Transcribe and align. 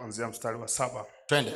kuanzia 0.00 0.28
mstari 0.28 0.56
wa 0.58 0.68
saba. 0.68 1.04
twende. 1.26 1.52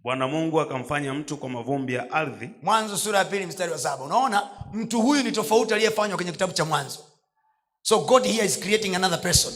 Bwana 0.00 0.28
Mungu 0.28 0.60
akamfanya 0.60 1.14
mtu 1.14 1.36
kwa 1.36 1.48
mavumbi 1.48 1.94
ya 1.94 2.10
ardhi, 2.10 2.50
Mwanzo 2.62 2.96
sura 2.98 3.18
ya 3.18 3.24
pili 3.24 3.46
mstari 3.46 3.72
wa 3.72 3.78
saba. 3.78 4.04
Unaona, 4.04 4.48
mtu 4.72 5.00
huyu 5.02 5.22
ni 5.22 5.32
tofauti 5.32 5.74
aliyefanywa 5.74 6.16
kwenye 6.16 6.32
kitabu 6.32 6.52
cha 6.52 6.64
Mwanzo. 6.64 6.98
So 7.82 7.98
God 8.00 8.24
here 8.26 8.46
is 8.46 8.58
creating 8.60 8.94
another 8.96 9.20
person. 9.22 9.54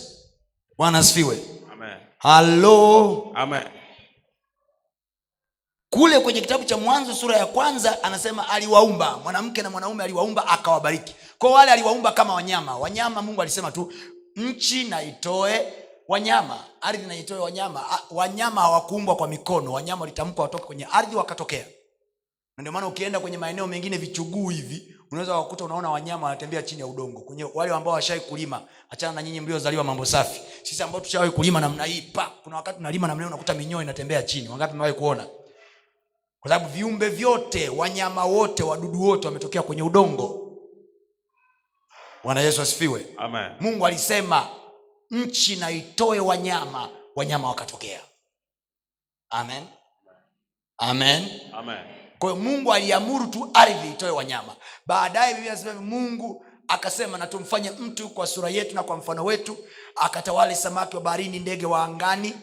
Bwana 0.78 0.98
asifiwe. 0.98 1.38
amen, 1.72 1.96
Halo. 2.18 3.32
amen, 3.34 3.62
Kule 5.90 6.20
kwenye 6.20 6.40
kitabu 6.40 6.64
cha 6.64 6.76
Mwanzo 6.76 7.14
sura 7.14 7.36
ya 7.36 7.46
kwanza 7.46 8.02
anasema 8.02 8.48
aliwaumba 8.48 9.16
mwanamke 9.18 9.62
na 9.62 9.70
mwanaume, 9.70 10.04
aliwaumba 10.04 10.46
akawabariki. 10.46 11.14
Kwa 11.38 11.50
wale 11.50 11.72
aliwaumba 11.72 12.12
kama 12.12 12.34
wanyama. 12.34 12.78
Wanyama 12.78 13.22
Mungu 13.22 13.42
alisema 13.42 13.72
tu 13.72 13.92
nchi 14.36 14.84
na 14.84 15.02
itoe 15.02 15.72
wanyama, 16.08 16.64
ardhi 16.80 17.06
na 17.06 17.16
itoe 17.16 17.38
wanyama. 17.38 17.84
Wanyama 18.10 18.60
hawakuumbwa 18.60 19.16
kwa 19.16 19.28
mikono, 19.28 19.72
wanyama 19.72 20.00
walitamkwa 20.00 20.42
watoke 20.42 20.64
kwenye 20.64 20.84
ardhi 20.92 21.16
wakatokea. 21.16 21.64
Na 22.56 22.62
ndio 22.62 22.72
maana 22.72 22.86
ukienda 22.86 23.20
kwenye 23.20 23.38
maeneo 23.38 23.66
mengine 23.66 23.96
vichuguu 23.98 24.48
hivi 24.48 24.96
unaweza 25.10 25.34
wakuta 25.36 25.64
unaona 25.64 25.90
wanyama 25.90 26.24
wanatembea 26.26 26.62
chini 26.62 26.80
ya 26.80 26.86
udongo. 26.86 27.20
Kwenye 27.20 27.44
wale 27.54 27.74
ambao 27.74 27.94
washawai 27.94 28.20
kulima, 28.20 28.62
achana 28.90 29.12
na 29.12 29.22
nyinyi 29.22 29.40
mliozaliwa 29.40 29.84
mambo 29.84 30.04
safi. 30.04 30.40
Sisi 30.62 30.82
ambao 30.82 31.00
tushawai 31.00 31.30
kulima 31.30 31.60
namna 31.60 31.84
hii, 31.84 32.02
pa 32.02 32.30
kuna 32.44 32.56
wakati 32.56 32.78
unalima 32.78 33.08
namna 33.08 33.26
unakuta 33.26 33.54
minyoo 33.54 33.82
inatembea 33.82 34.22
chini. 34.22 34.48
Wangapi 34.48 34.74
mewai 34.74 34.92
kuona? 34.92 35.26
Kwa 36.40 36.50
sababu 36.50 36.70
viumbe 36.74 37.08
vyote, 37.08 37.68
wanyama 37.68 38.24
wote, 38.24 38.62
wadudu 38.62 39.02
wote 39.02 39.26
wametokea 39.26 39.62
kwenye 39.62 39.82
udongo. 39.82 40.42
Bwana 42.24 42.40
Yesu 42.40 42.62
asifiwe. 42.62 43.06
amen, 43.16 43.50
Mungu 43.60 43.86
alisema 43.86 44.48
nchi 45.10 45.56
na 45.56 45.70
itoe 45.70 46.20
wanyama, 46.20 46.88
wanyama 47.16 47.48
wakatokea. 47.48 48.00
Amen, 49.30 49.64
amen. 50.78 51.28
amen, 51.52 51.78
Kwa 52.18 52.30
hiyo 52.30 52.42
Mungu 52.42 52.72
aliamuru 52.72 53.26
tu 53.26 53.50
ardhi 53.54 53.88
itoe 53.90 54.10
wanyama. 54.10 54.56
Baadaye 54.86 55.34
Biblia 55.34 55.74
Mungu 55.74 56.44
akasema 56.68 57.18
na 57.18 57.26
tumfanye 57.26 57.70
mtu 57.70 58.08
kwa 58.08 58.26
sura 58.26 58.48
yetu 58.50 58.74
na 58.74 58.82
kwa 58.82 58.96
mfano 58.96 59.24
wetu, 59.24 59.58
akatawale 59.96 60.54
samaki 60.54 60.96
wa 60.96 61.02
baharini, 61.02 61.38
ndege 61.38 61.66
wa 61.66 61.84
angani 61.84 62.34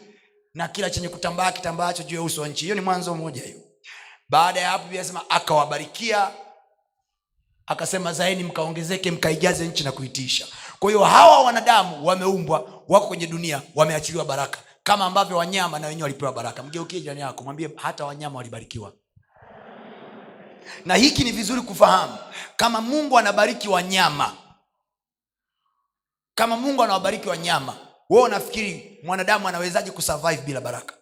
na 0.54 0.68
kila 0.68 0.90
chenye 0.90 1.08
kutambaa 1.08 1.52
kitambaacho 1.52 2.02
juu 2.02 2.16
ya 2.16 2.22
uso 2.22 2.40
wa 2.42 2.48
nchi. 2.48 2.64
Hiyo 2.64 2.74
ni 2.74 2.80
Mwanzo 2.80 3.14
mmoja 3.14 3.42
hiyo. 3.42 3.60
Baada 4.28 4.60
ya 4.60 4.70
hapo 4.70 4.84
Biblia 4.84 5.30
akawabarikia, 5.30 6.30
akasema 7.66 8.12
zaeni 8.12 8.44
mkaongezeke, 8.44 9.10
mkaijaze 9.10 9.66
nchi 9.66 9.84
na 9.84 9.92
kuitiisha. 9.92 10.46
Kwa 10.84 10.90
hiyo 10.90 11.04
hawa 11.04 11.42
wanadamu 11.42 12.06
wameumbwa, 12.06 12.82
wako 12.88 13.06
kwenye 13.06 13.26
dunia, 13.26 13.62
wameachiliwa 13.74 14.24
baraka. 14.24 14.58
Kama 14.82 15.04
ambavyo 15.04 15.36
wanyama 15.36 15.78
na 15.78 15.86
wenyewe 15.86 16.02
walipewa 16.02 16.32
baraka. 16.32 16.62
Mgeukie 16.62 17.00
jirani 17.00 17.20
yako, 17.20 17.44
mwambie 17.44 17.70
hata 17.76 18.04
wanyama 18.04 18.36
walibarikiwa. 18.36 18.92
Na 20.84 20.94
hiki 20.94 21.24
ni 21.24 21.32
vizuri 21.32 21.60
kufahamu. 21.60 22.18
Kama 22.56 22.80
mungu 22.80 23.18
anabariki 23.18 23.68
wanyama 23.68 24.32
kama 26.34 26.56
mungu 26.56 26.82
anawabariki 26.82 27.28
wanyama 27.28 27.76
wewe 28.10 28.24
unafikiri 28.24 29.00
mwanadamu 29.04 29.48
anawezaje 29.48 29.90
kusurvive 29.90 30.42
bila 30.42 30.60
baraka? 30.60 30.94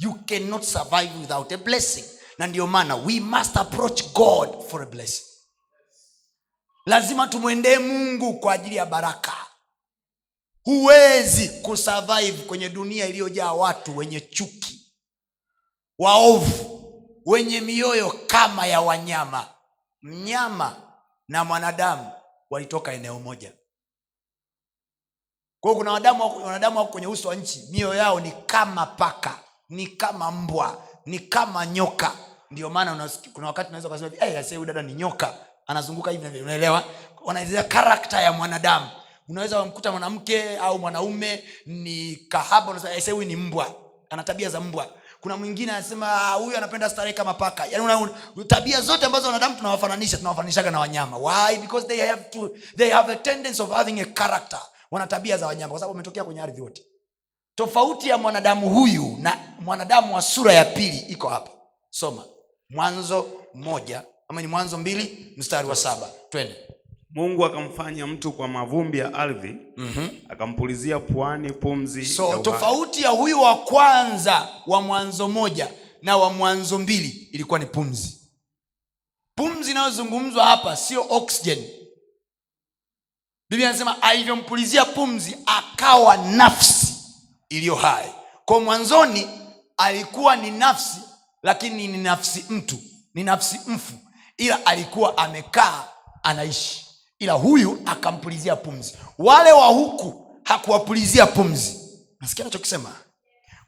You 0.00 0.14
cannot 0.14 0.62
survive 0.62 1.10
without 1.20 1.52
a 1.52 1.56
blessing. 1.56 2.04
Na 2.38 2.46
ndio 2.46 2.66
maana 2.66 2.96
we 2.96 3.20
must 3.20 3.56
approach 3.56 4.12
god 4.12 4.68
for 4.70 4.82
a 4.82 4.86
blessing 4.86 5.37
lazima 6.88 7.26
tumwendee 7.26 7.78
mungu 7.78 8.34
kwa 8.40 8.52
ajili 8.52 8.76
ya 8.76 8.86
baraka. 8.86 9.32
Huwezi 10.64 11.48
kusurvive 11.48 12.42
kwenye 12.44 12.68
dunia 12.68 13.06
iliyojaa 13.06 13.52
watu 13.52 13.96
wenye 13.96 14.20
chuki 14.20 14.92
waovu 15.98 16.74
wenye 17.26 17.60
mioyo 17.60 18.10
kama 18.26 18.66
ya 18.66 18.80
wanyama. 18.80 19.46
Mnyama 20.02 20.76
na 21.28 21.44
mwanadamu 21.44 22.12
walitoka 22.50 22.92
eneo 22.92 23.20
moja. 23.20 23.52
Kwa 25.60 25.70
hiyo 25.70 25.78
kuna 25.78 25.92
wanadamu 25.92 26.44
wanadamu 26.46 26.78
wako 26.78 26.92
kwenye 26.92 27.06
uso 27.06 27.28
wa 27.28 27.34
nchi 27.34 27.68
mioyo 27.70 27.94
yao 27.94 28.20
ni 28.20 28.32
kama 28.46 28.86
paka 28.86 29.38
ni 29.68 29.86
kama 29.86 30.30
mbwa 30.30 30.84
ni 31.06 31.18
kama 31.18 31.66
nyoka. 31.66 32.12
Ndio 32.50 32.70
maana 32.70 33.10
kuna 33.32 33.46
wakati 33.46 33.68
unaweza 33.68 33.88
kusema 33.88 34.10
hey, 34.24 34.42
huyu 34.48 34.64
dada 34.64 34.82
ni 34.82 34.94
nyoka 34.94 35.47
anazunguka 35.68 36.10
hivi 36.10 36.40
unaelewa? 36.42 36.84
Wanaelezea 37.24 37.62
karakta 37.62 38.20
ya 38.20 38.32
mwanadamu. 38.32 38.86
Unaweza 39.28 39.58
wamkuta 39.58 39.90
mwanamke 39.90 40.58
au 40.58 40.78
mwanaume 40.78 41.44
ni 41.66 42.16
kahaba 42.16 42.70
unasema 42.70 42.94
"Eh, 42.94 43.04
huyu 43.14 43.28
ni 43.28 43.36
mbwa. 43.36 43.74
Ana 44.10 44.22
tabia 44.24 44.48
za 44.50 44.60
mbwa. 44.60 44.86
Kuna 45.20 45.36
mwingine 45.36 45.72
anasema 45.72 46.12
"Ah, 46.22 46.32
huyu 46.32 46.56
anapenda 46.56 46.90
starehe 46.90 47.12
kama 47.14 47.34
paka. 47.34 47.66
Yani 47.66 47.84
una, 47.84 47.98
una, 47.98 48.12
tabia 48.46 48.80
zote 48.80 49.06
ambazo 49.06 49.26
wanadamu 49.26 49.56
tunawafananisha 49.56 50.16
tunawafananishaga 50.16 50.70
na 50.70 50.80
wanyama. 50.80 51.16
Why? 51.18 51.56
Because 51.56 51.86
they 51.86 52.00
have 52.06 52.22
to 52.30 52.50
they 52.76 52.90
have 52.90 53.12
a 53.12 53.16
tendency 53.16 53.62
of 53.62 53.70
having 53.70 54.00
a 54.00 54.04
character. 54.04 54.60
Wana 54.90 55.06
tabia 55.06 55.36
za 55.38 55.46
wanyama 55.46 55.70
kwa 55.70 55.78
sababu 55.80 55.92
wametokea 55.92 56.24
kwenye 56.24 56.40
ardhi 56.42 56.60
wote 56.60 56.82
tofauti 57.54 58.08
ya 58.08 58.18
mwanadamu 58.18 58.68
huyu 58.70 59.16
na 59.20 59.38
mwanadamu 59.60 60.14
wa 60.14 60.22
sura 60.22 60.52
ya 60.52 60.64
pili 60.64 60.98
iko 60.98 61.28
hapa. 61.28 61.50
Soma. 61.90 62.24
Mwanzo 62.70 63.26
moja 63.54 64.02
ama 64.28 64.40
ni 64.42 64.46
mwanzo 64.48 64.78
mbili 64.78 65.32
mstari 65.36 65.68
wa 65.68 65.76
saba. 65.76 66.10
Twende. 66.30 66.56
Mungu 67.10 67.44
akamfanya 67.44 68.06
mtu 68.06 68.32
kwa 68.32 68.48
mavumbi 68.48 68.98
ya 68.98 69.14
ardhi, 69.14 69.56
akampulizia 70.28 70.98
puani 71.00 71.52
pumzi 71.52 72.06
so 72.06 72.38
tofauti 72.38 73.02
ya 73.02 73.08
huyu 73.10 73.40
wa 73.42 73.56
kwanza 73.56 74.48
wa 74.66 74.82
mwanzo 74.82 75.28
moja 75.28 75.68
na 76.02 76.16
wa 76.16 76.32
mwanzo 76.32 76.78
mbili 76.78 77.08
ilikuwa 77.32 77.58
ni 77.58 77.66
pumzi. 77.66 78.20
Pumzi 79.34 79.70
inayozungumzwa 79.70 80.44
hapa 80.46 80.76
sio 80.76 81.06
oxygen. 81.10 81.64
Biblia 83.50 83.68
anasema 83.68 84.02
alivyompulizia 84.02 84.84
pumzi 84.84 85.36
akawa 85.46 86.16
nafsi 86.16 86.94
iliyo 87.48 87.74
hai. 87.74 88.12
Kwa 88.44 88.60
mwanzoni 88.60 89.28
alikuwa 89.76 90.36
ni 90.36 90.50
nafsi 90.50 91.00
lakini 91.42 91.88
ni 91.88 91.98
nafsi 91.98 92.44
mtu 92.50 92.78
ni 93.14 93.24
nafsi 93.24 93.60
mfu 93.66 93.92
ila 94.38 94.66
alikuwa 94.66 95.18
amekaa 95.18 95.88
anaishi. 96.22 96.86
Ila 97.18 97.32
huyu 97.32 97.82
akampulizia 97.86 98.56
pumzi. 98.56 98.96
Wale 99.18 99.52
wa 99.52 99.66
huku 99.66 100.36
hakuwapulizia 100.44 101.26
pumzi. 101.26 101.78
Nasikia 102.20 102.44
nachokisema 102.44 102.96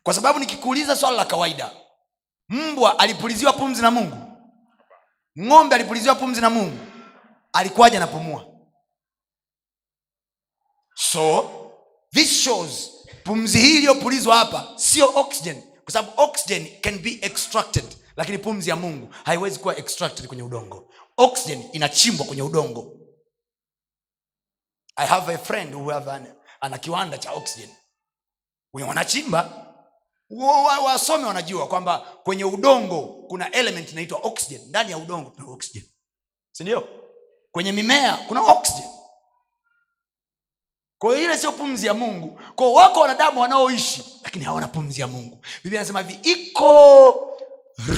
kwa 0.02 0.14
sababu 0.14 0.38
nikikuuliza 0.38 0.96
swala 0.96 1.16
la 1.16 1.24
kawaida 1.24 1.70
mbwa 2.48 2.98
alipuliziwa 2.98 3.52
pumzi 3.52 3.82
na 3.82 3.90
mungu? 3.90 4.16
Ng'ombe 5.40 5.74
alipuliziwa 5.74 6.14
pumzi 6.14 6.40
na 6.40 6.50
mungu? 6.50 6.78
Alikuwaje 7.52 7.96
anapumua? 7.96 8.46
So 10.94 11.50
this 12.12 12.42
shows 12.42 12.90
pumzi 13.24 13.58
hii 13.58 13.76
iliyopulizwa 13.76 14.36
hapa 14.36 14.68
sio 14.76 15.12
oxygen. 15.14 15.62
Kwa 15.84 15.92
sababu 15.92 16.22
oxygen 16.22 16.80
can 16.80 16.98
be 16.98 17.18
extracted 17.22 17.84
lakini 18.20 18.38
pumzi 18.38 18.70
ya 18.70 18.76
mungu 18.76 19.14
haiwezi 19.24 19.58
kuwa 19.58 19.76
extracted 19.76 20.26
kwenye 20.26 20.42
udongo. 20.42 20.92
Oxygen 21.16 21.68
inachimbwa 21.72 22.26
kwenye 22.26 22.42
udongo. 22.42 22.96
I 24.96 25.06
have 25.06 25.34
a 25.34 25.38
friend 25.38 25.74
who 25.74 25.90
have 25.90 26.10
an, 26.10 26.34
ana 26.60 26.78
kiwanda 26.78 27.18
cha 27.18 27.32
oxygen. 27.32 27.70
Wenye 28.72 28.88
wanachimba. 28.88 29.66
Wa- 30.30 30.62
wa- 30.62 30.78
wasome 30.78 31.24
wanajua 31.24 31.66
kwamba 31.68 31.98
kwenye 31.98 32.44
udongo 32.44 33.02
kuna 33.28 33.50
element 33.50 33.92
inaitwa 33.92 34.18
oxygen. 34.22 34.68
Ndani 34.68 34.90
ya 34.90 34.98
udongo 34.98 35.30
kuna 35.30 35.46
oxygen. 35.48 35.84
Sindio 36.52 36.88
kwenye 37.52 37.72
mimea 37.72 38.16
kuna 38.16 38.40
oxygen. 38.42 38.90
Kwa 40.98 41.18
ile 41.18 41.38
sio 41.38 41.52
pumzi 41.52 41.86
ya 41.86 41.94
mungu. 41.94 42.40
Kwao 42.56 42.72
wako 42.72 43.00
wanadamu 43.00 43.40
wanaoishi 43.40 44.20
lakini 44.24 44.44
hawana 44.44 44.68
pumzi 44.68 45.00
ya 45.00 45.06
mungu. 45.06 45.44
Biblia 45.64 45.80
anasema 45.80 46.00
hivi 46.02 46.30
iko 46.30 47.29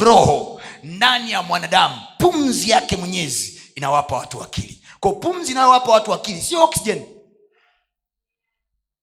roho 0.00 0.61
ndani 0.82 1.31
ya 1.31 1.43
mwanadamu 1.43 2.00
pumzi 2.19 2.70
yake 2.70 2.96
mwenyezi 2.96 3.62
inawapa 3.75 4.17
watu 4.17 4.43
akili. 4.43 4.82
Kwa 5.00 5.12
pumzi 5.12 5.52
inayowapa 5.52 5.93
watu 5.93 6.14
akili 6.14 6.43
sio 6.43 6.64
oxygen. 6.64 7.06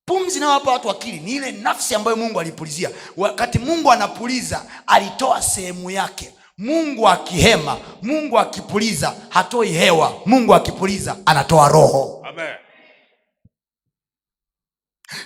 Pumzi 0.04 0.36
inayowapa 0.36 0.72
watu 0.72 0.90
akili 0.90 1.20
ni 1.20 1.30
ile 1.32 1.52
nafsi 1.52 1.94
ambayo 1.94 2.16
mungu 2.16 2.40
alipulizia. 2.40 2.90
Wakati 3.16 3.58
mungu 3.58 3.92
anapuliza 3.92 4.66
alitoa 4.86 5.42
sehemu 5.42 5.90
yake. 5.90 6.34
Mungu 6.58 7.08
akihema 7.08 7.78
mungu 8.02 8.38
akipuliza 8.38 9.14
hatoi 9.28 9.68
hewa. 9.72 10.22
Mungu 10.26 10.54
akipuliza 10.54 11.16
anatoa 11.26 11.68
roho. 11.68 12.22
Amen. 12.28 12.54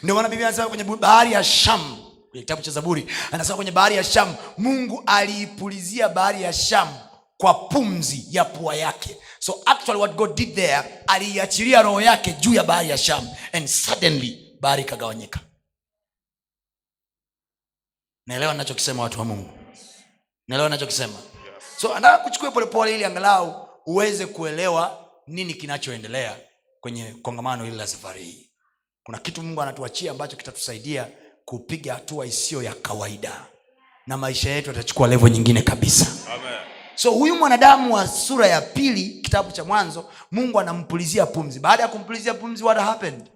ndio 0.03 0.15
maana 0.15 0.29
biblia 0.29 0.49
anasema 0.49 0.69
kwenye 0.69 0.85
bahari 0.85 1.33
ya 1.33 1.45
sham 1.45 1.97
kwenye 2.35 2.43
kitabu 2.45 2.63
cha 2.63 2.71
zaburi 2.71 3.07
anasema 3.33 3.57
kwenye 3.57 3.71
bahari 3.71 3.97
ya 3.97 4.05
sham 4.05 4.37
mungu 4.59 5.03
aliipulizia 5.07 6.09
bahari 6.09 6.43
ya 6.43 6.53
sham 6.53 6.99
kwa 7.37 7.55
pumzi 7.55 8.27
ya 8.31 8.45
pua 8.45 8.75
yake. 8.77 9.17
So 9.39 9.63
actually 9.67 10.01
what 10.01 10.15
god 10.15 10.35
did 10.37 10.55
there 10.55 10.83
aliiachilia 11.07 11.83
roho 11.83 12.01
yake 12.01 12.33
juu 12.33 12.55
ya 12.55 12.65
bahari 12.65 12.91
ya 12.91 12.99
sham 12.99 13.29
and 13.53 13.67
suddenly 13.69 14.57
bahari 14.61 14.83
ikagawanyika. 14.83 15.41
Naelewa 18.27 18.53
ninachokisema 18.53 19.03
watu 19.03 19.19
wa 19.19 19.25
mungu? 19.25 19.51
Naelewa 20.49 20.69
ninachokisema? 20.69 21.19
So 21.81 21.95
anataka 21.95 22.25
kuchukua 22.25 22.51
polepole 22.51 22.95
ili 22.95 23.05
angalau 23.05 23.69
uweze 23.87 24.27
kuelewa 24.27 25.09
nini 25.27 25.55
kinachoendelea 25.55 26.37
kwenye 26.81 27.13
kongamano 27.23 27.65
hili 27.65 27.77
la 27.77 27.87
safari 27.87 28.25
hii. 28.25 28.51
Kuna 29.05 29.19
kitu 29.19 29.43
mungu 29.43 29.63
anatuachia 29.63 30.11
ambacho 30.11 30.37
kitatusaidia 30.37 31.09
kupiga 31.45 31.95
hatua 31.95 32.27
isiyo 32.27 32.63
ya 32.63 32.75
kawaida. 32.75 33.47
Na 34.07 34.17
maisha 34.17 34.51
yetu 34.51 34.69
yatachukua 34.71 35.09
levo 35.09 35.29
nyingine 35.29 35.63
kabisa. 35.63 36.07
Amen. 36.35 36.55
so 36.95 37.11
huyu 37.11 37.37
mwanadamu 37.37 37.95
wa 37.95 38.07
sura 38.09 38.47
ya 38.47 38.61
pili 38.61 39.09
kitabu 39.09 39.53
cha 39.53 39.65
mwanzo 39.65 40.11
mungu 40.33 40.61
anampulizia 40.61 41.27
pumzi. 41.27 41.61
Baada 41.61 41.83
ya 41.83 41.89
kumpulizia 41.89 42.35
pumzi 42.35 42.65
what 42.65 42.79
happened? 42.79 43.31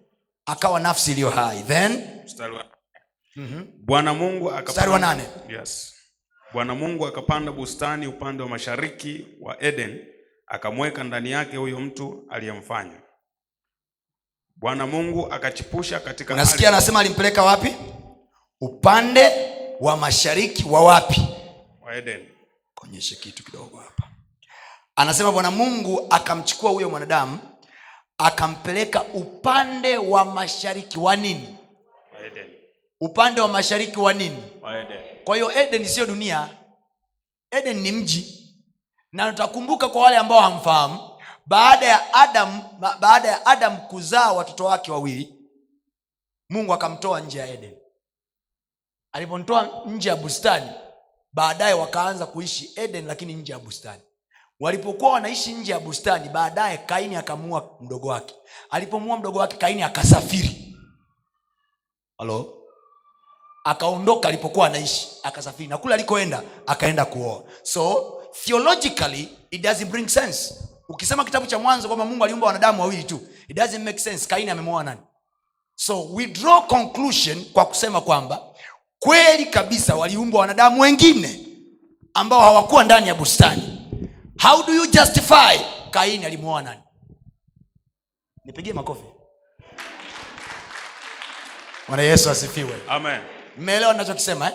Akawa 0.47 0.81
nafsi 0.81 1.13
iliyo 1.13 1.31
hai. 1.31 1.63
Then? 1.63 2.05
Bwana 3.85 4.15
Mungu 4.15 4.51
akapanda. 4.51 5.17
Yes. 5.49 5.95
Bwana 6.53 6.75
Mungu 6.75 7.07
akapanda 7.07 7.53
bustani 7.53 8.07
upande 8.07 8.43
wa 8.43 8.49
mashariki 8.49 9.27
wa 9.41 9.63
Eden, 9.63 10.05
akamweka 10.47 11.05
ndani 11.05 11.31
yake 11.31 11.57
huyo 11.57 11.81
mtu 11.81 12.25
aliyemfanya. 12.31 13.01
Bwana 14.57 14.87
Mungu 14.87 15.33
akachipusha 15.33 16.01
katika 16.01 16.35
unasikia 16.35 16.69
anasema 16.69 17.01
alimpeleka 17.01 17.43
wapi 17.43 17.75
upande 18.61 19.31
wa 19.81 19.97
mashariki 19.97 20.65
wa 20.69 20.85
wapi? 20.85 21.21
Wa 21.83 21.95
Eden. 21.97 22.29
kuonyeshe 22.75 23.17
kitu 23.17 23.45
kidogo 23.45 23.77
hapa. 23.77 24.11
Anasema 24.97 25.33
bwana 25.33 25.51
mungu 25.51 26.07
akamchukua 26.11 26.71
huyo 26.71 26.91
mwanadamu 26.91 27.39
akampeleka 28.19 29.03
upande 29.05 29.99
wa 29.99 30.25
mashariki 30.25 30.99
wa 30.99 31.17
nini? 31.17 31.59
Wa 32.15 32.27
Eden. 32.27 32.47
upande 33.01 33.41
wa 33.41 33.49
mashariki 33.49 33.99
wa 33.99 34.13
nini? 34.15 34.43
Wa 34.63 34.87
kwa 35.25 35.37
hiyo 35.37 35.53
eden 35.61 35.85
siyo 35.85 36.07
dunia. 36.07 36.49
Eden 37.51 37.81
ni 37.81 37.93
mji. 37.93 38.35
Na 39.13 39.31
tutakumbuka 39.33 39.89
kwa 39.89 40.03
wale 40.03 40.17
ambao 40.17 40.41
hamfahamu 40.41 41.11
baada 41.47 41.87
ya 41.87 42.15
adam 42.15 42.63
baada 43.01 43.29
ya 43.29 43.47
adam 43.47 43.77
kuzaa 43.77 44.33
watoto 44.33 44.65
wake 44.65 44.91
wawili 44.93 45.35
mungu 46.51 46.73
akamtoa 46.75 47.21
nje 47.21 47.39
ya 47.39 47.47
eden 47.47 47.78
alipomtoa 49.19 49.69
nje 49.87 50.09
ya 50.09 50.17
bustani 50.17 50.71
baadaye 51.33 51.75
wakaanza 51.75 52.27
kuishi 52.27 52.71
eden 52.77 53.07
lakini 53.07 53.35
nje 53.35 53.53
ya 53.53 53.59
bustani. 53.59 54.03
Walipokuwa 54.61 55.13
wanaishi 55.13 55.53
nje 55.53 55.73
ya 55.73 55.81
bustani 55.81 56.29
baadaye 56.29 56.79
kaini 56.79 57.17
akamuua 57.17 57.71
mdogo 57.81 58.09
wake. 58.09 58.35
Alipomuua 58.71 59.17
mdogo 59.19 59.39
wake 59.39 59.57
kaini 59.57 59.83
akasafiri. 59.83 60.77
Halo 62.19 62.55
akaondoka 63.65 64.29
alipokuwa 64.29 64.67
anaishi 64.67 65.09
akasafiri. 65.23 65.69
Na 65.69 65.79
kule 65.79 65.95
alikoenda 65.95 66.43
akaenda 66.67 67.05
kuoa. 67.05 67.43
So 67.63 68.13
theologically 68.45 69.29
it 69.51 69.63
doesn't 69.63 69.91
bring 69.91 70.09
sense. 70.09 70.55
Ukisema 70.89 71.25
kitabu 71.25 71.47
cha 71.47 71.59
mwanzo 71.59 71.89
kwamba 71.89 72.05
mungu 72.05 72.25
aliumba 72.25 72.47
wanadamu 72.47 72.81
wawili 72.83 73.05
tu 73.05 73.21
it 73.49 73.57
doesn't 73.57 73.85
make 73.85 73.99
sense. 73.99 74.29
Kaini 74.29 74.51
amemwoa 74.51 74.85
nani? 74.85 75.01
So 75.75 76.05
we 76.13 76.27
draw 76.27 76.63
conclusion 76.67 77.45
kwa 77.45 77.67
kusema 77.67 78.01
kwamba 78.01 78.48
kweli 78.99 79.47
kabisa 79.47 79.95
waliumbwa 79.95 80.41
wanadamu 80.41 80.81
wengine 80.81 81.41
ambao 82.15 82.41
hawakuwa 82.41 82.85
ndani 82.85 83.09
ya 83.09 83.15
bustani. 83.15 83.75
How 84.43 84.63
do 84.67 84.75
you 84.75 84.87
justify? 84.87 85.59
Kaini 85.91 86.25
alimwoa 86.25 86.63
nani? 86.63 86.81
Nipigie 88.45 88.73
makofi. 88.73 89.03
Bwana 91.89 92.03
yesu 92.03 92.31
asifiwe. 92.31 92.75
Amen. 92.89 93.21
mmeelewa 93.59 93.95
nachokisema 93.95 94.47
eh? 94.47 94.53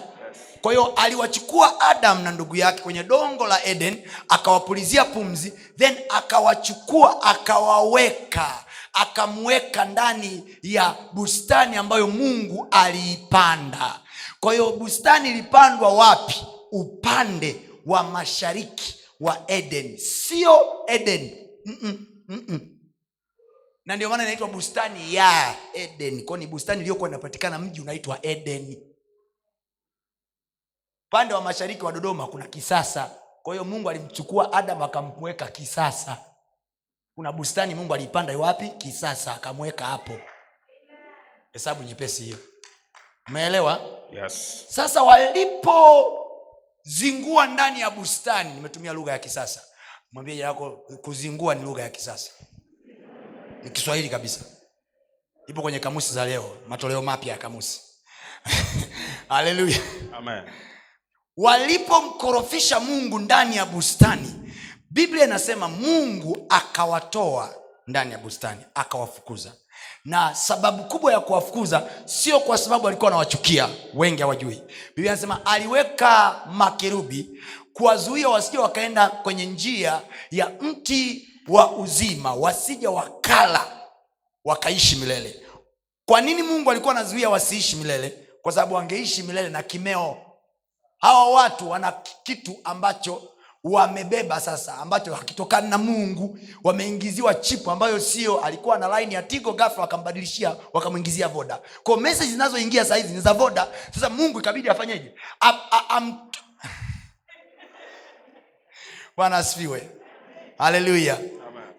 kwa 0.62 0.72
hiyo 0.72 0.86
aliwachukua 0.96 1.82
adam 1.82 2.22
na 2.24 2.32
ndugu 2.32 2.56
yake 2.56 2.82
kwenye 2.82 3.04
dongo 3.04 3.48
la 3.48 3.66
eden 3.66 4.04
akawapulizia 4.30 5.06
pumzi 5.06 5.54
then 5.78 5.98
akawachukua 6.10 7.22
akawaweka 7.24 8.66
akamweka 8.94 9.86
ndani 9.86 10.44
ya 10.62 10.96
bustani 11.14 11.76
ambayo 11.78 12.08
mungu 12.08 12.68
aliipanda 12.72 14.00
kwa 14.44 14.54
hiyo 14.54 14.72
bustani 14.72 15.30
ilipandwa 15.30 15.94
wapi? 15.94 16.46
Upande 16.72 17.70
wa 17.86 18.04
mashariki 18.04 18.96
wa 19.20 19.44
eden. 19.52 19.98
Sio 19.98 20.84
eden. 20.88 21.48
Mm-mm, 21.66 22.08
mm-mm. 22.28 22.80
Na 23.86 23.96
ndio 23.96 24.10
maana 24.10 24.24
inaitwa 24.24 24.48
bustani 24.48 25.14
ya 25.16 25.56
eden. 25.74 26.26
Kwao 26.26 26.38
ni 26.38 26.48
bustani 26.48 26.82
iliyokuwa 26.82 27.10
inapatikana 27.10 27.60
mji 27.60 27.82
unaitwa 27.82 28.26
eden. 28.26 28.84
Upande 31.08 31.34
wa 31.34 31.42
mashariki 31.42 31.86
wa 31.86 31.92
dodoma 31.92 32.28
kuna 32.28 32.48
kisasa. 32.48 33.12
Kwa 33.44 33.54
hiyo 33.54 33.64
mungu 33.66 33.90
alimchukua 33.90 34.54
adam 34.54 34.82
akamweka 34.82 35.48
kisasa. 35.48 36.18
Kuna 37.16 37.32
bustani 37.32 37.76
mungu 37.76 37.94
aliipanda 37.94 38.38
wapi? 38.38 38.70
Kisasa 38.70 39.36
akamweka 39.36 39.86
hapo. 39.86 40.20
Hesabu 41.52 41.84
nyepesi 41.84 42.24
hiyo. 42.24 42.38
Umeelewa 43.28 44.03
Yes. 44.16 44.66
sasa 44.70 45.04
walipozingua 45.04 45.48
ndani 47.48 47.80
ya 47.80 47.90
bustani 47.90 48.54
nimetumia 48.54 48.94
lugha 48.94 49.12
ya 49.12 49.20
kisasa. 49.20 49.62
Mwambie 50.12 50.36
lako 50.36 50.72
kuzingua 51.02 51.56
ni 51.56 51.64
lugha 51.64 51.84
ya 51.84 51.90
kisasa. 51.90 52.32
Ni 53.64 53.70
kiswahili 53.70 54.10
kabisa. 54.10 54.46
Ipo 55.48 55.62
kwenye 55.62 55.80
kamusi 55.80 56.14
za 56.14 56.26
leo 56.26 56.58
matoleo 56.68 57.02
mapya 57.02 57.32
ya 57.32 57.38
kamusi. 57.40 57.82
Haleluya. 59.30 59.78
Amen. 60.14 60.44
walipomkorofisha 61.38 62.80
mungu 62.80 63.20
ndani 63.20 63.56
ya 63.56 63.66
bustani 63.66 64.54
biblia 64.90 65.24
inasema 65.26 65.68
mungu 65.68 66.46
akawatoa 66.50 67.56
ndani 67.88 68.12
ya 68.12 68.18
bustani 68.18 68.62
akawafukuza. 68.76 69.52
Na 70.06 70.36
sababu 70.36 70.84
kubwa 70.84 71.14
ya 71.14 71.20
kuwafukuza 71.20 71.90
sio 72.06 72.40
kwa 72.40 72.58
sababu 72.58 72.88
alikuwa 72.88 73.08
anawachukia 73.12 73.70
wengi 73.94 74.22
hawajui. 74.22 74.62
Biblia 74.96 75.12
anasema 75.12 75.46
aliweka 75.46 76.42
makerubi 76.52 77.44
kuwazuia 77.74 78.30
wasije 78.30 78.58
wakaenda 78.58 79.10
kwenye 79.10 79.46
njia 79.46 80.02
ya 80.32 80.52
mti 80.62 81.30
wa 81.48 81.72
uzima 81.72 82.34
wasije 82.34 82.88
wakala 82.88 83.68
wakaishi 84.46 84.96
milele. 84.96 85.40
Kwa 86.06 86.22
nini 86.22 86.44
mungu 86.44 86.72
alikuwa 86.72 86.92
anazuia 86.94 87.30
wasiishi 87.30 87.76
milele? 87.76 88.28
Kwa 88.42 88.52
sababu 88.52 88.76
wangeishi 88.76 89.24
milele 89.24 89.50
na 89.50 89.64
kimeo. 89.64 90.18
Hawa 91.00 91.32
watu 91.32 91.70
wana 91.70 91.92
kitu 92.24 92.58
ambacho 92.64 93.22
wamebeba 93.64 94.40
sasa 94.40 94.78
ambacho 94.78 95.14
hakitokani 95.14 95.70
na 95.70 95.78
mungu. 95.78 96.40
Wameingiziwa 96.64 97.34
chipu 97.36 97.72
ambayo 97.72 98.00
sio 98.00 98.40
alikuwa 98.42 98.78
na 98.78 98.88
laini 98.88 99.14
ya 99.14 99.24
tigo 99.24 99.54
gafla 99.54 99.82
wakambadilishia 99.82 100.56
wakamwingizia 100.74 101.28
voda. 101.28 101.60
Kwao 101.84 101.98
meseji 101.98 102.32
zinazoingia 102.32 102.86
sahizi 102.86 103.14
ni 103.14 103.22
za 103.22 103.34
voda. 103.34 103.68
Sasa 103.96 104.10
mungu 104.10 104.40
ikabidi 104.40 104.70
afanyeje? 104.70 105.14
Bwana 109.18 109.38
asifiwe. 109.38 109.90
Haleluya 110.58 111.18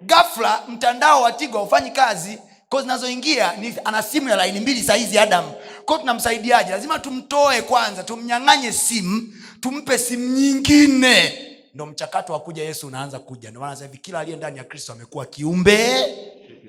gafla 0.00 0.62
mtandao 0.68 1.22
wa 1.22 1.32
tigo 1.32 1.58
haufanyi 1.58 1.90
kazi. 1.90 2.38
Ko 2.68 2.82
zinazoingia 2.82 3.56
ni 3.56 3.74
ana 3.84 4.02
simu 4.02 4.28
ya 4.28 4.36
laini 4.36 4.60
mbili 4.60 4.82
sahizi 4.82 5.18
adam. 5.18 5.44
Ko 5.84 5.98
tunamsaidiaje? 5.98 6.70
Lazima 6.70 6.98
tumtoe 6.98 7.62
kwanza 7.62 8.02
tumnyang'anye 8.02 8.72
simu 8.72 9.22
tumpe 9.60 9.98
simu 9.98 10.28
nyingine 10.28 11.32
ndo 11.74 11.86
mchakato 11.86 12.32
wa 12.32 12.40
kuja 12.40 12.62
yesu 12.64 12.86
unaanza 12.86 13.18
kuja. 13.18 13.50
Ndio 13.50 13.62
sasa 13.62 13.84
hivi 13.84 13.98
kila 13.98 14.20
aliye 14.20 14.36
ndani 14.36 14.58
ya 14.58 14.64
kristo 14.64 14.92
amekuwa 14.92 15.26
kiumbe 15.26 16.04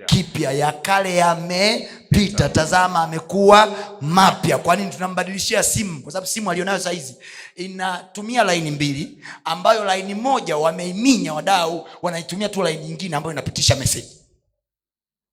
kipya. 0.05 0.51
Ya 0.51 0.71
kale 0.71 1.15
yamepita. 1.15 2.49
Tazama 2.49 3.03
amekuwa 3.03 3.75
mapya. 4.01 4.57
Kwa 4.57 4.75
nini? 4.75 4.91
Tunambadilishia 4.91 5.63
simu 5.63 6.01
kwa 6.03 6.11
sababu 6.11 6.27
simu 6.27 6.51
alionayo 6.51 6.79
sahizi 6.79 7.15
inatumia 7.55 8.43
laini 8.43 8.71
mbili 8.71 9.25
ambayo 9.43 9.83
laini 9.83 10.13
moja 10.15 10.57
wameiminya 10.57 11.33
wadau 11.33 11.87
wanaitumia 12.01 12.49
tu 12.49 12.63
laini 12.63 12.85
nyingine 12.85 13.15
ambayo 13.15 13.31
inapitisha 13.33 13.75
meseji 13.75 14.21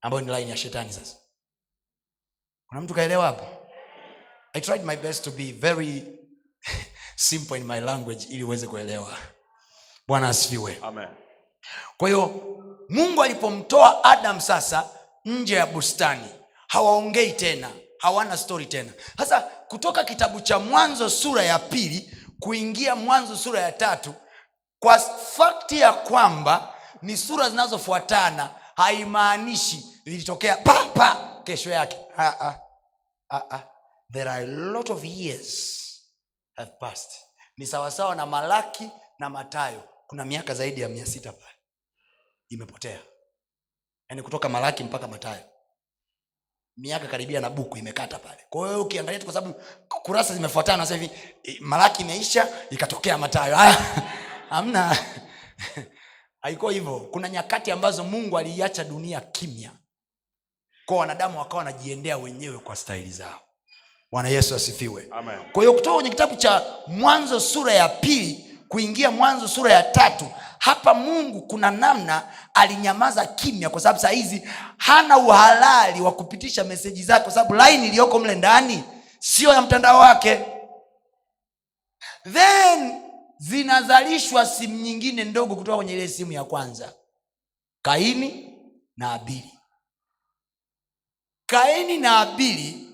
ambayo 0.00 0.24
ni 0.24 0.30
laini 0.30 0.50
ya 0.50 0.56
shetani 0.56 0.92
sasa. 0.92 1.16
Kuna 2.66 2.80
mtu 2.80 2.94
kaelewa 2.94 3.26
hapo? 3.26 3.46
I 4.52 4.60
tried 4.60 4.84
my 4.84 4.96
best 4.96 5.24
to 5.24 5.30
be 5.30 5.52
very 5.52 6.02
simple 7.16 7.58
in 7.58 7.64
my 7.66 7.80
language 7.80 8.26
ili 8.30 8.44
uweze 8.44 8.66
kuelewa 8.66 9.18
bwana 10.12 10.28
asifiwe 10.28 10.78
Amen. 10.82 11.08
kwa 11.96 12.08
hiyo 12.08 12.30
mungu 12.88 13.22
alipomtoa 13.22 14.04
adam 14.04 14.40
sasa 14.40 14.88
nje 15.24 15.54
ya 15.54 15.66
bustani 15.66 16.28
hawaongei 16.68 17.32
tena 17.32 17.70
hawana 17.98 18.36
stori 18.36 18.66
tena 18.66 18.92
sasa 19.18 19.40
kutoka 19.40 20.04
kitabu 20.04 20.40
cha 20.40 20.58
mwanzo 20.58 21.10
sura 21.10 21.42
ya 21.42 21.58
pili 21.58 22.16
kuingia 22.40 22.96
mwanzo 22.96 23.36
sura 23.36 23.60
ya 23.60 23.72
tatu 23.72 24.14
kwa 24.78 24.98
fakti 25.36 25.80
ya 25.80 25.92
kwamba 25.92 26.74
ni 27.02 27.16
sura 27.16 27.50
zinazofuatana 27.50 28.50
haimaanishi 28.76 29.84
lilitokea 30.04 30.56
papa 30.56 31.40
kesho 31.44 31.70
yake 31.70 31.96
ha 32.16 32.36
-ha. 32.40 32.54
Ha 33.28 33.42
-ha. 33.50 33.60
there 34.12 34.30
are 34.30 34.42
a 34.42 34.46
lot 34.46 34.92
of 34.92 35.04
years 35.04 35.78
have 36.56 36.70
passed 36.80 37.12
ni 37.56 37.66
sawasawa 37.66 38.14
na 38.14 38.26
malaki 38.26 38.90
na 39.18 39.30
matayo 39.30 39.82
kuna 40.12 40.24
miaka 40.24 40.54
zaidi 40.54 40.80
ya 40.80 40.88
mia 40.88 41.06
sita 41.06 41.32
pale. 41.32 41.54
Imepotea. 42.48 42.98
Yaani 44.08 44.22
kutoka 44.22 44.48
malaki 44.48 44.84
mpaka 44.84 45.08
matayo. 45.08 45.42
Miaka 46.76 47.06
karibia 47.06 47.40
na 47.40 47.50
buku 47.50 47.76
imekata 47.78 48.18
pale. 48.18 48.38
Kwa 48.50 48.68
hiyo 48.68 48.82
ukiangalia 48.82 49.18
tu 49.20 49.24
kwa 49.26 49.34
sababu 49.34 49.54
kurasa 49.88 50.34
zimefuatana 50.34 50.86
sasa 50.86 51.00
hivi 51.00 51.10
malaki 51.60 52.02
imeisha 52.02 52.48
ikatokea 52.70 53.18
matayo. 53.18 53.56
Haya, 53.56 53.72
hamna. 54.50 54.98
Haiko 56.42 56.70
hivyo. 56.70 57.00
Kuna 57.00 57.28
nyakati 57.28 57.70
ambazo 57.70 58.04
mungu 58.04 58.38
aliiacha 58.38 58.84
dunia 58.84 59.20
kimya. 59.20 59.72
Kwa 60.86 60.96
wanadamu 60.96 61.38
wakawa 61.38 61.58
wanajiendea 61.58 62.18
wenyewe 62.18 62.58
kwa 62.58 62.76
staili 62.76 63.10
zao. 63.10 63.40
Bwana 64.10 64.28
yesu 64.28 64.54
asifiwe. 64.54 65.08
Amen. 65.10 65.38
kwa 65.52 65.62
hiyo 65.62 65.72
kutoka 65.72 65.94
kwenye 65.94 66.10
kitabu 66.10 66.36
cha 66.36 66.64
mwanzo 66.86 67.40
sura 67.40 67.72
ya 67.72 67.88
pili 67.88 68.51
kuingia 68.72 69.10
mwanzo 69.10 69.48
sura 69.48 69.72
ya 69.72 69.82
tatu 69.82 70.26
hapa 70.58 70.94
mungu 70.94 71.42
kuna 71.42 71.70
namna 71.70 72.22
alinyamaza 72.54 73.26
kimya 73.26 73.70
kwa 73.70 73.80
sababu 73.80 73.98
saa 74.00 74.08
hizi 74.08 74.48
hana 74.76 75.18
uhalali 75.18 76.00
wa 76.00 76.12
kupitisha 76.12 76.64
meseji 76.64 77.02
zake 77.02 77.22
kwa 77.22 77.32
sababu 77.32 77.54
laini 77.54 77.86
iliyoko 77.88 78.18
mle 78.18 78.34
ndani 78.34 78.84
sio 79.18 79.52
ya 79.52 79.62
mtandao 79.62 79.98
wake. 79.98 80.44
Then 82.32 83.02
zinazalishwa 83.38 84.46
simu 84.46 84.76
nyingine 84.76 85.24
ndogo 85.24 85.56
kutoka 85.56 85.76
kwenye 85.76 85.92
ile 85.92 86.08
simu 86.08 86.32
ya 86.32 86.44
kwanza. 86.44 86.92
Kaini 87.82 88.58
na 88.96 89.12
abili. 89.12 89.58
Kaini 91.46 91.98
na 91.98 92.18
abili 92.20 92.88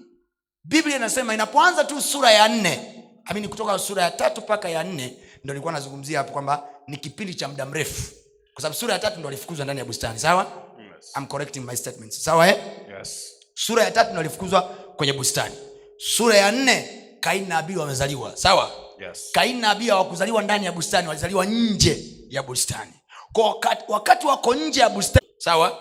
biblia 0.64 0.96
inasema 0.96 1.34
inapoanza 1.34 1.84
tu 1.84 2.02
sura 2.02 2.30
ya 2.30 2.48
nne 2.48 2.94
amini 3.24 3.48
kutoka 3.48 3.78
sura 3.78 4.02
ya 4.02 4.10
tatu 4.10 4.40
mpaka 4.40 4.68
ya 4.68 4.84
nne 4.84 5.16
ndo 5.44 5.54
nilikuwa 5.54 5.72
nazungumzia 5.72 6.18
hapo 6.18 6.32
kwamba 6.32 6.68
ni 6.86 6.96
kipindi 6.96 7.34
cha 7.34 7.48
muda 7.48 7.66
mrefu. 7.66 8.12
Kwa 8.54 8.62
sababu 8.62 8.76
sura 8.80 8.92
ya 8.94 8.98
tatu 9.00 9.18
ndo 9.18 9.28
alifukuzwa 9.28 9.64
ndani 9.64 9.78
ya 9.80 9.84
bustani. 9.84 10.18
Sawa? 10.18 10.46
Yes. 10.78 11.12
I'm 11.16 11.26
correcting 11.26 11.60
my 11.64 11.76
statements. 11.76 12.24
Sawa 12.24 12.48
eh? 12.48 12.56
Yes. 12.98 13.32
sura 13.54 13.84
ya 13.84 13.90
tatu 13.90 14.10
ndo 14.10 14.20
alifukuzwa 14.20 14.62
kwenye 14.96 15.12
bustani. 15.12 15.54
Sura 15.98 16.36
ya 16.36 16.52
nne 16.52 17.04
kaini 17.20 17.46
na 17.46 17.58
abili 17.58 17.78
wamezaliwa. 17.78 18.36
Sawa? 18.36 18.70
Yes. 19.00 19.28
kaini 19.32 19.60
na 19.60 19.70
abili 19.70 19.90
hawakuzaliwa 19.90 20.42
ndani 20.42 20.64
ya 20.66 20.72
bustani 20.72 21.08
walizaliwa 21.08 21.46
nje 21.46 22.04
ya 22.28 22.42
bustani. 22.42 22.92
Kwa 23.32 23.48
wakati, 23.48 23.84
wakati 23.88 24.26
wako 24.26 24.54
nje 24.54 24.80
ya 24.80 24.88
bustani. 24.88 25.26
Sawa? 25.38 25.78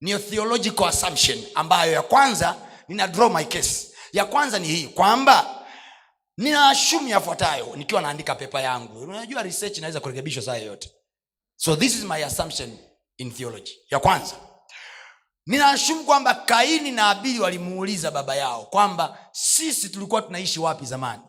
Ni 0.00 0.18
theological 0.18 0.84
assumption 0.88 1.38
ambayo 1.54 1.92
ya 1.92 2.02
kwanza 2.02 2.56
nina 2.88 3.06
draw 3.08 3.28
my 3.30 3.44
case. 3.44 3.88
Ya 4.12 4.24
kwanza 4.24 4.58
ni 4.58 4.68
hii 4.68 4.86
kwamba 4.86 5.61
nina 6.38 6.68
ashumu 6.68 7.08
yafuatayo 7.08 7.76
nikiwa 7.76 8.00
naandika 8.00 8.34
pepa 8.34 8.60
yangu. 8.60 8.98
Unajua 9.02 9.42
research 9.42 9.78
inaweza 9.78 10.00
kurekebishwa 10.00 10.42
saa 10.42 10.56
yoyote. 10.56 10.90
So 11.56 11.76
this 11.76 11.94
is 11.94 12.04
my 12.04 12.24
assumption 12.24 12.78
in 13.18 13.32
theology. 13.32 13.72
Ya 13.90 13.98
kwanza 13.98 14.34
ninaashumu 15.46 16.04
kwamba 16.04 16.34
kaini 16.34 16.90
na 16.90 17.10
abili 17.10 17.40
walimuuliza 17.40 18.10
baba 18.10 18.34
yao 18.36 18.64
kwamba 18.64 19.18
sisi 19.32 19.88
tulikuwa 19.88 20.22
tunaishi 20.22 20.60
wapi 20.60 20.86
zamani? 20.86 21.22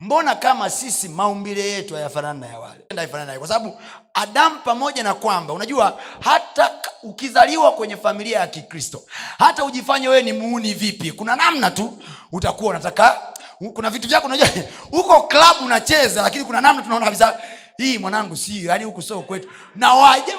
Mbona 0.00 0.34
kama 0.34 0.70
sisi 0.70 1.08
maumbile 1.08 1.70
yetu 1.70 1.94
hayafanani 1.94 2.40
na 2.40 2.46
ya 2.46 2.58
wale? 2.58 3.38
Kwa 3.38 3.48
sababu 3.48 3.80
adamu 4.14 4.60
pamoja 4.64 5.02
na 5.02 5.14
kwamba 5.14 5.52
unajua 5.54 6.00
hata 6.20 6.70
ukizaliwa 7.02 7.72
kwenye 7.72 7.96
familia 7.96 8.38
ya 8.40 8.46
kikristo 8.46 9.02
hata 9.38 9.64
ujifanye 9.64 10.08
wewe 10.08 10.22
ni 10.22 10.32
muuni 10.32 10.74
vipi 10.74 11.12
kuna 11.12 11.36
namna 11.36 11.70
tu 11.70 11.98
utakuwa 12.32 12.70
unataka 12.70 13.34
kuna 13.68 13.90
vitu 13.90 14.08
vyako 14.08 14.26
unajua 14.26 14.48
huko 14.90 15.22
klabu 15.22 15.64
unacheza 15.64 16.22
lakini 16.22 16.44
kuna 16.44 16.60
namna 16.60 16.82
tunaona 16.82 17.04
kabisa 17.04 17.40
hii 17.76 17.98
mwanangu 17.98 18.36
si 18.36 18.66
yani 18.66 18.84
huku 18.84 19.02
sio 19.02 19.22
kwetu. 19.22 19.48
Na 19.76 19.94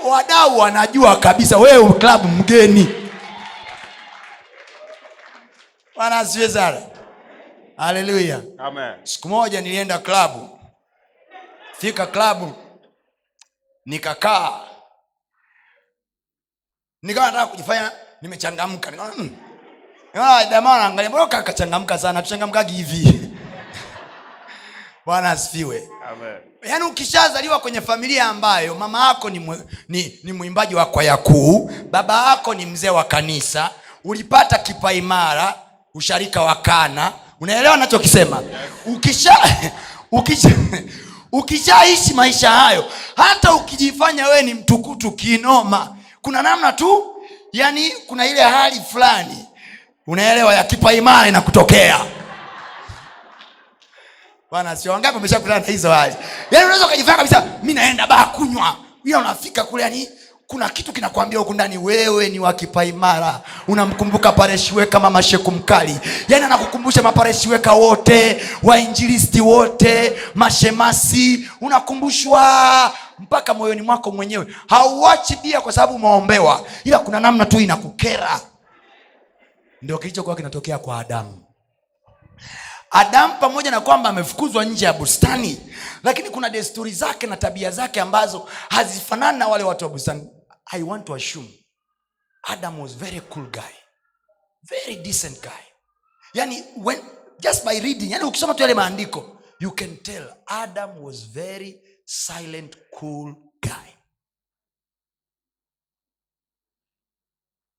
wadau 0.05 0.57
wanajua 0.59 1.15
kabisa 1.15 1.57
wewe 1.57 1.93
klabu 1.93 2.27
mgeni. 2.27 3.09
Bwana 5.95 6.19
asiwe 6.19 6.49
sana. 6.49 6.81
Haleluya 7.77 8.41
siku 9.03 9.29
moja 9.29 9.61
nilienda 9.61 9.97
klabu 9.99 10.59
fika 11.77 12.05
klabu 12.07 12.53
nikakaa. 13.85 14.59
Nikawa 17.01 17.25
nataka 17.27 17.47
kujifanya 17.47 17.91
nimechangamka. 18.21 18.91
Nikaona 18.91 19.13
mm. 19.17 19.35
Nikaona 20.13 20.45
jamaa 20.45 20.71
wanaangalia 20.71 21.09
mbona 21.09 21.27
kakachangamka 21.27 21.97
sana 21.97 22.21
tuchangamkagi 22.21 22.73
hivi? 22.73 23.19
Bwana 25.05 25.31
asifiwe. 25.31 25.89
Amen. 26.11 26.37
yaani 26.69 26.85
ukishazaliwa 26.85 27.59
kwenye 27.59 27.81
familia 27.81 28.25
ambayo 28.25 28.75
mama 28.75 29.07
yako 29.07 29.29
ni, 29.29 29.39
mwe- 29.39 29.63
ni, 29.89 30.19
ni 30.23 30.33
mwimbaji 30.33 30.75
wa 30.75 30.85
kwaya 30.85 31.17
kuu 31.17 31.71
baba 31.91 32.29
yako 32.29 32.53
ni 32.53 32.65
mzee 32.65 32.89
wa 32.89 33.03
kanisa 33.03 33.69
ulipata 34.03 34.57
kipaimara 34.57 35.55
usharika 35.93 36.41
wa 36.41 36.55
kana. 36.55 37.11
Unaelewa 37.41 37.77
nachokisema 37.77 38.43
ukisha 38.85 39.37
ukisha 40.11 40.49
ukishaishi 41.31 42.13
maisha 42.13 42.51
hayo 42.51 42.85
hata 43.15 43.53
ukijifanya 43.53 44.27
wewe 44.27 44.41
ni 44.41 44.53
mtukutu 44.53 45.11
kinoma 45.11 45.95
kuna 46.21 46.41
namna 46.41 46.73
tu 46.73 47.15
yani 47.53 47.89
kuna 48.07 48.25
ile 48.27 48.41
hali 48.41 48.81
fulani 48.91 49.45
unaelewa 50.07 50.53
ya 50.55 50.63
kipaimara 50.63 51.27
inakutokea 51.27 51.99
bwana 54.51 54.75
sio 54.75 54.91
wangapi 54.91 55.17
umeshakutana 55.17 55.59
na 55.59 55.65
hizo 55.65 55.91
hali? 55.91 56.15
Yaani 56.51 56.65
unaweza 56.65 56.85
ukajifanya 56.87 57.17
kabisa 57.17 57.43
mi 57.63 57.73
naenda 57.73 58.07
baa 58.07 58.25
kunywa. 58.25 58.75
Ila 59.05 59.19
unafika 59.19 59.63
kule 59.63 59.83
yani 59.83 60.09
kuna 60.47 60.69
kitu 60.69 60.93
kinakwambia 60.93 61.39
huku 61.39 61.53
ndani 61.53 61.77
wewe 61.77 62.29
ni 62.29 62.39
wakipaimara 62.39 63.39
unamkumbuka 63.67 64.31
pareshiweka 64.31 64.99
mama 64.99 65.23
sheku 65.23 65.51
mkali. 65.51 65.97
Yaani 66.27 66.45
anakukumbusha 66.45 67.01
mapareshiweka 67.01 67.73
wote 67.73 68.41
wainjilisti 68.63 69.41
wote 69.41 70.13
mashemasi. 70.35 71.49
Unakumbushwa 71.61 72.93
mpaka 73.19 73.53
moyoni 73.53 73.81
mwako 73.81 74.11
mwenyewe. 74.11 74.47
Hauachi 74.69 75.35
bia 75.43 75.61
kwa 75.61 75.71
sababu 75.71 75.93
umeombewa. 75.95 76.61
Ila 76.83 76.99
kuna 76.99 77.19
namna 77.19 77.45
tu 77.45 77.59
inakukera 77.59 78.39
ndio 79.81 79.97
kilichokuwa 79.97 80.35
kinatokea 80.35 80.79
kwa 80.79 80.99
adamu 80.99 81.45
adamu 82.91 83.39
pamoja 83.39 83.71
na 83.71 83.81
kwamba 83.81 84.09
amefukuzwa 84.09 84.65
nje 84.65 84.85
ya 84.85 84.93
bustani 84.93 85.75
lakini 86.03 86.29
kuna 86.29 86.49
desturi 86.49 86.91
zake 86.91 87.27
na 87.27 87.37
tabia 87.37 87.71
zake 87.71 88.01
ambazo 88.01 88.49
hazifanani 88.69 89.39
na 89.39 89.47
wale 89.47 89.63
watu 89.63 89.85
wa 89.85 89.91
bustani. 89.91 90.29
I 90.65 90.83
want 90.83 91.05
to 91.05 91.15
assume 91.15 91.49
adam 92.43 92.79
was 92.79 92.95
very 92.97 93.21
cool 93.21 93.45
guy. 93.51 93.73
Very 94.63 94.95
decent 94.95 95.41
guy. 95.41 95.63
Yani 96.33 96.63
when, 96.77 97.01
just 97.39 97.65
by 97.65 97.79
reading 97.79 98.11
yani 98.11 98.23
ukisoma 98.23 98.53
tu 98.53 98.61
yale 98.61 98.73
maandiko 98.73 99.41
you 99.59 99.71
can 99.71 99.97
tell 99.97 100.33
adam 100.47 101.03
was 101.03 101.23
very 101.31 101.81
silent 102.05 102.75
cool 102.99 103.35
guy. 103.61 103.91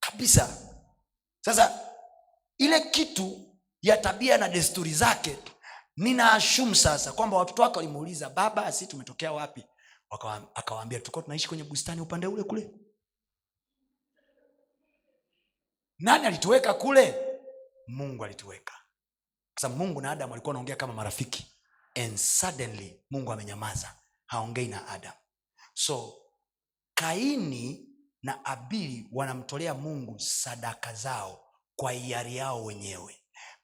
Kabisa. 0.01 0.49
Sasa 1.41 1.92
ile 2.65 2.81
kitu 2.81 3.57
ya 3.83 3.97
tabia 3.97 4.39
na 4.39 4.49
desturi 4.49 4.95
zake 4.95 5.39
ninaashum 5.97 6.75
sasa 6.75 7.13
kwamba 7.13 7.37
watoto 7.37 7.63
wake 7.63 7.77
walimuuliza 7.77 8.31
baba 8.31 8.73
si 8.73 8.87
tumetokea 8.87 9.33
wapi? 9.33 9.65
Akawaambia 10.55 10.99
tulikuwa 11.01 11.23
tunaishi 11.23 11.49
kwenye 11.49 11.65
bustani 11.65 12.01
upande 12.01 12.27
ule 12.27 12.43
kule. 12.43 12.71
Nani 15.99 16.27
alituweka 16.27 16.75
kule? 16.75 17.15
Mungu 17.89 18.25
alituweka. 18.25 18.75
Kwasababu 19.55 19.85
mungu 19.85 20.01
na 20.01 20.11
adamu 20.11 20.33
walikuwa 20.33 20.51
wanaongea 20.51 20.77
kama 20.77 20.93
marafiki. 20.93 21.47
And 21.95 22.17
suddenly 22.17 23.03
mungu 23.11 23.33
amenyamaza. 23.33 23.95
Haongei 24.27 24.69
na 24.69 24.89
adam 24.89 25.13
so 25.75 26.15
kaini 26.95 27.89
na 28.23 28.45
abili 28.45 29.09
wanamtolea 29.13 29.75
mungu 29.75 30.19
sadaka 30.21 30.95
zao 30.95 31.52
kwa 31.83 31.93
hiari 31.93 32.37
yao 32.37 32.65
wenyewe. 32.65 33.17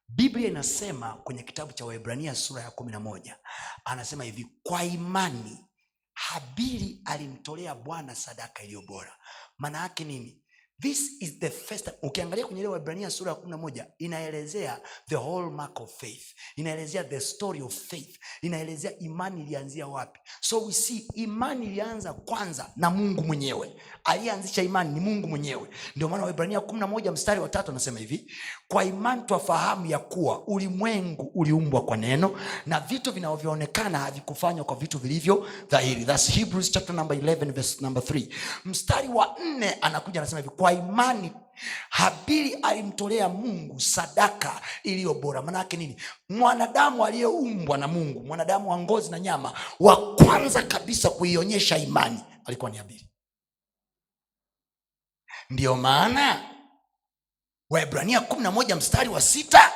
Biblia 0.09 0.49
inasema 0.49 1.13
kwenye 1.13 1.43
kitabu 1.43 1.73
cha 1.73 1.85
waibrania 1.85 2.35
sura 2.35 2.63
ya 2.63 2.71
kumi 2.71 2.93
na 2.93 3.01
moja 3.01 3.39
anasema 3.85 4.25
hivi 4.25 4.47
kwa 4.63 4.85
imani 4.85 5.65
habili 6.15 7.03
alimtolea 7.05 7.75
bwana 7.75 8.15
sadaka 8.15 8.63
iliyo 8.63 8.83
bora. 8.83 9.17
Maana 9.59 9.79
yake 9.79 10.05
nini 10.05 10.43
this 10.81 11.23
is 11.23 11.39
the 11.39 11.51
first 11.51 11.85
time. 11.85 11.97
ukiangalia 12.03 12.47
kwenye 12.47 12.61
ile 12.61 12.69
waibrania 12.69 13.11
sura 13.11 13.31
ya 13.31 13.35
kumi 13.35 13.51
na 13.51 13.57
moja 13.57 13.87
inaelezea 13.99 14.81
the 15.09 15.17
hallmark 15.17 15.81
of 15.81 15.99
faith. 16.01 16.25
Inaelezea 16.57 17.05
the 17.05 17.21
story 17.21 17.63
of 17.63 17.75
faith. 17.89 18.19
Inaelezea 18.43 18.99
imani 18.99 19.41
ilianzia 19.43 19.87
wapi. 19.87 20.21
So 20.41 20.65
we 20.67 20.73
see 20.73 21.09
imani 21.15 21.67
ilianza 21.67 22.13
kwanza 22.13 22.71
na 22.77 22.91
mungu 22.91 23.23
mwenyewe. 23.23 23.73
Aliyeanzisha 24.05 24.63
imani 24.63 24.95
ni 24.95 25.01
mungu 25.01 25.29
mwenyewe. 25.29 25.69
Ndio 25.97 26.09
maana 26.09 26.25
Waebrania 26.25 26.61
kumi 26.61 26.81
na 26.81 26.87
moja 26.87 27.13
mstari 27.13 27.41
wa 27.41 27.49
tatu 27.49 27.71
anasema 27.71 27.99
hivi 27.99 28.33
kwa 28.69 28.85
imani 28.85 29.23
twafahamu 29.23 29.87
ya 29.87 29.99
kuwa 29.99 30.47
ulimwengu 30.47 31.31
uliumbwa 31.35 31.85
kwa 31.85 31.97
neno 31.97 32.41
na 32.67 32.81
vitu 32.81 33.13
vinavyoonekana 33.13 33.99
havikufanywa 33.99 34.65
kwa 34.65 34.77
vitu 34.77 34.99
vilivyo 34.99 35.47
dhahiri. 35.71 36.05
That's 36.05 36.31
Hebrews 36.31 36.71
chapter 36.71 36.95
number 36.97 37.17
11 37.19 37.53
verse 37.53 37.77
number 37.85 38.03
3 38.03 38.29
mstari 38.65 39.09
wa 39.09 39.37
nne 39.45 39.73
anakuja 39.81 40.21
anasema 40.21 40.41
hivi 40.41 40.55
kwa 40.57 40.73
imani 40.73 41.33
habili 41.91 42.55
alimtolea 42.55 43.29
mungu 43.29 43.81
sadaka 43.81 44.61
iliyo 44.83 45.15
bora. 45.15 45.43
Maanaake 45.43 45.77
nini? 45.77 45.97
Mwanadamu 46.29 47.05
aliyeumbwa 47.07 47.79
na 47.79 47.89
mungu 47.89 48.21
mwanadamu 48.21 48.71
wa 48.71 48.79
ngozi 48.79 49.11
na 49.11 49.21
nyama 49.21 49.53
wa 49.81 50.15
kwanza 50.15 50.63
kabisa 50.63 51.11
kuionyesha 51.11 51.79
imani 51.79 52.21
alikuwa 52.45 52.71
ni 52.71 52.77
habili. 52.77 53.09
Ndiyo 55.51 55.75
maana 55.77 56.58
waibrania 57.71 58.21
11 58.21 58.75
mstari 58.77 59.09
wa 59.09 59.21
sita 59.21 59.73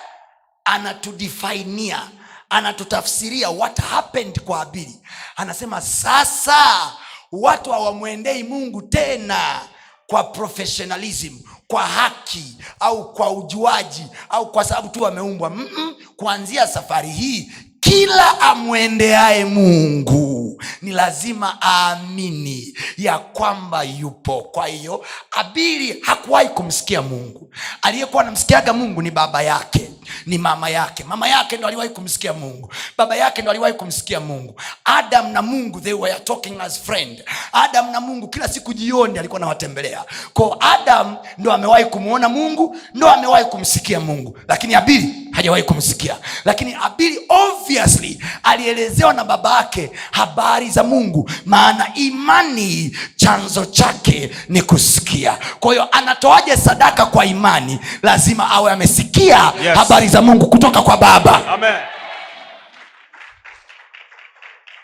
anatudifainia 0.65 2.09
anatutafsiria 2.51 3.51
what 3.51 3.81
happened 3.81 4.41
kwa 4.41 4.59
habili 4.59 5.01
anasema 5.37 5.81
sasa 5.81 6.93
watu 7.33 7.71
hawamwendei 7.73 8.43
mungu 8.43 8.83
tena 8.83 9.61
kwa 10.07 10.25
professionalism 10.25 11.39
kwa 11.69 11.83
haki 11.87 12.57
au 12.81 13.13
kwa 13.13 13.31
ujuaji 13.31 14.07
au 14.29 14.53
kwa 14.53 14.65
sababu 14.65 14.89
tu 14.89 15.03
wameumbwa 15.03 15.51
Mm-mm. 15.51 15.95
kuanzia 16.17 16.67
safari 16.67 17.11
hii 17.11 17.53
kila 17.83 18.41
amwendeaye 18.41 19.45
mungu 19.45 20.63
ni 20.83 20.91
lazima 20.93 21.59
aamini 21.63 22.75
ya 22.99 23.19
kwamba 23.19 23.83
yupo. 23.83 24.43
Kwa 24.43 24.67
hiyo 24.67 25.05
abili 25.31 26.01
hakuwahi 26.03 26.49
kumsikia 26.49 27.03
mungu. 27.03 27.55
Aliyekuwa 27.83 28.23
anamsikiaga 28.23 28.73
mungu 28.73 29.03
ni 29.03 29.11
baba 29.11 29.43
yake 29.43 29.92
ni 30.27 30.39
mama 30.39 30.69
yake. 30.69 31.05
Mama 31.05 31.29
yake 31.29 31.57
ndo 31.57 31.67
aliwahi 31.69 31.89
kumsikia 31.91 32.33
mungu. 32.33 32.73
Baba 32.99 33.17
yake 33.17 33.43
ndo 33.43 33.51
aliwahi 33.51 33.75
kumsikia 33.75 34.21
mungu. 34.21 34.61
Adam 34.85 35.33
na 35.33 35.43
mungu 35.43 35.81
they 35.81 35.93
were 35.93 36.15
talking 36.21 36.61
as 36.61 36.81
friend. 36.83 37.25
Adam 37.53 37.91
na 37.93 38.01
mungu 38.01 38.29
kila 38.29 38.49
siku 38.49 38.75
jioni 38.75 39.19
alikuwa 39.19 39.37
anawatembelea. 39.39 40.05
Ko 40.33 40.57
adam 40.61 41.17
ndo 41.39 41.53
amewahi 41.53 41.85
kumwona 41.85 42.29
mungu 42.29 42.77
ndo 42.95 43.11
amewahi 43.11 43.45
kumsikia 43.45 44.01
mungu. 44.01 44.39
Lakini 44.49 44.75
abili 44.75 45.15
hajawahi 45.33 45.63
kumsikia. 45.63 46.17
Lakini 46.45 46.77
abili 46.83 47.21
obviously 47.29 48.23
alielezewa 48.43 49.13
na 49.15 49.25
baba 49.25 49.57
yake 49.57 49.91
habari 50.11 50.71
za 50.71 50.83
mungu. 50.85 51.31
Maana 51.47 51.95
imani 51.95 52.97
chanzo 53.17 53.65
chake 53.65 54.31
ni 54.49 54.63
kusikia. 54.63 55.39
Kwa 55.61 55.73
hiyo 55.73 55.89
anatoaje 55.93 56.57
sadaka 56.57 57.07
kwa 57.07 57.25
imani? 57.27 57.81
Lazima 58.03 58.51
awe 58.51 58.73
amesikia 58.73 59.53
Yes. 59.63 59.75
Habari 59.93 60.09
za 60.09 60.23
mungu 60.23 60.47
kutoka 60.47 60.83
kwa 60.83 60.97
baba. 60.97 61.47
Amen. 61.49 61.75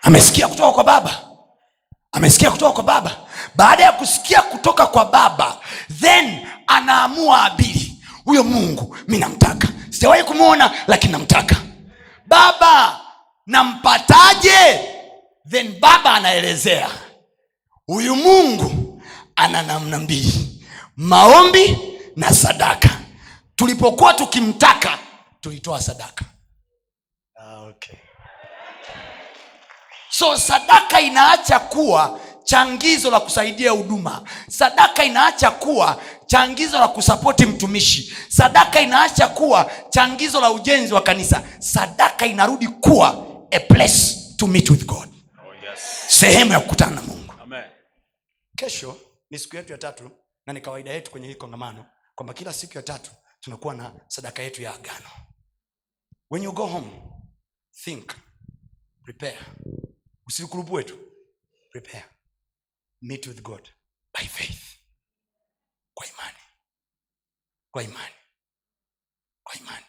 amesikia 0.03 0.49
kutoka 0.49 0.73
kwa 0.73 0.85
baba? 0.85 1.11
Amesikia 2.13 2.51
kutoka 2.51 2.73
kwa 2.73 2.83
baba? 2.83 3.17
Baada 3.55 3.85
ya 3.85 3.93
kusikia 3.93 4.43
kutoka 4.43 4.87
kwa 4.87 5.05
baba 5.05 5.57
then 6.01 6.47
anaamua 6.67 7.43
abili 7.45 8.03
huyo 8.25 8.45
mungu 8.45 8.97
mi 9.09 9.19
namtaka. 9.19 9.69
Sijawahi 9.91 10.25
kumwona 10.25 10.71
lakini 10.87 11.13
namtaka. 11.13 11.57
Baba 12.27 13.01
nampataje? 13.47 14.81
Then 15.51 15.81
baba 15.81 16.15
anaelezea. 16.15 16.89
Huyu 17.87 18.17
mungu 18.17 19.03
ana 19.37 19.63
namna 19.63 19.99
mbili. 19.99 20.63
Maombi 20.97 21.79
na 22.17 22.31
sadaka 22.31 22.89
tulipokuwa 23.59 24.15
tukimtaka 24.15 24.99
tulitoa 25.41 25.81
sadaka. 25.83 26.25
Ah, 27.37 27.61
okay. 27.61 27.97
So 30.11 30.37
sadaka 30.39 31.01
inaacha 31.01 31.59
kuwa 31.59 32.21
changizo 32.45 33.11
la 33.11 33.21
kusaidia 33.21 33.71
huduma. 33.71 34.23
Sadaka 34.49 35.05
inaacha 35.05 35.51
kuwa 35.51 36.03
changizo 36.27 36.79
la 36.79 36.89
kusapoti 36.89 37.47
mtumishi. 37.47 38.17
Sadaka 38.29 38.81
inaacha 38.81 39.29
kuwa 39.29 39.71
changizo 39.91 40.41
la 40.41 40.51
ujenzi 40.51 40.95
wa 40.95 41.03
kanisa. 41.03 41.43
Sadaka 41.59 42.27
inarudi 42.27 42.69
kuwa 42.69 43.27
a 43.51 43.61
place 43.61 44.17
to 44.37 44.47
meet 44.47 44.71
with 44.71 44.87
god. 44.87 45.09
Oh, 45.09 45.55
yes. 45.71 45.81
sehemu 46.09 46.53
ya 46.53 46.61
kukutana 46.61 46.95
na 46.97 47.03
mungu. 47.03 47.33
Amen. 47.43 47.65
kesho 48.57 48.97
ni 49.31 49.39
siku 49.39 49.57
yetu 49.57 49.73
ya 49.73 49.79
tatu 49.79 50.11
na 50.47 50.53
ni 50.53 50.61
kawaida 50.61 50.91
yetu 50.93 51.11
kwenye 51.11 51.27
hii 51.29 51.35
kongamano 51.35 51.87
kwamba 52.15 52.35
kila 52.35 52.53
siku 52.53 52.77
ya 52.77 52.83
tatu 52.83 53.11
tunakuwa 53.41 53.75
na 53.75 54.01
sadaka 54.09 54.43
yetu 54.43 54.63
ya 54.63 54.75
agano. 54.75 55.11
When 56.31 56.43
you 56.43 56.53
go 56.53 56.67
home 56.67 56.91
think 57.85 58.13
prepare. 59.03 59.39
Usikurupue 60.27 60.77
wetu, 60.77 60.99
prepare. 61.71 62.05
Meet 63.03 63.27
with 63.27 63.43
god 63.43 63.69
by 64.19 64.27
faith. 64.27 64.79
Kwa 65.95 66.07
imani. 66.07 66.39
Kwa 67.71 67.83
imani. 67.83 68.15
Kwa 69.43 69.55
imani. 69.55 69.87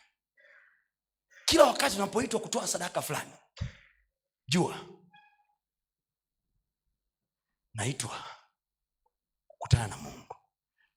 Kila 1.46 1.64
wakati 1.64 1.96
unapoitwa 1.96 2.40
kutoa 2.40 2.68
sadaka 2.68 3.02
fulani 3.02 3.32
jua 4.48 4.86
naitwa 7.74 8.24
kukutana 9.48 9.88
na 9.88 9.98
mungu 9.98 10.29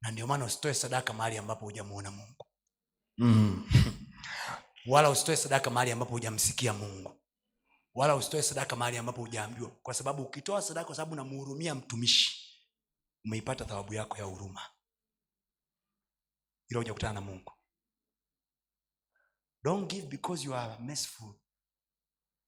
na 0.02 0.10
ndio 0.10 0.26
maana 0.26 0.44
usitoe 0.44 0.74
sadaka 0.74 1.12
mahali 1.12 1.38
ambapo 1.38 1.64
hujamuona 1.64 2.10
mungu. 2.10 2.46
Mm. 3.18 3.68
wala 4.86 5.10
usitoe 5.10 5.36
sadaka 5.36 5.70
mahali 5.70 5.92
ambapo 5.92 6.10
hujamsikia 6.12 6.72
mungu. 6.72 7.20
Wala 7.94 8.16
usitoe 8.16 8.42
sadaka 8.42 8.76
mahali 8.76 8.96
ambapo 8.98 9.20
hujaambiwa 9.20 9.70
kwa 9.70 9.94
sababu 9.94 10.22
ukitoa 10.22 10.62
sadaka 10.62 10.86
kwa 10.86 10.94
sababu 10.96 11.12
unamhurumia 11.12 11.74
mtumishi 11.74 12.42
umeipata 13.24 13.64
thawabu 13.64 13.94
yako 13.94 14.18
ya 14.18 14.24
huruma. 14.24 14.60
Ila 16.68 16.78
hujakutana 16.78 17.12
na 17.12 17.20
mungu. 17.20 17.52
Don't 19.62 19.90
give 19.90 20.06
because 20.06 20.44
you 20.44 20.54
are 20.54 20.78
merciful. 20.82 21.34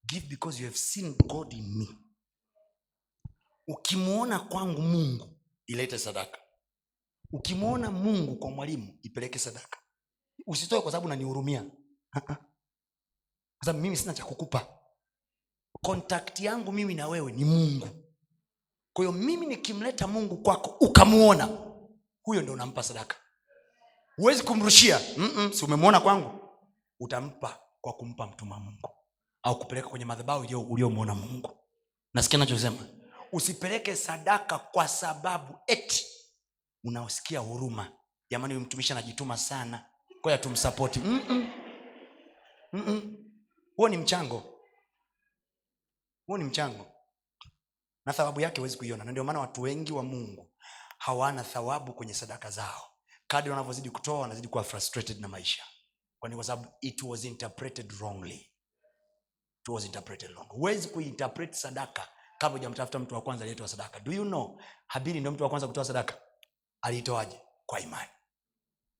Give 0.05 0.27
because 0.27 0.59
you 0.59 0.65
have 0.65 0.77
seen 0.77 1.15
god 1.27 1.53
in 1.53 1.77
me. 1.77 1.87
Ukimwona 3.67 4.39
kwangu 4.39 4.81
mungu 4.81 5.39
ilete 5.67 5.99
sadaka 5.99 6.37
ukimwona 7.31 7.91
mungu 7.91 8.35
kwa 8.35 8.51
mwalimu 8.51 8.99
ipeleke 9.03 9.39
sadaka. 9.39 9.79
Usitoe 10.47 10.81
kwa 10.81 10.91
sababu 10.91 11.05
unanihurumia. 11.05 11.63
Kwa 12.25 12.37
sababu 13.65 13.79
mimi 13.83 13.97
sina 13.97 14.13
cha 14.13 14.25
kukupa. 14.25 14.67
Kontakti 15.81 16.45
yangu 16.45 16.71
mimi 16.71 16.93
na 16.93 17.07
wewe 17.07 17.31
ni 17.31 17.45
mungu. 17.45 17.87
Kwa 18.93 19.05
hiyo 19.05 19.11
mimi 19.11 19.45
nikimleta 19.45 20.07
mungu 20.07 20.37
kwako 20.37 20.69
ukamwona 20.85 21.45
huyo 22.21 22.41
ndo 22.41 22.53
unampa 22.53 22.83
sadaka. 22.83 23.15
Huwezi 24.15 24.43
kumrushia. 24.43 24.99
Si 25.53 25.65
umemwona 25.65 25.99
kwangu? 25.99 26.39
Utampa 26.99 27.59
kwa 27.81 27.93
kumpa 27.93 28.27
mtuma 28.27 28.59
mungu. 28.59 28.89
Au 29.43 29.59
kupeleka 29.59 29.87
kwenye 29.89 30.05
madhabahu 30.05 30.71
uliomwona 30.73 31.15
mungu. 31.15 31.51
Nasikia 32.13 32.39
nachosema 32.39 32.87
usipeleke 33.31 33.95
sadaka 33.95 34.59
kwa 34.59 34.87
sababu 34.87 35.57
eti 35.67 36.05
unaosikia 36.85 37.39
huruma. 37.39 37.91
Jamani 38.31 38.53
huyu 38.53 38.65
mtumishi 38.65 38.93
anajituma 38.93 39.37
sana. 39.37 39.85
Kwaya 40.21 40.37
tumsapoti. 40.37 41.01
Huo 43.75 43.89
ni 43.89 43.97
mchango. 43.97 44.43
Huo 46.27 46.37
ni 46.37 46.43
mchango. 46.43 46.87
Na 48.05 48.13
thawabu 48.13 48.41
yake 48.41 48.61
huwezi 48.61 48.77
kuiona. 48.77 49.03
Na 49.03 49.11
ndio 49.11 49.23
maana 49.23 49.39
watu 49.39 49.61
wengi 49.61 49.93
wa 49.93 50.03
mungu 50.03 50.51
hawana 50.97 51.43
thawabu 51.43 51.93
kwenye 51.93 52.13
sadaka 52.13 52.49
zao. 52.49 52.91
Kadri 53.27 53.49
wanavyozidi 53.51 53.89
kutoa 53.89 54.19
wanazidi 54.19 54.47
kuwa 54.47 54.63
frustrated 54.63 55.19
na 55.19 55.27
maisha. 55.27 55.63
Kwani 56.19 56.35
kwa 56.35 56.43
sababu 56.43 56.73
it 56.81 57.03
was 57.03 57.23
interpreted 57.25 57.91
wrongly. 57.91 58.51
Huwezi 60.49 60.87
kuinterpret 60.87 61.53
sadaka 61.53 62.09
kabla 62.37 62.57
hujamtafuta 62.57 62.99
mtu 62.99 63.15
wa 63.15 63.21
kwanza 63.21 63.43
aliyetoa 63.43 63.67
sadaka. 63.67 63.99
Do 63.99 64.11
you 64.13 64.23
know? 64.23 64.61
Habili 64.87 65.19
ndio 65.19 65.31
mtu 65.31 65.43
wa 65.43 65.49
kwanza 65.49 65.67
kutoa 65.67 65.85
sadaka 65.85 66.21
aliitoaje 66.85 67.39
kwa 67.65 67.79
imani. 67.79 68.09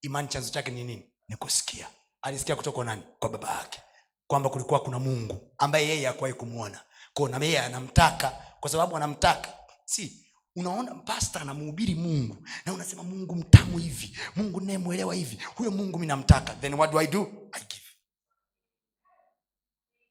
Imani 0.01 0.27
chanzo 0.27 0.49
chake 0.49 0.71
ni 0.71 0.83
nini? 0.83 1.11
Ni 1.27 1.35
kusikia. 1.35 1.87
Alisikia 2.21 2.55
kutoka 2.55 2.83
nani? 2.83 3.03
Kwa 3.19 3.29
baba 3.29 3.51
yake. 3.51 3.81
Kwamba 4.27 4.49
kulikuwa 4.49 4.79
kuna 4.79 4.99
mungu 4.99 5.51
ambaye 5.57 5.87
yeye 5.87 6.07
hakuwahi 6.07 6.33
kumwona 6.33 6.81
kwao 7.13 7.29
na 7.29 7.65
anamtaka 7.65 8.29
kwa 8.59 8.69
sababu 8.69 8.97
anamtaka. 8.97 9.53
Si 9.85 10.31
unaona 10.55 10.95
pasta 10.95 11.41
anamhubiri 11.41 11.95
mungu 11.95 12.47
na 12.65 12.73
unasema 12.73 13.03
mungu 13.03 13.35
mtamu 13.35 13.77
hivi 13.77 14.17
mungu 14.35 14.61
nayemwelewa 14.61 15.15
hivi 15.15 15.39
huyo 15.55 15.71
mungu 15.71 15.99
mi 15.99 16.07
namtaka. 16.07 16.53
Then 16.53 16.73
what 16.73 16.91
do 16.91 16.99
i 16.99 17.07
do? 17.07 17.21
I 17.51 17.59
give. 17.59 17.85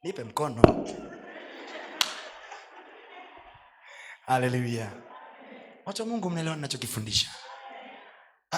Nipe 0.03 0.25
mkono. 0.25 0.87
Haleluya 4.27 4.93
watu 5.87 6.03
wa 6.03 6.09
mungu 6.09 6.31
mnaelewa 6.31 6.57
ninachokifundisha 6.57 7.31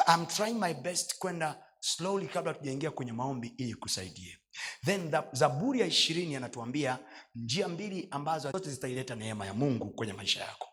I'm 0.06 0.26
trying 0.26 0.54
my 0.58 0.74
best 0.74 1.18
kwenda 1.18 1.64
slowly 1.80 2.28
kabla 2.28 2.54
tujaingia 2.54 2.90
kwenye 2.90 3.12
maombi 3.12 3.48
ili 3.56 3.74
kusaidie. 3.74 4.38
Then 4.84 5.10
the- 5.10 5.22
zaburi 5.32 5.80
ya 5.80 5.86
ishirini 5.86 6.36
anatuambia 6.36 6.98
njia 7.34 7.68
mbili 7.68 8.08
ambazo 8.10 8.50
zote 8.50 8.70
zitaileta 8.70 9.14
neema 9.14 9.46
ya 9.46 9.54
mungu 9.54 9.90
kwenye 9.90 10.12
maisha 10.12 10.44
yako. 10.44 10.68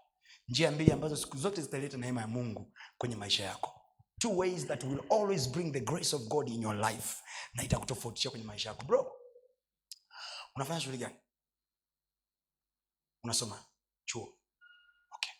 Njia 0.47 0.71
mbili 0.71 0.91
ambazo 0.91 1.15
siku 1.15 1.37
zote 1.37 1.61
zitaileta 1.61 1.97
neema 1.97 2.21
ya 2.21 2.27
mungu 2.27 2.73
kwenye 2.97 3.15
maisha 3.15 3.43
yako. 3.43 3.79
Two 4.19 4.37
ways 4.37 4.67
that 4.67 4.83
will 4.83 5.01
always 5.09 5.49
bring 5.49 5.71
the 5.73 5.79
grace 5.79 6.15
of 6.15 6.21
god 6.21 6.49
in 6.49 6.61
your 6.63 6.75
life 6.75 7.17
na 7.53 7.63
itakutofautisha 7.63 8.29
kwenye 8.29 8.45
maisha 8.45 8.69
yako. 8.69 8.83
Bro 8.85 9.11
unafanya 10.55 10.79
shughuli 10.79 10.97
gani? 10.97 11.15
Unasoma 13.23 13.63
chuo. 14.05 14.37
Okay. 15.11 15.31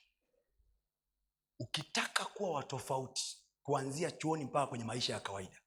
ukitaka 1.59 2.25
kuwa 2.25 2.51
watofauti 2.51 3.37
kuanzia 3.63 4.11
chuoni 4.11 4.45
mpaka 4.45 4.67
kwenye 4.67 4.83
maisha 4.85 5.13
ya 5.13 5.19
kawaida. 5.19 5.61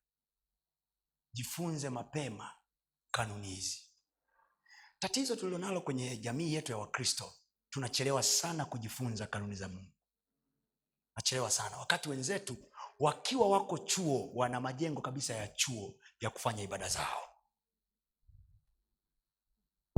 Jifunze 1.33 1.91
mapema 1.91 2.51
kanuni 3.11 3.47
hizi. 3.55 3.83
Tatizo 4.99 5.37
tulilonalo 5.37 5.81
kwenye 5.81 6.17
jamii 6.17 6.55
yetu 6.55 6.73
ya 6.73 6.79
wakristo 6.79 7.33
tunachelewa 7.71 8.23
sana 8.23 8.65
kujifunza 8.65 9.27
kanuni 9.27 9.55
za 9.55 9.69
mungu. 9.69 9.93
Nachelewa 11.17 11.51
sana. 11.51 11.77
Wakati 11.77 12.09
wenzetu 12.09 12.57
wakiwa 12.99 13.49
wako 13.49 13.79
chuo 13.79 14.31
wana 14.35 14.61
majengo 14.61 15.01
kabisa 15.01 15.35
ya 15.35 15.49
chuo 15.49 15.95
ya 16.21 16.31
kufanya 16.31 16.63
ibada 16.63 16.89
zao 16.89 17.36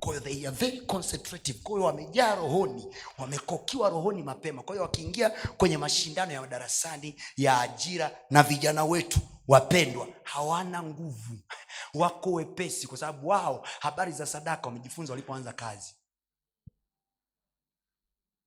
kwa 0.00 0.20
they 0.20 0.46
are 0.46 0.56
very 0.56 0.80
concentrative. 0.80 1.58
Kwa 1.62 1.80
wamejaa 1.80 2.34
rohoni 2.34 2.96
wamekokiwa 3.18 3.88
rohoni 3.90 4.22
mapema. 4.22 4.62
Kwa 4.62 4.74
hiyo 4.74 4.82
wakiingia 4.82 5.30
kwenye 5.30 5.78
mashindano 5.78 6.32
ya 6.32 6.40
madarasani 6.40 7.14
ya 7.36 7.60
ajira 7.60 8.18
na 8.30 8.42
vijana 8.42 8.84
wetu 8.84 9.20
wapendwa 9.48 10.08
hawana 10.22 10.82
nguvu. 10.82 11.38
Wako 11.94 12.32
wepesi 12.32 12.86
kwa 12.86 12.98
sababu 12.98 13.28
wao 13.28 13.66
habari 13.80 14.12
za 14.12 14.26
sadaka 14.26 14.66
wamejifunza 14.66 15.12
walipoanza 15.12 15.52
kazi. 15.52 15.94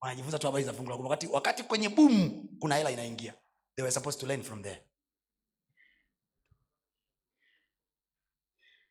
Wanajifunza 0.01 0.39
tu 0.39 0.47
habari 0.47 0.63
za 0.63 0.73
fungu 0.73 1.03
wakati, 1.03 1.27
wakati 1.27 1.63
kwenye 1.63 1.89
bumu 1.89 2.49
kuna 2.59 2.75
hela 2.75 2.91
inaingia. 2.91 3.33
They 3.75 3.83
were 3.83 3.91
supposed 3.91 4.21
to 4.21 4.27
learn 4.27 4.43
from 4.43 4.63
there. 4.63 4.81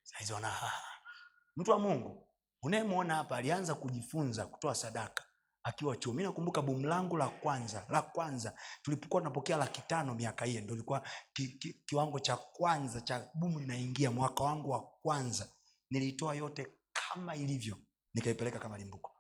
Saizi 0.02 0.32
wana 0.32 0.52
mtu 1.56 1.70
wa 1.70 1.78
mungu 1.78 2.29
unayemwona 2.62 3.14
hapa 3.14 3.36
alianza 3.36 3.74
kujifunza 3.74 4.46
kutoa 4.46 4.74
sadaka 4.74 5.24
akiwa 5.62 5.96
chuo. 5.96 6.12
Mi 6.14 6.22
nakumbuka 6.22 6.62
bumu 6.62 6.86
langu 6.86 7.16
la 7.16 7.28
kwanza 7.28 7.86
la 7.88 8.02
kwanza 8.02 8.54
tulipokuwa 8.82 9.20
tunapokea 9.22 9.56
laki 9.56 9.82
tano 9.82 10.14
miaka 10.14 10.44
hiyo 10.44 10.60
ndo 10.60 10.74
ilikuwa 10.74 11.08
ki, 11.32 11.48
ki, 11.48 11.72
kiwango 11.86 12.20
cha 12.20 12.36
kwanza 12.36 13.00
cha 13.00 13.30
bumu 13.34 13.60
linaingia 13.60 14.10
mwaka 14.10 14.44
wangu 14.44 14.70
wa 14.70 14.80
kwanza. 14.82 15.48
Nilitoa 15.90 16.34
yote 16.34 16.66
kama 16.92 17.36
ilivyo 17.36 17.76
nikaipeleka 18.14 18.58
kama 18.58 18.78
limbuko. 18.78 19.10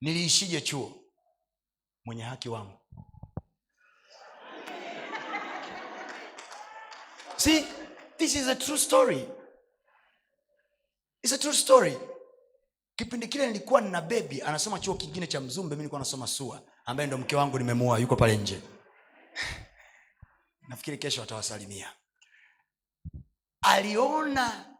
Niliishije 0.00 0.60
chuo? 0.60 0.92
Mwenye 2.04 2.22
haki 2.22 2.48
wangu. 2.48 2.78
See 7.36 7.64
this 8.16 8.34
is 8.34 8.48
a 8.48 8.54
true 8.56 8.78
story 8.78 9.28
It's 11.28 11.36
a 11.36 11.42
true 11.42 11.52
story. 11.52 11.96
Kipindi 12.96 13.28
kile 13.28 13.46
nilikuwa 13.46 13.80
nina 13.80 14.00
bebi 14.00 14.42
anasoma 14.42 14.78
chuo 14.80 14.94
kingine 14.94 15.26
cha 15.26 15.40
mzumbe 15.40 15.70
mimi 15.76 15.76
nilikuwa 15.82 15.98
nasoma 15.98 16.26
sua 16.26 16.62
ambaye 16.84 17.06
ndo 17.06 17.18
mke 17.18 17.36
wangu 17.36 17.58
nimemua 17.58 17.98
yuko 17.98 18.16
pale 18.16 18.36
nje. 18.36 18.62
Nafikiri 20.68 20.98
kesho 20.98 21.22
atawasalimia. 21.22 21.92
Aliona 23.60 24.74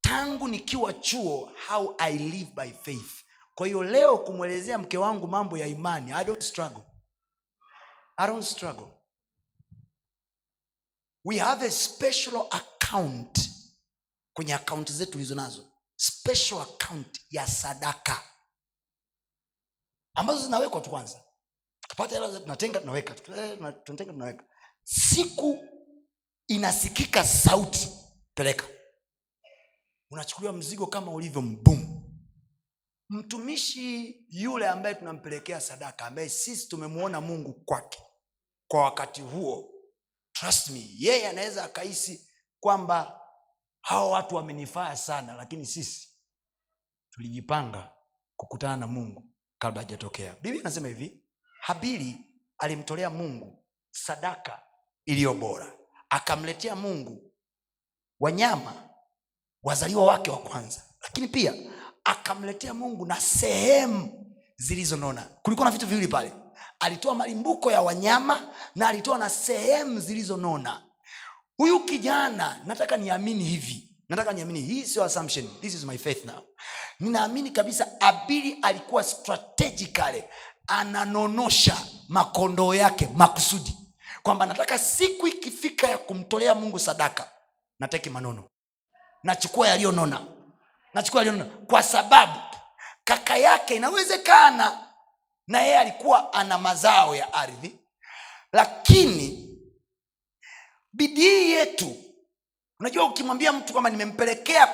tangu 0.00 0.48
nikiwa 0.48 0.92
chuo 0.92 1.52
how 1.68 1.94
i 1.98 2.18
live 2.18 2.50
by 2.56 2.70
faith. 2.82 3.24
Kwa 3.54 3.66
hiyo 3.66 3.82
leo 3.82 4.18
kumwelezea 4.18 4.78
mke 4.78 4.98
wangu 4.98 5.26
mambo 5.26 5.58
ya 5.58 5.66
imani 5.66 6.12
i 6.12 6.24
don't 6.24 6.42
struggle. 6.42 6.82
I 8.16 8.26
don't 8.26 8.44
struggle. 8.44 8.88
We 11.24 11.38
have 11.38 11.66
a 11.66 11.70
special 11.70 12.46
account 12.50 13.49
kwenye 14.40 14.54
akaunti 14.54 14.92
zetu 14.92 15.18
hizo 15.18 15.34
nazo. 15.34 15.72
Special 15.96 16.60
account 16.60 17.20
ya 17.30 17.46
sadaka. 17.46 18.22
Ambazo 20.14 20.42
zinawekwa 20.42 20.80
tu 20.80 20.90
kwanza. 20.90 21.24
Tukipata 21.80 22.14
hela 22.14 22.40
tunatenga 22.40 22.80
tunaweka 22.80 23.14
Tuna- 23.14 23.56
tuna- 23.56 23.72
tunatenga 23.72 24.12
tunaweka. 24.12 24.44
Siku 24.84 25.58
inasikika 26.46 27.24
sauti 27.24 27.88
peleka. 28.34 28.66
Unachukuliwa 30.10 30.52
mzigo 30.52 30.86
kama 30.86 31.12
ulivyo 31.12 31.42
mbumu 31.42 31.96
mtumishi 33.08 34.16
yule 34.28 34.68
ambaye 34.68 34.94
tunampelekea 34.94 35.60
sadaka 35.60 36.06
ambaye 36.06 36.28
sisi 36.28 36.68
tumemwona 36.68 37.20
mungu 37.20 37.52
kwake 37.64 38.02
kwa 38.68 38.82
wakati 38.84 39.20
huo 39.20 39.72
trust 40.32 40.68
me 40.68 40.86
yeye 40.98 41.28
anaweza 41.28 41.64
akahisi 41.64 42.30
kwamba 42.60 43.19
hawa 43.80 44.10
watu 44.10 44.34
wamenifaa 44.34 44.96
sana 44.96 45.32
lakini 45.34 45.66
sisi 45.66 46.08
tulijipanga 47.10 47.92
kukutana 48.36 48.76
na 48.76 48.86
mungu 48.86 49.26
kabla 49.58 49.82
hajatokea. 49.82 50.32
Biblia 50.34 50.60
inasema 50.60 50.88
hivi 50.88 51.24
habili 51.60 52.26
alimtolea 52.58 53.10
mungu 53.10 53.64
sadaka 53.90 54.62
iliyo 55.04 55.34
bora. 55.34 55.72
Akamletea 56.10 56.76
mungu 56.76 57.32
wanyama 58.20 58.88
wazaliwa 59.62 60.04
wake 60.04 60.30
wa 60.30 60.38
kwanza. 60.38 60.82
Lakini 61.02 61.28
pia 61.28 61.54
akamletea 62.04 62.74
mungu 62.74 63.06
na 63.06 63.20
sehemu 63.20 64.36
zilizonona. 64.56 65.22
Kulikuwa 65.22 65.64
na 65.64 65.70
vitu 65.70 65.86
viwili 65.86 66.08
pale. 66.08 66.32
Alitoa 66.80 67.14
malimbuko 67.14 67.72
ya 67.72 67.82
wanyama 67.82 68.54
na 68.74 68.88
alitoa 68.88 69.18
na 69.18 69.28
sehemu 69.30 70.00
zilizonona 70.00 70.89
huyu 71.60 71.80
kijana 71.80 72.60
nataka 72.66 72.96
niamini 72.96 73.44
hivi. 73.44 73.88
Nataka 74.08 74.32
niamini 74.32 74.60
hii 74.60 74.84
sio 74.84 75.04
assumption. 75.04 75.48
This 75.60 75.74
is 75.74 75.84
my 75.84 75.98
faith 75.98 76.24
now. 76.24 76.40
Ninaamini 77.00 77.50
kabisa 77.50 78.00
abili 78.00 78.58
alikuwa 78.62 79.04
strategically 79.04 80.24
ananonosha 80.66 81.76
makondoo 82.08 82.74
yake 82.74 83.08
makusudi. 83.14 83.76
Kwamba 84.22 84.46
nataka 84.46 84.78
siku 84.78 85.26
ikifika 85.26 85.86
ya 85.88 85.98
kumtolea 85.98 86.54
mungu 86.54 86.78
sadaka 86.78 87.30
nateki 87.78 88.10
manono. 88.10 88.44
Nachukua 89.22 89.68
yaliyonona. 89.68 90.20
Nachukua 90.94 91.20
yaliyonona. 91.24 91.50
Kwa 91.66 91.82
sababu 91.82 92.40
kaka 93.04 93.36
yake 93.36 93.74
inawezekana 93.76 94.78
na 95.46 95.60
yeye 95.60 95.78
alikuwa 95.78 96.32
ana 96.32 96.58
mazao 96.58 97.16
ya 97.16 97.32
ardhi 97.34 97.78
lakini 98.52 99.39
bidii 100.92 101.50
yetu. 101.50 101.96
Unajua 102.80 103.04
ukimwambia 103.04 103.52
mtu 103.52 103.72
kwamba 103.72 103.90
nimempelekea 103.90 104.68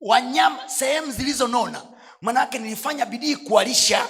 wanyama 0.00 0.68
sehemu 0.68 1.12
zilizonona 1.12 1.82
manaake 2.20 2.58
nilifanya 2.58 3.06
bidii 3.06 3.36
kuwalisha 3.36 4.08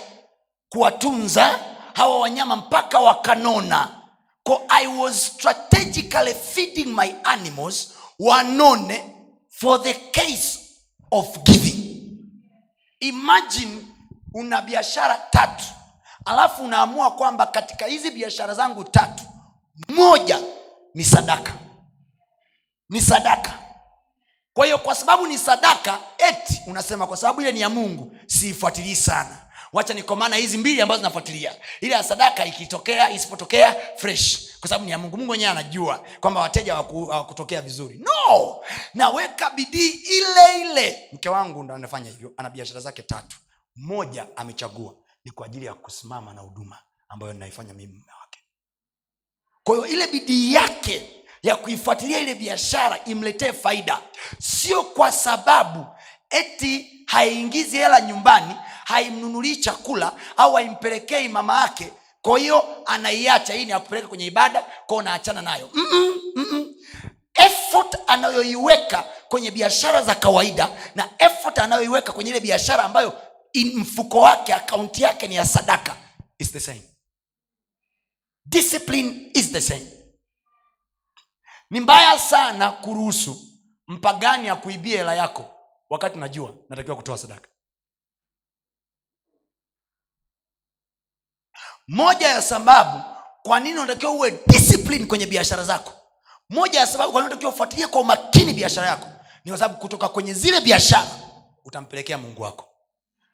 kuwatunza 0.68 1.58
hawa 1.94 2.18
wanyama 2.20 2.56
mpaka 2.56 2.98
wakanona. 2.98 3.98
Ko 4.42 4.62
i 4.68 4.86
was 4.86 5.26
strategically 5.26 6.34
feeding 6.34 6.84
my 6.84 7.14
animals 7.24 7.92
wanone 8.18 9.14
for 9.48 9.82
the 9.82 9.94
case 9.94 10.58
of 11.10 11.38
giving. 11.42 12.02
Imagine 13.00 13.86
una 14.34 14.62
biashara 14.62 15.14
tatu 15.30 15.64
alafu 16.24 16.64
unaamua 16.64 17.10
kwamba 17.10 17.46
katika 17.46 17.86
hizi 17.86 18.10
biashara 18.10 18.54
zangu 18.54 18.84
tatu 18.84 19.24
moja 19.88 20.40
ni 20.94 21.04
sadaka. 21.04 21.54
Ni 22.88 23.00
sadaka. 23.00 23.58
Kwa 24.54 24.64
hiyo 24.64 24.78
kwa 24.78 24.94
sababu 24.94 25.26
ni 25.26 25.38
sadaka 25.38 25.98
eti 26.18 26.60
unasema 26.66 27.06
kwa 27.06 27.16
sababu 27.16 27.40
ile 27.40 27.52
ni 27.52 27.60
ya 27.60 27.68
mungu 27.68 28.16
siifuatilii 28.26 28.96
sana. 28.96 29.38
Wacha 29.72 29.94
nikomana 29.94 30.36
hizi 30.36 30.58
mbili 30.58 30.80
ambazo 30.82 30.98
zinafuatilia. 30.98 31.54
Ile 31.80 31.94
ya 31.94 32.02
sadaka 32.02 32.44
ikitokea 32.46 33.10
isipotokea 33.10 33.76
fresh. 33.96 34.58
Kwa 34.60 34.68
sababu 34.68 34.84
ni 34.84 34.90
ya 34.90 34.98
mungu. 34.98 35.16
Mungu 35.16 35.26
mwenyewe 35.26 35.50
anajua 35.50 36.04
kwamba 36.20 36.40
wateja 36.40 36.74
hawakutokea 36.74 37.58
waku, 37.58 37.68
vizuri. 37.68 37.98
No! 37.98 38.56
Naweka 38.94 39.50
bidii 39.50 39.88
ile 39.90 40.60
ile. 40.70 41.08
Mke 41.12 41.28
wangu 41.28 41.62
ndo 41.62 41.74
anafanya 41.74 42.10
hivyo 42.10 42.32
ana 42.36 42.50
biashara 42.50 42.80
zake 42.80 43.02
tatu. 43.02 43.36
Moja 43.76 44.26
amechagua 44.36 44.94
ni 45.24 45.30
kwa 45.30 45.46
ajili 45.46 45.66
ya 45.66 45.74
kusimama 45.74 46.34
na 46.34 46.40
huduma 46.40 46.78
ambayo 47.08 47.32
naifanya 47.32 47.74
mimi 47.74 48.04
kwa 49.64 49.74
hiyo 49.76 49.86
ile 49.88 50.06
bidii 50.06 50.54
yake 50.54 51.10
ya 51.42 51.56
kuifuatilia 51.56 52.18
ile 52.18 52.34
biashara 52.34 52.98
imletee 53.04 53.52
faida. 53.52 53.98
Sio 54.38 54.82
kwa 54.82 55.12
sababu 55.12 55.86
eti 56.30 56.90
haiingizi 57.06 57.76
hela 57.76 58.00
nyumbani 58.00 58.54
haimnunulii 58.84 59.56
chakula 59.56 60.12
au 60.36 60.54
haimpelekei 60.54 61.28
mama 61.28 61.60
yake. 61.60 61.92
Kwa 62.22 62.38
hiyo 62.38 62.64
anaiacha. 62.86 63.54
Hii 63.54 63.64
ni 63.64 63.72
akupeleka 63.72 64.08
kwenye 64.08 64.26
ibada 64.26 64.64
kwao 64.86 65.02
naachana 65.02 65.42
nayo. 65.42 65.70
Mm-mm, 65.74 66.14
mm-mm. 66.36 66.74
effort 67.34 67.96
anayoiweka 68.06 69.04
kwenye 69.28 69.50
biashara 69.50 70.02
za 70.02 70.14
kawaida 70.14 70.68
na 70.94 71.08
effort 71.18 71.58
anayoiweka 71.58 72.12
kwenye 72.12 72.30
ile 72.30 72.40
biashara 72.40 72.84
ambayo 72.84 73.12
mfuko 73.74 74.20
wake 74.20 74.54
akaunti 74.54 75.02
yake 75.02 75.28
ni 75.28 75.34
ya 75.34 75.46
sadaka 75.46 75.96
is 76.38 76.52
the 76.52 76.60
same 76.60 76.82
discipline 78.46 79.30
is 79.34 79.52
the 79.52 79.60
same. 79.60 79.86
Ni 81.70 81.80
mbaya 81.80 82.18
sana 82.18 82.72
kuruhusu 82.72 83.40
mpagani 83.88 84.48
akuibie 84.48 84.96
hela 84.96 85.14
yako 85.14 85.50
wakati 85.90 86.18
najua 86.18 86.54
natakiwa 86.68 86.96
kutoa 86.96 87.18
sadaka. 87.18 87.48
Moja 91.88 92.28
ya 92.28 92.42
sababu 92.42 93.02
kwa 93.42 93.60
nini 93.60 93.78
unatakiwa 93.78 94.12
uwe 94.12 94.30
discipline 94.46 95.06
kwenye 95.06 95.26
biashara 95.26 95.64
zako. 95.64 95.92
Moja 96.50 96.80
ya 96.80 96.86
sababu 96.86 97.12
kwa 97.12 97.20
unatakiwa 97.20 97.52
ufuatilie 97.52 97.86
kwa 97.86 98.00
umakini 98.00 98.52
biashara 98.54 98.86
yako 98.86 99.08
ni 99.44 99.50
kwa 99.50 99.58
sababu 99.58 99.80
kutoka 99.80 100.08
kwenye 100.08 100.34
zile 100.34 100.60
biashara 100.60 101.10
utampelekea 101.64 102.18
mungu 102.18 102.42
wako 102.42 102.71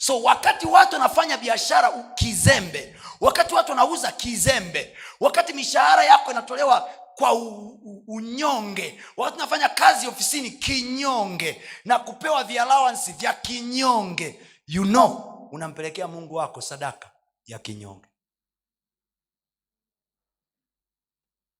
so 0.00 0.22
wakati 0.22 0.66
watu 0.66 0.92
wanafanya 0.94 1.36
biashara 1.36 2.02
kizembe 2.14 2.96
wakati 3.20 3.54
watu 3.54 3.70
wanauza 3.70 4.12
kizembe 4.12 4.96
wakati 5.20 5.52
mishahara 5.52 6.04
yako 6.04 6.30
inatolewa 6.30 6.90
kwa 7.14 7.32
u, 7.32 7.66
u, 7.84 8.04
unyonge 8.06 9.00
wakati 9.16 9.36
unafanya 9.36 9.68
kazi 9.68 10.06
ofisini 10.08 10.50
kinyonge 10.50 11.62
na 11.84 11.98
kupewa 11.98 12.44
vialawansi 12.44 13.12
vya 13.12 13.32
kinyonge 13.34 14.40
you 14.66 14.84
know 14.84 15.34
unampelekea 15.52 16.08
mungu 16.08 16.34
wako 16.34 16.60
sadaka 16.60 17.10
ya 17.46 17.58
kinyonge. 17.58 18.06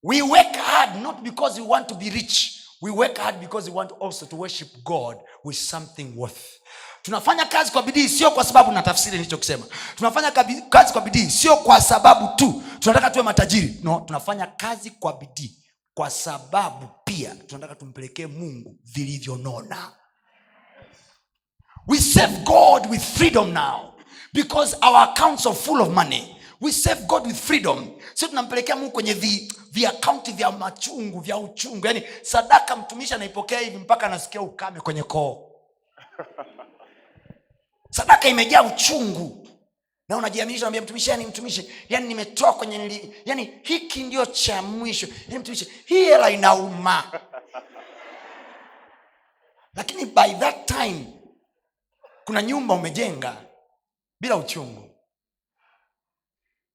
We 0.03 0.23
work 0.23 0.57
hard 0.57 0.97
not 1.03 1.23
because 1.23 1.61
we 1.61 1.67
want 1.67 1.89
to 1.89 1.95
be 1.95 2.11
rich. 2.11 2.61
We 2.83 2.91
work 2.91 3.17
hard 3.19 3.41
because 3.41 3.71
we 3.71 3.77
want 3.77 3.93
also 4.01 4.27
to 4.27 4.37
worship 4.37 4.69
god 4.85 5.17
with 5.45 5.57
something 5.57 6.13
worth 6.17 6.58
tunafanya 7.09 7.45
kazi 7.45 7.73
kwa 7.73 7.83
bidii 7.83 8.09
sio 8.09 8.31
kwa 8.31 8.45
sababu 8.45 8.73
na 8.73 8.83
tafsiri 8.83 9.17
nilichokisema 9.17 9.67
tunafanya 9.97 10.31
kazi 10.71 10.93
kwa 10.93 11.01
bidii 11.01 11.31
sio 11.31 11.57
kwa 11.57 11.81
sababu 11.81 12.29
tu 12.37 12.63
tunataka 12.79 13.11
tuwe 13.11 13.25
matajiri 13.25 13.81
no 13.83 14.03
tunafanya 14.07 14.47
kazi 14.47 14.91
kwa 14.91 15.13
bidii 15.13 15.59
kwa 15.95 16.11
sababu 16.11 16.89
pia 17.05 17.35
tunataka 17.47 17.75
tumpelekee 17.75 18.27
mungu 18.27 18.77
vilivyonona 18.85 19.93
We 21.87 21.99
serve 21.99 22.45
God 22.45 22.91
with 22.91 23.03
freedom 23.03 23.53
now 23.53 23.95
because 24.35 24.77
our 24.83 25.09
accounts 25.09 25.47
are 25.47 25.55
full 25.55 25.81
of 25.81 25.89
money. 25.95 26.37
We 26.61 26.71
serve 26.73 27.07
God 27.09 27.27
with 27.27 27.37
freedom. 27.37 27.91
Sio 28.15 28.29
tunampelekea 28.29 28.77
Mungu 28.77 28.91
kwenye 28.91 29.15
vi, 29.15 29.53
vi 29.73 29.89
vya 30.35 30.51
machungu 30.53 31.21
vya 31.21 31.37
uchungu. 31.37 31.87
Yaani 31.87 32.03
sadaka 32.23 32.77
mtumishi 32.77 33.15
anaipokea 33.15 33.59
hivi 33.61 33.77
mpaka 33.77 34.07
anasikia 34.07 34.41
ukame 34.43 34.81
kwenye 34.81 35.03
koo. 35.03 35.45
Sadaka 37.91 38.29
imejaa 38.29 38.63
uchungu. 38.63 39.49
Na 40.09 40.17
unajiaminisha 40.17 40.63
unamwambia 40.67 40.83
mtumishi 40.83 41.11
yani 41.11 41.27
mtumishi 41.27 41.73
yani 41.89 42.09
nimetoa 42.09 42.53
kwenye 42.53 42.79
nili, 42.79 43.23
yani 43.25 43.61
hiki 43.63 44.03
ndio 44.03 44.27
cha 44.27 44.63
mwisho. 44.63 45.07
Yani 45.27 45.39
mtumishi 45.39 45.65
hii 45.87 46.05
hela 46.05 46.31
inauma. 46.31 47.13
Lakini 49.77 50.05
by 50.05 50.35
that 50.41 50.67
time 50.67 51.07
kuna 52.25 52.43
nyumba 52.43 52.75
umejenga 52.75 53.37
bila 54.21 54.37
uchungu 54.37 54.91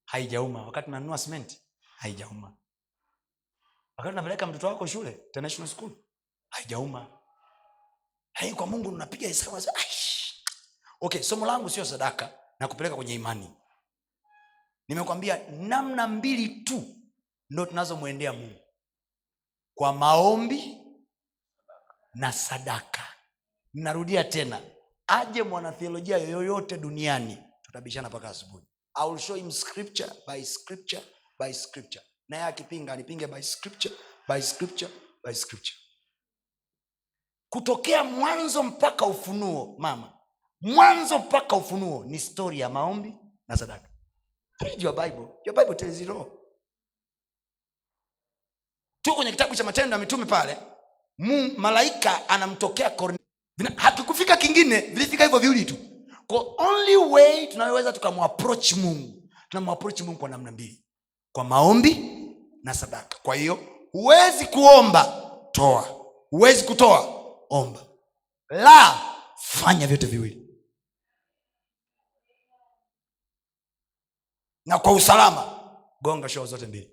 haijauma 0.06 0.66
wakati 0.66 0.88
unanunua 0.88 1.18
simenti 1.18 1.62
haijauma 1.98 2.58
wakati 3.98 4.14
unapeleka 4.14 4.48
mtoto 4.48 4.68
wako 4.68 4.88
shule 4.88 5.12
international 5.26 5.70
school 5.70 5.92
haijauma 6.50 7.08
lakini 8.36 8.56
kwa 8.56 8.68
mungu 8.68 8.90
unapiga 8.90 9.28
hesabu. 9.28 9.58
Okay 11.04 11.22
somo 11.24 11.46
langu 11.46 11.70
sio 11.70 11.86
sadaka 11.86 12.32
na 12.60 12.68
kupeleka 12.68 12.96
kwenye 12.96 13.14
imani. 13.14 13.50
Nimekwambia 14.88 15.40
namna 15.50 16.08
mbili 16.08 16.50
tu 16.64 16.96
ndo 17.50 17.66
tunazomwendea 17.66 18.34
mungu. 18.34 18.60
Kwa 19.76 19.94
maombi 19.94 20.78
na 22.14 22.32
sadaka. 22.32 23.08
Narudia 23.74 24.24
tena 24.24 24.62
aje 25.08 25.44
mwanatheolojia 25.44 26.18
yoyote 26.18 26.78
duniani 26.78 27.38
tutabishana 27.62 28.10
mpaka 28.10 28.30
asubuhi. 28.30 28.66
I 28.96 29.18
show 29.18 29.36
him 29.36 29.52
scripture 29.52 30.10
by 30.28 30.44
scripture 30.46 31.04
by 31.40 31.54
scripture. 31.54 32.06
Naye 32.28 32.44
akipinga 32.44 32.94
anipinge 32.94 33.28
by 33.28 33.42
scripture 33.42 33.96
by 34.28 34.42
scripture 34.42 34.92
by 35.24 35.34
scripture. 35.34 35.78
Kutokea 37.50 38.04
mwanzo 38.04 38.64
mpaka 38.64 39.06
ufunuo 39.06 39.76
mama 39.80 40.13
mwanzo 40.64 41.20
mpaka 41.20 41.56
ufunuo 41.56 42.04
ni 42.04 42.20
stori 42.20 42.60
ya 42.60 42.70
maombi 42.70 43.14
na 43.48 43.58
sadaka. 43.58 43.90
Read 44.60 44.82
your 44.84 44.96
bible. 44.96 45.28
Your 45.46 45.56
bible 45.56 45.76
tells 45.76 46.02
it 46.02 46.10
all 46.10 46.26
tu 49.02 49.16
kwenye 49.16 49.32
kitabu 49.32 49.56
cha 49.56 49.64
matendo 49.64 49.94
ya 49.96 50.00
mitume 50.00 50.26
pale 50.26 50.58
mu, 51.18 51.50
malaika 51.58 52.30
anamtokea 52.30 52.90
Korne- 52.90 53.18
hakikufika 53.76 54.38
kingine 54.38 54.82
vilifika 54.82 55.24
hivyo 55.24 55.40
viwili 55.40 55.66
tu. 55.66 55.78
Kwa 56.28 56.46
only 56.58 56.96
way 56.96 57.48
tunayoweza 57.48 57.94
tukamwaproach 57.94 58.74
mungu 58.74 59.24
tunamwaproach 59.50 60.02
mungu 60.02 60.20
kwa 60.20 60.30
namna 60.30 60.52
mbili. 60.52 60.84
Kwa 61.32 61.44
maombi 61.44 61.98
na 62.64 62.74
sadaka. 62.74 63.18
Kwa 63.24 63.36
hiyo 63.36 63.60
huwezi 63.92 64.46
kuomba 64.46 65.32
toa. 65.52 65.82
Huwezi 66.30 66.64
kutoa 66.64 67.26
omba. 67.50 67.86
La 68.50 69.02
fanya 69.38 69.88
vyote 69.88 70.06
viwili 70.06 70.43
na 74.66 74.80
kwa 74.80 74.92
usalama 74.92 75.60
gonga 76.02 76.30
shoo 76.30 76.46
zote 76.46 76.66
mbili. 76.68 76.92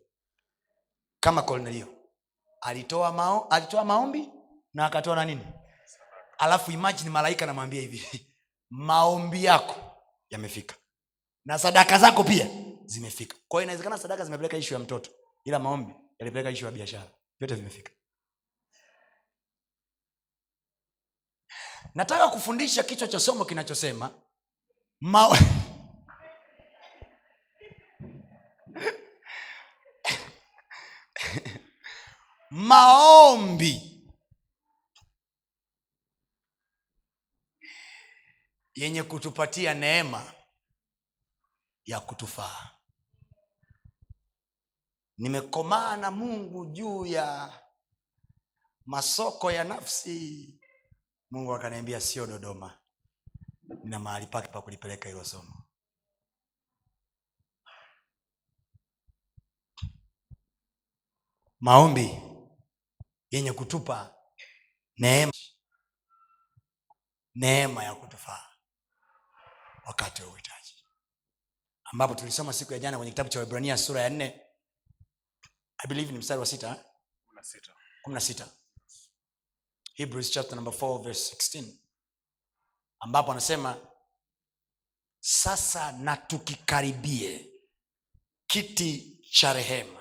Kama 1.21 1.43
kornelio 1.43 1.87
alitoa, 2.61 3.13
mao, 3.13 3.47
alitoa 3.49 3.85
maombi 3.85 4.29
na 4.75 4.87
akatoa 4.87 5.17
na 5.17 5.25
nini? 5.25 5.47
Alafu 6.39 6.71
imagine 6.73 7.11
malaika 7.11 7.47
namwambia 7.47 7.81
hivi 7.81 8.27
maombi 8.71 9.45
yako 9.45 9.77
yamefika. 10.31 10.75
Na 11.45 11.59
sadaka 11.59 11.99
zako 11.99 12.25
pia 12.25 12.49
zimefika. 12.85 13.37
Kwa 13.49 13.63
inawezekana 13.63 13.99
sadaka 13.99 14.25
zimepeleka 14.25 14.57
ishu 14.57 14.75
ya 14.75 14.81
mtoto 14.81 15.11
ila 15.45 15.59
maombi 15.59 15.95
yalipeleka 16.19 16.51
ishu 16.51 16.65
ya 16.65 16.71
biashara. 16.71 17.11
Vyote 17.39 17.55
vimefika. 17.55 17.93
Nataka 21.95 22.29
kufundisha 22.29 22.83
kichwa 22.83 23.09
cha 23.09 23.21
somo 23.21 23.45
kinachosema 23.45 24.11
ma... 25.01 25.39
maombi. 32.51 33.87
Yenye 38.75 39.03
kutupatia 39.03 39.75
neema 39.75 40.35
ya 41.85 42.01
kutufaa. 42.01 42.71
Nimekomaa 45.19 45.97
na 45.97 46.11
mungu 46.11 46.67
juu 46.67 47.07
ya 47.07 47.61
masoko 48.87 49.51
ya 49.53 49.65
nafsi. 49.65 50.61
Mungu 51.31 51.55
akaniambia 51.55 52.01
sio 52.01 52.27
dodoma. 52.27 52.79
Nina 53.85 53.99
mahali 53.99 54.27
pake 54.27 54.49
pa 54.49 54.63
kulipeleka 54.63 55.09
hilo 55.09 55.25
somo. 55.25 55.67
Maombi 61.61 62.30
yenye 63.31 63.53
kutupa 63.53 64.15
neema 64.97 65.33
neema 67.35 67.85
ya 67.85 67.95
kutufaa 67.95 68.47
wakati 69.87 70.23
wa 70.23 70.29
uhitaji. 70.29 70.85
Ambapo 71.85 72.15
tulisoma 72.15 72.53
siku 72.53 72.73
ya 72.73 72.79
jana 72.79 72.97
kwenye 72.97 73.13
kitabu 73.13 73.31
cha 73.31 73.39
Waebrania 73.39 73.79
sura 73.79 74.01
ya 74.01 74.11
nne 74.11 74.41
I 75.79 75.87
believe 75.89 76.13
ni 76.13 76.19
mstari 76.19 76.41
wa 76.41 76.47
sita 76.47 76.69
eh? 76.69 76.85
kumi 78.03 78.15
na 78.15 78.21
sita. 78.21 78.49
Hebrews 79.95 80.31
chapter 80.31 80.55
number 80.57 80.75
4 80.75 81.03
verse 81.03 81.35
16 81.59 81.65
ambapo 83.01 83.33
anasema 83.33 83.87
sasa 85.21 85.93
na 85.93 86.17
tukikaribie 86.17 87.53
kiti 88.47 89.19
cha 89.31 89.53
rehema 89.53 90.00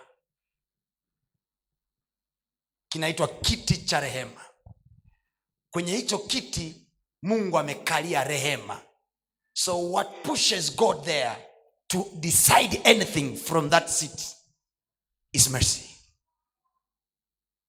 kinaitwa 2.90 3.28
kiti 3.28 3.78
cha 3.78 4.00
rehema. 4.00 4.42
Kwenye 5.72 5.96
hicho 5.96 6.18
kiti 6.20 6.76
mungu 7.22 7.58
amekalia 7.60 8.24
rehema. 8.24 8.82
So 9.54 9.92
what 9.92 10.08
pushes 10.24 10.76
god 10.76 11.04
there 11.06 11.36
to 11.88 12.08
decide 12.20 12.82
anything 12.84 13.36
from 13.38 13.70
that 13.70 13.90
seat 13.90 14.36
is 15.34 15.50
mercy. 15.50 15.90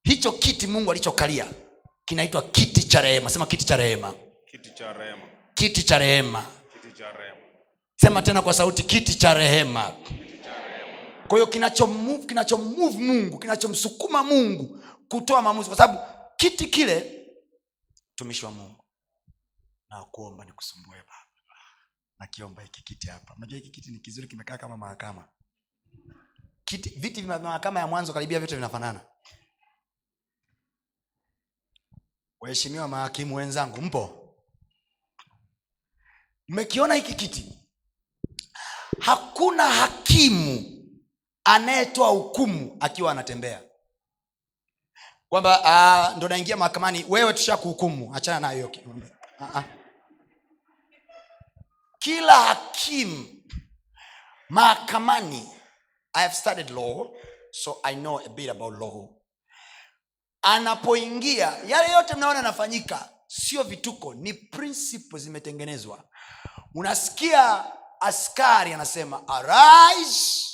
Hicho 0.05 0.33
kiti 0.33 0.67
mungu 0.67 0.91
alichokalia 0.91 1.47
kinaitwa 2.05 2.43
kiti 2.43 2.83
cha 2.83 3.01
rehema. 3.01 3.31
Sema 3.31 3.47
kiti 3.47 3.65
cha 3.65 3.77
rehema. 3.77 4.15
Kiti 4.47 4.71
cha 4.71 4.93
rehema, 4.93 5.27
kiti 5.55 5.83
cha 5.83 5.99
sema 7.97 8.23
tena 8.23 8.43
kwa 8.43 8.53
sauti 8.55 8.83
kiti 8.83 9.15
cha 9.15 9.35
rehema 9.35 9.93
kwa 11.31 11.39
hiyo 11.39 11.47
kinachomove 11.47 12.27
kinachomove 12.27 12.99
mungu 12.99 13.39
kinachomsukuma 13.39 14.23
mungu 14.23 14.85
kutoa 15.09 15.43
maamuzi 15.43 15.69
kwa 15.69 15.79
sababu 15.79 15.99
kiti 16.37 16.67
kile 16.67 17.27
mtumishi 18.13 18.45
wa 18.45 18.51
mungu. 18.51 18.85
Na 19.91 20.05
kuomba 20.05 20.45
nikusumbue 20.45 20.97
baba. 20.97 21.27
Nakiomba 22.19 22.63
hiki 22.63 22.83
kiti 22.83 23.07
hapa. 23.09 23.35
Unajua 23.37 23.57
hiki 23.59 23.71
kiti 23.71 23.91
ni 23.91 23.99
kizuri 23.99 24.29
kimekaa 24.29 24.59
kama 24.59 24.77
mahakama. 24.77 25.29
Kiti 26.65 26.89
viti 26.91 27.23
vya 27.23 27.39
mahakama 27.39 27.81
ya 27.81 27.87
mwanzo 27.87 28.13
karibia 28.13 28.39
vyote 28.39 28.55
vinafanana. 28.55 29.01
Waheshimiwa 32.41 32.89
mahakimu 32.89 33.35
wenzangu 33.35 33.81
mpo? 33.83 34.35
Mmekiona 36.49 36.95
hiki 36.95 37.15
kiti? 37.15 37.59
Hakuna 39.01 39.69
hakimu 39.69 40.80
anayetoa 41.55 42.09
hukumu 42.09 42.77
akiwa 42.81 43.13
anatembea. 43.13 43.63
Kwamba 45.29 45.61
ah, 45.65 46.15
ndo 46.17 46.29
naingia 46.29 46.57
mahakamani 46.57 47.05
wewe 47.09 47.33
tusha 47.33 47.57
kuhukumu 47.57 48.15
achana 48.15 48.41
nayo 48.41 48.71
Ah, 49.41 49.59
ah. 49.59 49.65
kila 51.99 52.33
hakimu 52.43 53.43
mahakamani 54.49 55.49
i 56.13 56.23
have 56.23 56.35
studied 56.35 56.71
law 56.71 57.07
so 57.51 57.81
i 57.83 57.95
know 57.95 58.19
a 58.19 58.29
bit 58.29 58.51
about 58.51 58.79
law. 58.81 59.09
Anapoingia 60.43 61.59
yale 61.67 61.93
yote 61.93 62.15
mnaona 62.15 62.37
yanafanyika 62.37 63.11
sio 63.27 63.63
vituko 63.63 64.15
ni 64.15 64.35
principle 64.35 65.19
zimetengenezwa. 65.19 66.05
Unasikia 66.75 67.65
askari 68.01 68.73
anasema 68.73 69.29
arise 69.29 70.50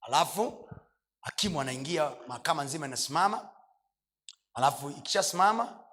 alafu 0.00 0.70
hakimu 1.20 1.60
anaingia 1.60 2.12
mahakama 2.28 2.64
nzima 2.64 2.86
inasimama. 2.86 3.50
Alafu 4.54 4.90
ikishasimama 4.90 5.84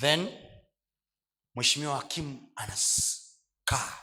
then 0.00 0.38
mheshimiwa 1.54 1.96
hakimu 1.96 2.48
anakaa. 2.56 3.98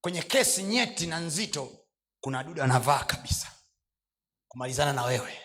Kwenye 0.00 0.22
kesi 0.22 0.62
nyeti 0.62 1.06
na 1.06 1.18
nzito 1.18 1.72
kuna 2.20 2.44
duda 2.44 2.64
anavaa 2.64 3.04
kabisa. 3.04 3.50
Kumalizana 4.48 4.92
na 4.92 5.02
wewe. 5.04 5.40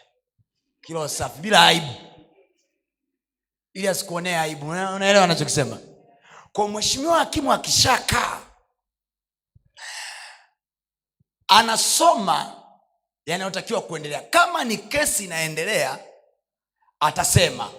Kilo 0.82 1.08
safi 1.08 1.39
bila 1.41 1.65
aibu. 1.65 1.93
Ili 3.74 3.88
asikuonee 3.88 4.36
aibu. 4.38 4.69
Una- 4.69 4.91
unaelewa 4.93 5.24
anachokisema? 5.24 5.80
Kwa 6.54 6.67
mheshimiwa 6.69 7.19
hakimu 7.19 7.54
akishakaa 7.54 8.41
anasoma 11.51 12.55
yanayotakiwa 13.25 13.81
kuendelea. 13.81 14.21
Kama 14.21 14.63
ni 14.63 14.77
kesi 14.77 15.23
inaendelea 15.25 15.99
atasema 16.99 17.71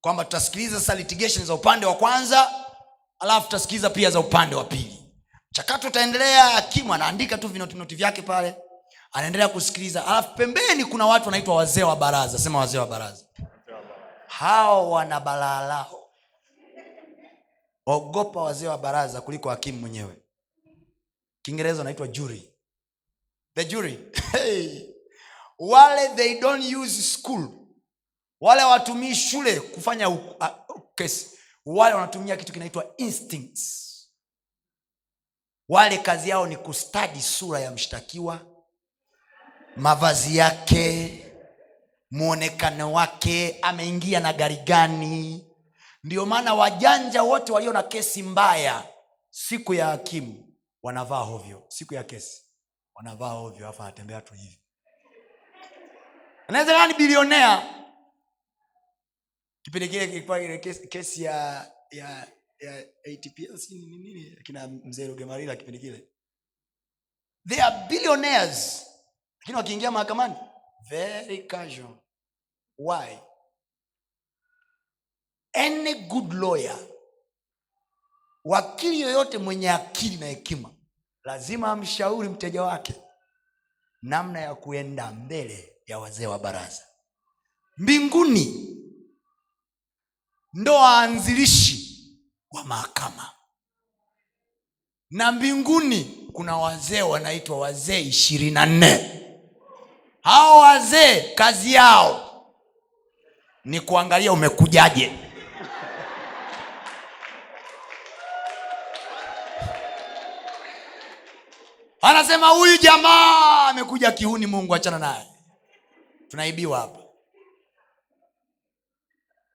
kwamba 0.00 0.24
tutasikiliza 0.24 0.94
litigation 0.94 1.44
za 1.46 1.54
upande 1.54 1.86
wa 1.86 1.94
kwanza 1.94 2.50
alafu 3.18 3.44
tutasikiliza 3.46 3.90
pia 3.90 4.10
za 4.10 4.20
upande 4.20 4.56
wa 4.56 4.64
pili. 4.64 5.02
Mchakato 5.50 5.88
utaendelea 5.88 6.44
hakimu 6.44 6.94
anaandika 6.94 7.38
tu 7.38 7.48
vinotinoti 7.48 7.94
vyake 7.94 8.22
pale 8.22 8.56
anaendelea 9.12 9.48
kusikiliza. 9.48 10.06
Alafu 10.06 10.34
pembeni 10.34 10.84
kuna 10.84 11.06
watu 11.06 11.26
wanaitwa 11.26 11.54
wazee 11.56 11.82
wa 11.82 11.96
baraza. 11.96 12.38
Sema 12.38 12.58
wazee 12.58 12.78
wa 12.78 12.86
baraza. 12.86 13.24
Hao 14.26 14.90
wana 14.90 15.20
balaa 15.20 15.66
lao. 15.66 16.10
Ogopa 17.86 18.42
wazee 18.42 18.66
wa 18.68 18.78
baraza 18.78 19.20
kuliko 19.20 19.50
hakimu 19.50 19.78
mwenyewe. 19.80 20.16
Kiingereza 21.42 21.78
wanaitwa 21.78 22.08
jury 22.08 22.55
the 23.56 23.64
jury. 23.64 23.98
Hey. 24.32 24.86
wale 25.58 26.14
they 26.16 26.38
don't 26.40 26.62
use 26.62 27.12
school. 27.12 27.48
Wale 28.40 28.60
hawatumii 28.60 29.14
shule 29.14 29.60
kufanya 29.60 30.18
kesi 30.94 31.30
wale 31.66 31.94
wanatumia 31.94 32.36
kitu 32.36 32.52
kinaitwa 32.52 32.94
instincts. 32.96 33.82
Wale 35.68 35.98
kazi 35.98 36.28
yao 36.28 36.46
ni 36.46 36.56
kustadi 36.56 37.22
sura 37.22 37.60
ya 37.60 37.70
mshtakiwa 37.70 38.40
mavazi 39.76 40.36
yake 40.36 41.22
mwonekano 42.10 42.92
wake 42.92 43.58
ameingia 43.62 44.20
na 44.20 44.32
gari 44.32 44.56
gani. 44.56 45.46
Ndio 46.04 46.26
maana 46.26 46.54
wajanja 46.54 47.22
wote 47.22 47.52
walio 47.52 47.72
na 47.72 47.82
kesi 47.82 48.22
mbaya 48.22 48.88
siku 49.30 49.74
ya 49.74 49.86
hakimu 49.86 50.54
wanavaa 50.82 51.20
hovyo 51.20 51.64
siku 51.68 51.94
ya 51.94 52.04
kesi 52.04 52.45
wanavaa 52.96 53.32
ovyo, 53.34 53.68
afa 53.68 53.82
anatembea 53.84 54.20
tu 54.20 54.34
hivi. 54.34 54.60
Anawezekana 56.48 56.86
ni 56.86 56.94
bilionea. 56.94 57.72
Kipindi 59.62 59.88
kile 59.88 60.06
kilikuwa 60.06 60.42
ile 60.42 60.58
kesi 60.88 61.22
ya 61.22 61.34
ya 61.90 62.28
ya 62.58 62.78
ATPS 63.04 63.70
nini 63.70 63.98
nini 63.98 64.36
kina 64.44 64.68
mzee 64.68 65.06
Rugemalira 65.06 65.56
kipindi 65.56 65.78
kile. 65.78 66.08
They 67.48 67.62
are 67.62 67.86
billionaires. 67.88 68.86
Lakini 69.40 69.56
wakiingia 69.56 69.90
mahakamani 69.90 70.34
very 70.88 71.38
casual. 71.38 71.96
Why? 72.78 73.18
Any 75.52 75.94
good 75.94 76.32
lawyer 76.32 76.78
wakili 78.44 79.00
yoyote 79.00 79.38
mwenye 79.38 79.70
akili 79.70 80.16
na 80.16 80.26
hekima 80.26 80.75
lazima 81.26 81.72
amshauri 81.72 82.28
mteja 82.28 82.62
wake 82.62 82.94
namna 84.02 84.40
ya 84.40 84.54
kuenda 84.54 85.10
mbele 85.12 85.72
ya 85.86 85.98
wazee 85.98 86.26
wa 86.26 86.38
baraza. 86.38 86.82
Mbinguni 87.76 88.76
ndo 90.54 90.74
waanzilishi 90.74 92.08
wa 92.50 92.64
mahakama. 92.64 93.30
Na 95.10 95.32
mbinguni 95.32 96.28
kuna 96.32 96.56
wazee 96.56 97.02
wanaitwa 97.02 97.58
wazee 97.58 98.00
ishirini 98.00 98.50
na 98.50 98.66
nne. 98.66 99.22
Hao 100.22 100.58
wazee 100.58 101.34
kazi 101.34 101.72
yao 101.74 102.22
ni 103.64 103.80
kuangalia 103.80 104.32
umekujaje 104.32 105.25
anasema 112.10 112.48
huyu 112.48 112.76
jamaa 112.76 113.68
amekuja 113.68 114.12
kiuni 114.12 114.46
mungu 114.46 114.74
achana 114.74 114.98
naye. 114.98 115.32
Tunaibiwa 116.28 116.78
hapa. 116.80 117.02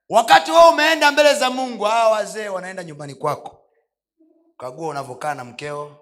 Wakati 0.10 0.52
wewe 0.52 0.70
umeenda 0.70 1.12
mbele 1.12 1.34
za 1.34 1.50
mungu 1.50 1.84
hawa 1.84 2.12
wazee 2.12 2.48
wanaenda 2.48 2.84
nyumbani 2.84 3.16
kwako. 3.16 3.70
Kagua 4.58 4.88
unavyokaa 4.88 5.34
na 5.34 5.44
mkeo 5.44 5.98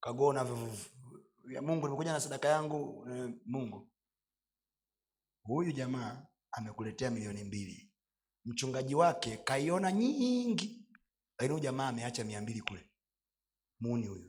kagua 0.00 0.28
unavyo 0.28 0.56
mungu 1.62 1.86
nimekuja 1.86 2.12
na 2.12 2.20
sadaka 2.20 2.48
yangu 2.48 3.06
mungu. 3.46 3.88
Huyu 5.42 5.72
jamaa 5.72 6.22
amekuletea 6.52 7.10
milioni 7.10 7.44
mbili. 7.44 7.92
Mchungaji 8.44 8.94
wake 8.94 9.36
kaiona 9.36 9.92
nyingi. 9.92 10.86
Lakini 11.38 11.52
huyu 11.52 11.62
jamaa 11.64 11.88
ameacha 11.88 12.24
mia 12.24 12.40
mbili 12.40 12.60
kule. 12.60 12.90
Muuni 13.80 14.06
huyu 14.06 14.26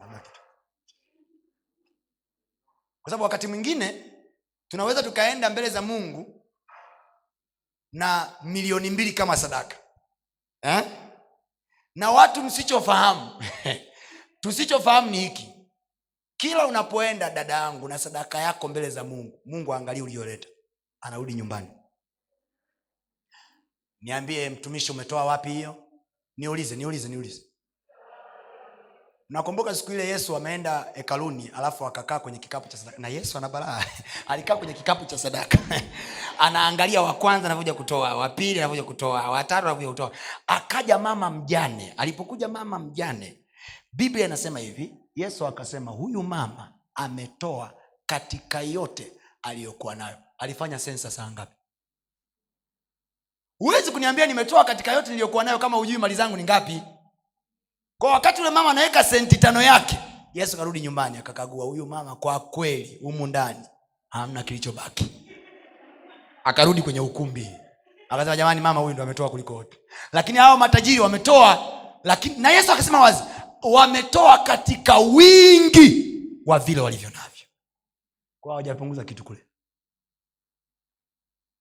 kwa 3.05 3.09
sababu 3.11 3.23
wakati 3.23 3.47
mwingine 3.47 4.11
tunaweza 4.67 5.03
tukaenda 5.03 5.49
mbele 5.49 5.69
za 5.69 5.81
mungu 5.81 6.45
na 7.91 8.35
milioni 8.43 8.89
mbili 8.89 9.13
kama 9.13 9.37
sadaka. 9.37 9.77
Eh? 10.61 10.83
na 11.95 12.11
watu 12.11 12.43
msichofahamu 12.43 13.43
tusichofahamu 14.41 15.11
ni 15.11 15.19
hiki. 15.19 15.49
Kila 16.37 16.67
unapoenda 16.67 17.29
dada 17.29 17.53
yangu 17.53 17.87
na 17.87 17.97
sadaka 17.97 18.37
yako 18.39 18.67
mbele 18.67 18.89
za 18.89 19.03
mungu 19.03 19.41
mungu 19.45 19.73
aangalie 19.73 20.01
uliyoleta 20.01 20.47
anarudi 21.01 21.33
nyumbani. 21.33 21.67
Niambie 24.01 24.49
mtumishi 24.49 24.91
umetoa 24.91 25.25
wapi 25.25 25.49
hiyo? 25.49 25.83
Niulize 26.37 26.75
niulize 26.75 27.07
niulize 27.09 27.41
nakumbuka 29.29 29.75
siku 29.75 29.91
ile 29.91 30.07
yesu 30.07 30.35
ameenda 30.35 30.85
hekaluni 30.93 31.51
alafu 31.57 31.85
akakaa 31.85 32.19
kwenye 32.19 32.37
kikapu 32.39 32.67
cha 32.69 32.77
sadaka. 32.77 33.01
Na 33.01 33.07
yesu 33.07 33.37
ana 33.37 33.85
alikaa 34.27 34.55
kwenye 34.55 34.73
kikapu 34.73 35.05
cha 35.05 35.17
sadaka. 35.17 35.57
Anaangalia 36.39 37.01
wa 37.01 37.13
kwanza 37.13 37.45
anavyoja 37.45 37.73
kutoa 37.73 38.15
wa 38.15 38.29
pili 38.29 38.59
anavyoja 38.59 38.83
kutoa 38.83 39.29
watatu 39.29 39.67
anavyoja 39.67 39.87
kutoa. 39.89 40.11
Akaja 40.47 40.97
mama 40.99 41.29
mjane. 41.29 41.93
Alipokuja 41.97 42.47
mama 42.47 42.79
mjane 42.79 43.45
biblia 43.93 44.25
inasema 44.25 44.59
hivi 44.59 44.95
yesu 45.15 45.47
akasema 45.47 45.91
huyu 45.91 46.23
mama 46.23 46.73
ametoa 46.95 47.73
katika 48.05 48.61
yote 48.61 49.11
aliyokuwa 49.41 49.95
nayo. 49.95 50.17
Alifanya 50.37 50.79
sensa 50.79 51.11
saa 51.11 51.31
ngapi? 51.31 51.55
Huwezi 53.59 53.91
kuniambia 53.91 54.25
nimetoa 54.25 54.65
katika 54.65 54.91
yote 54.91 55.09
niliyokuwa 55.09 55.43
nayo 55.43 55.59
kama 55.59 55.77
hujui 55.77 55.97
mali 55.97 56.15
zangu 56.15 56.37
ni 56.37 56.43
ngapi 56.43 56.81
kwa 57.97 58.11
wakati 58.11 58.41
ule 58.41 58.49
mama 58.49 58.69
anaweka 58.71 59.03
senti 59.03 59.37
tano 59.37 59.61
yake 59.61 59.97
yesu 60.33 60.57
karudi 60.57 60.81
nyumbani 60.81 61.17
akakagua 61.17 61.65
huyu 61.65 61.85
mama 61.85 62.15
kwa 62.15 62.39
kweli 62.39 62.99
humu 63.01 63.27
ndani 63.27 63.65
hamna 64.09 64.43
kilichobaki. 64.43 65.11
Akarudi 66.43 66.81
kwenye 66.81 66.99
ukumbi. 66.99 67.51
Akasema 68.09 68.37
jamani 68.37 68.61
mama 68.61 68.79
huyu 68.79 68.93
ndo 68.93 69.03
ametoa 69.03 69.29
kuliko 69.29 69.53
wote. 69.53 69.77
Lakini 70.11 70.37
hao 70.37 70.57
matajiri 70.57 70.99
wametoa 70.99 71.71
lakini 72.03 72.35
na 72.37 72.51
yesu 72.51 72.71
akasema 72.71 72.99
wazi 73.01 73.23
wametoa 73.63 74.37
katika 74.37 74.97
wingi 74.97 76.15
wa 76.45 76.59
vile 76.59 76.81
walivyo 76.81 77.09
navyo. 77.09 77.47
Kwa 78.41 78.63
kitu 79.05 79.23
kule. 79.23 79.45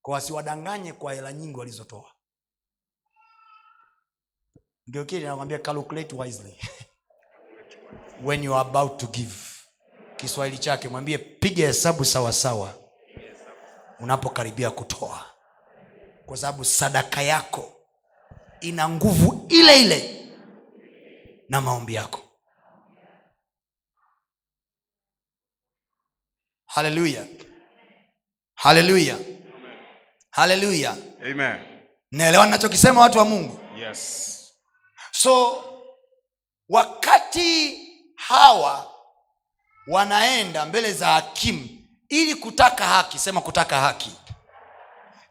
Kwa 0.01 0.13
wasiwadanganye 0.13 0.93
kwa 0.93 1.13
hela 1.13 1.33
nyingi 1.33 1.59
walizotoa 1.59 2.14
ndio 4.87 5.05
kile 5.05 5.25
nakwambia 5.25 5.59
calculate 5.59 6.15
wisely. 6.15 6.57
When 8.25 8.43
you 8.43 8.53
are 8.55 8.69
about 8.69 8.99
to 8.99 9.07
give. 9.07 9.35
Kiswahili 10.15 10.57
chake 10.57 10.87
mwambie 10.89 11.17
piga 11.17 11.67
hesabu 11.67 12.05
sawasawa. 12.05 12.73
Unapokaribia 13.99 14.71
kutoa. 14.71 15.25
Kwa 16.25 16.37
sababu 16.37 16.65
sadaka 16.65 17.21
yako 17.21 17.73
ina 18.61 18.89
nguvu 18.89 19.45
ile 19.49 19.81
ile 19.81 20.27
na 21.49 21.61
maombi 21.61 21.93
yako. 21.93 22.21
Haleluya 26.65 27.25
haleluya 28.55 29.17
haleluya 30.29 30.95
Amen. 31.31 31.57
naelewa 32.11 32.45
nachokisema 32.47 33.01
watu 33.01 33.17
wa 33.17 33.25
mungu? 33.25 33.59
Yes. 33.79 34.34
So 35.17 35.63
wakati 36.69 37.79
hawa 38.15 38.91
wanaenda 39.87 40.65
mbele 40.65 40.93
za 40.93 41.07
hakimu 41.07 41.67
ili 42.09 42.35
kutaka 42.35 42.85
haki 42.85 43.19
sema 43.19 43.41
kutaka 43.41 43.79
haki. 43.81 44.11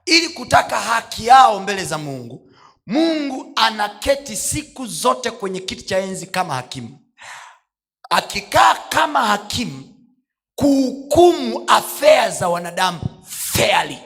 Ili 0.07 0.29
kutaka 0.29 0.81
haki 0.81 1.27
yao 1.27 1.61
mbele 1.61 1.85
za 1.85 1.99
mungu 1.99 2.51
mungu 2.87 3.53
anaketi 3.57 4.37
siku 4.37 4.87
zote 4.87 5.31
kwenye 5.31 5.61
kiti 5.61 5.83
cha 5.83 5.99
enzi 5.99 6.27
kama 6.27 6.55
hakimu. 6.55 6.99
Akikaa 8.11 8.75
kama 8.75 9.27
hakimu 9.27 9.95
kuhukumu 10.55 11.65
afea 11.67 12.31
za 12.31 12.49
wanadamu 12.49 13.01
fairly. 13.27 13.99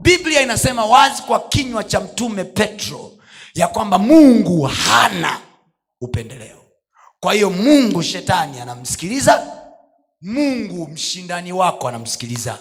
Biblia 0.00 0.40
inasema 0.42 0.84
wazi 0.84 1.22
kwa 1.22 1.40
kinywa 1.48 1.84
cha 1.84 2.00
mtume 2.00 2.44
petro 2.44 3.12
ya 3.54 3.68
kwamba 3.68 3.98
mungu 3.98 4.62
hana 4.62 5.38
upendeleo. 6.00 6.56
Kwa 7.20 7.32
hiyo 7.34 7.50
mungu 7.50 8.02
shetani 8.02 8.60
anamsikiliza 8.60 9.46
mungu 10.22 10.88
mshindani 10.88 11.52
wako 11.52 11.88
anamsikiliza 11.88 12.58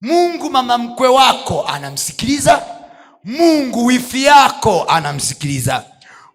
mungu 0.00 0.50
mama 0.50 0.78
mkwe 0.78 1.08
wako 1.08 1.62
anamsikiliza 1.66 2.62
mungu 3.24 3.84
wifi 3.86 4.24
yako 4.24 4.84
anamsikiliza. 4.84 5.84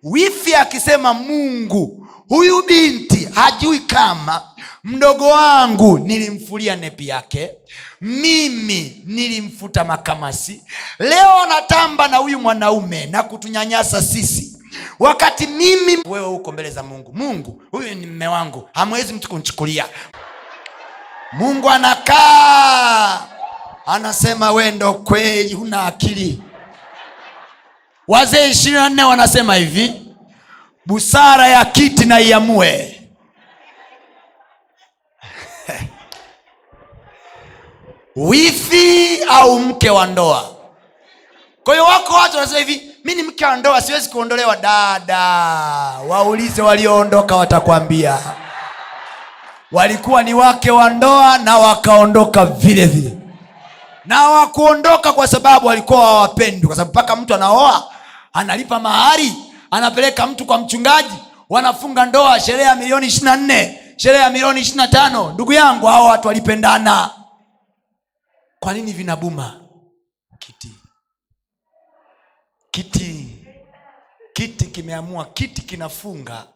Wifi 0.04 0.56
akisema 0.56 1.14
mungu 1.14 2.08
huyu 2.30 2.64
binti 2.68 3.26
hajui 3.34 3.80
kama 3.80 4.42
mdogo 4.84 5.28
wangu 5.28 6.00
nilimfulia 6.00 6.76
nepi 6.76 7.08
yake 7.08 7.52
mimi 8.04 9.02
nilimfuta 9.06 9.84
makamasi. 9.84 10.62
Leo 11.00 11.42
anatamba 11.42 12.08
na 12.08 12.18
huyu 12.18 12.40
mwanaume 12.40 13.06
na 13.06 13.24
kutunyanyasa 13.24 14.02
sisi. 14.02 14.58
Wakati 15.00 15.48
mimi 15.48 15.98
wewe 16.06 16.26
huko 16.26 16.52
mbele 16.52 16.70
za 16.72 16.84
mungu. 16.84 17.14
Mungu 17.14 17.64
huyu 17.72 17.96
ni 17.96 18.06
mme 18.06 18.28
wangu. 18.28 18.70
Hamwezi 18.74 19.14
mtu 19.14 19.30
kunchukulia 19.30 19.86
mungu 21.34 21.70
anakaa 21.70 23.22
anasema 23.86 24.52
we 24.52 24.72
ndo 24.72 24.94
kweli 24.94 25.54
huna 25.54 25.84
akili. 25.86 26.44
Wazee 28.08 28.50
ishirini 28.50 28.80
na 28.82 28.90
nne 28.90 29.04
wanasema 29.04 29.56
hivi 29.56 29.94
busara 30.86 31.48
ya 31.48 31.66
kiti 31.66 32.06
na 32.06 32.20
iamue 32.22 33.03
wifi 38.16 39.20
au 39.30 39.60
mke 39.60 39.90
wa 39.90 40.08
ndoa? 40.08 40.50
Kwa 41.64 41.74
hiyo 41.74 41.86
wako 41.86 42.14
watu 42.14 42.36
wanasema 42.38 42.60
hivi 42.60 42.82
mi 43.04 43.16
ni 43.16 43.24
mke 43.24 43.46
wa 43.46 43.56
ndoa 43.58 43.82
siwezi 43.82 44.10
kuondolewa. 44.10 44.56
Dada 44.56 45.20
waulize 46.08 46.62
walioondoka 46.62 47.36
watakwambia. 47.36 48.18
Walikuwa 49.72 50.24
ni 50.24 50.34
wake 50.34 50.72
wa 50.72 50.90
ndoa 50.90 51.38
na 51.38 51.58
wakaondoka 51.58 52.46
vile 52.46 52.86
vile. 52.86 53.18
Na 54.06 54.16
hawakuondoka 54.16 55.14
kwa 55.14 55.28
sababu 55.28 55.68
walikuwa 55.68 56.00
hawapendi 56.06 56.68
kwa 56.68 56.76
sababu 56.76 56.92
mpaka 56.92 57.16
mtu 57.16 57.36
anaoa 57.36 57.84
analipa 58.34 58.80
mahari 58.80 59.34
anapeleka 59.72 60.28
mtu 60.28 60.46
kwa 60.46 60.58
mchungaji 60.58 61.14
wanafunga 61.50 62.06
ndoa 62.06 62.40
sherehe 62.40 62.64
ya 62.64 62.76
milioni 62.76 63.08
ishiri 63.08 63.26
na 63.26 63.36
nne 63.36 63.80
sherehe 63.98 64.24
ya 64.24 64.30
milioni 64.30 64.62
ishiri 64.62 64.78
na 64.78 64.88
tano. 64.88 65.32
Ndugu 65.34 65.54
yangu 65.54 65.86
hao 65.86 66.06
watu 66.06 66.28
walipendana 66.28 67.10
kwa 68.64 68.74
nini 68.74 68.94
vinabuma 68.94 69.70
kiti. 70.40 70.72
Kiti. 72.72 73.46
Kiti 74.34 74.66
kimeamua 74.68 75.26
kiti 75.26 75.62
kinafunga. 75.62 76.54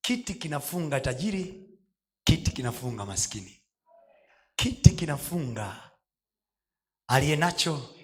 Kiti 0.00 0.34
kinafunga 0.34 1.00
tajiri 1.00 1.68
kiti 2.24 2.50
kinafunga 2.50 3.06
maskini. 3.06 3.62
Kiti 4.56 4.90
kinafunga 4.90 5.90
aliye 7.08 7.36
nacho. 7.36 7.94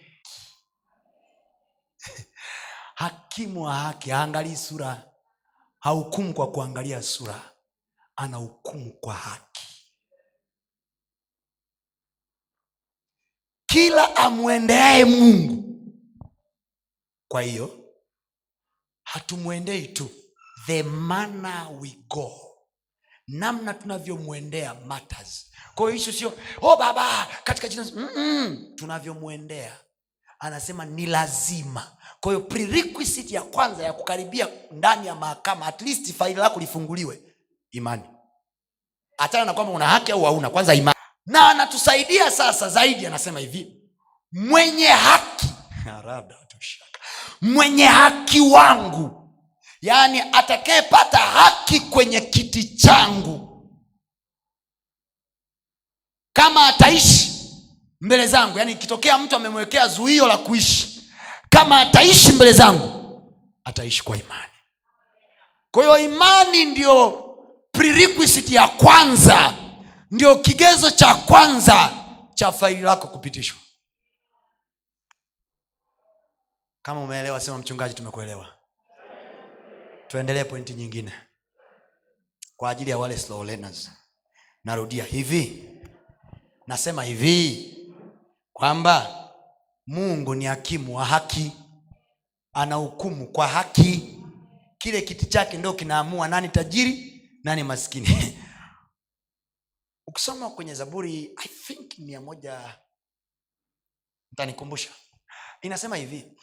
Hakimu 2.95 3.63
wa 3.65 3.75
haki 3.75 4.11
haangalii 4.11 4.57
sura. 4.57 5.13
Hahukumu 5.79 6.35
kwa 6.35 6.51
kuangalia 6.53 7.03
sura. 7.03 7.53
Anahukumu 8.17 8.93
kwa 8.93 9.15
haki 9.15 9.66
kila 13.77 14.17
amwendeaye 14.17 15.05
mungu. 15.05 15.65
Kwa 17.29 17.43
hiyo 17.43 17.79
hatumwendei 19.03 19.87
tu. 19.89 20.11
The 20.67 20.83
manner 20.83 21.69
we 21.81 21.99
go. 22.09 22.33
Namna 23.29 23.75
tunavyomwendea 23.75 24.75
matters. 24.75 25.51
Kwa 25.75 25.87
hiyo 25.91 26.03
ishu 26.03 26.13
sio 26.13 26.33
oh 26.63 26.77
baba 26.77 27.27
katika 27.45 27.69
jina 27.69 27.85
Mm-mm. 27.95 28.73
tunavyomwendea. 28.77 29.77
Anasema 30.39 30.85
ni 30.85 31.07
lazima. 31.07 31.97
Kwa 32.21 32.33
hiyo 32.33 32.45
prerequisite 32.45 33.35
ya 33.35 33.43
kwanza 33.43 33.83
ya 33.85 33.93
kukaribia 33.93 34.49
ndani 34.73 35.07
ya 35.07 35.15
mahakama 35.15 35.67
at 35.67 35.83
least 35.83 36.13
faili 36.13 36.41
lako 36.41 36.61
lifunguliwe 36.61 37.23
imani. 37.71 38.03
Hachana 39.19 39.45
na 39.45 39.55
kwamba 39.55 39.73
una 39.73 39.87
haki 39.89 40.13
au 40.13 40.25
hauna. 40.25 40.51
Kwanza 40.51 40.75
imani 40.75 40.96
na 41.27 41.49
anatusaidia 41.51 42.31
sasa 42.31 42.69
zaidi 42.69 43.07
anasema 43.07 43.41
hivi 43.41 43.73
mwenye 44.33 44.87
haki 44.87 45.47
mwenye 47.55 47.85
haki 47.87 48.41
wangu 48.41 49.31
yaani 49.81 50.21
atakayepata 50.33 51.19
haki 51.19 51.81
kwenye 51.81 52.21
kiti 52.21 52.65
changu 52.77 53.47
kama 56.33 56.67
ataishi 56.67 57.33
mbele 58.01 58.27
zangu 58.27 58.59
yaani 58.59 58.73
ikitokea 58.73 59.19
mtu 59.19 59.37
amemwekea 59.37 59.89
zuio 59.89 60.27
la 60.27 60.39
kuishi 60.39 61.03
kama 61.49 61.81
ataishi 61.81 62.33
mbele 62.33 62.53
zangu 62.53 62.97
ataishi 63.65 64.03
kwa 64.05 64.17
imani. 64.17 64.53
Kwa 65.71 65.83
hiyo 65.83 65.99
imani 66.13 66.65
ndio 66.65 67.25
prerequisite 67.73 68.55
ya 68.55 68.69
kwanza 68.69 69.55
ndio 70.11 70.37
kigezo 70.37 70.91
cha 70.91 71.15
kwanza 71.15 71.93
cha 72.35 72.53
faili 72.53 72.81
lako 72.83 73.09
kupitishwa. 73.09 73.59
Kama 76.83 77.01
umeelewa 77.05 77.41
sema 77.41 77.59
mchungaji 77.59 77.95
tumekuelewa. 77.95 78.47
Tuendelee 80.09 80.45
pointi 80.45 80.75
nyingine. 80.75 81.13
Kwa 82.57 82.71
ajili 82.71 82.91
ya 82.91 82.99
wale 82.99 83.19
slow 83.19 83.45
learners. 83.45 83.91
Narudia 84.65 85.05
hivi. 85.05 85.69
Nasema 86.67 87.05
hivi. 87.05 87.73
Kwamba 88.53 89.25
mungu 89.87 90.35
ni 90.35 90.45
hakimu 90.45 90.97
wa 90.97 91.05
haki. 91.05 91.53
Anahukumu 92.53 93.27
kwa 93.33 93.49
haki. 93.49 94.19
Kile 94.79 95.03
kiti 95.03 95.27
chake 95.27 95.57
ndio 95.57 95.73
kinaamua 95.73 96.29
nani 96.29 96.49
tajiri 96.49 97.13
nani 97.45 97.63
maskini 97.63 98.39
ukisoma 100.07 100.51
kwenye 100.51 100.75
zaburi 100.75 101.35
i 101.45 101.49
think 101.49 101.99
mia 101.99 102.21
moja 102.21 102.81
ntanikumbusha. 104.33 104.91
Inasema 105.61 105.97
hivi. 105.97 106.41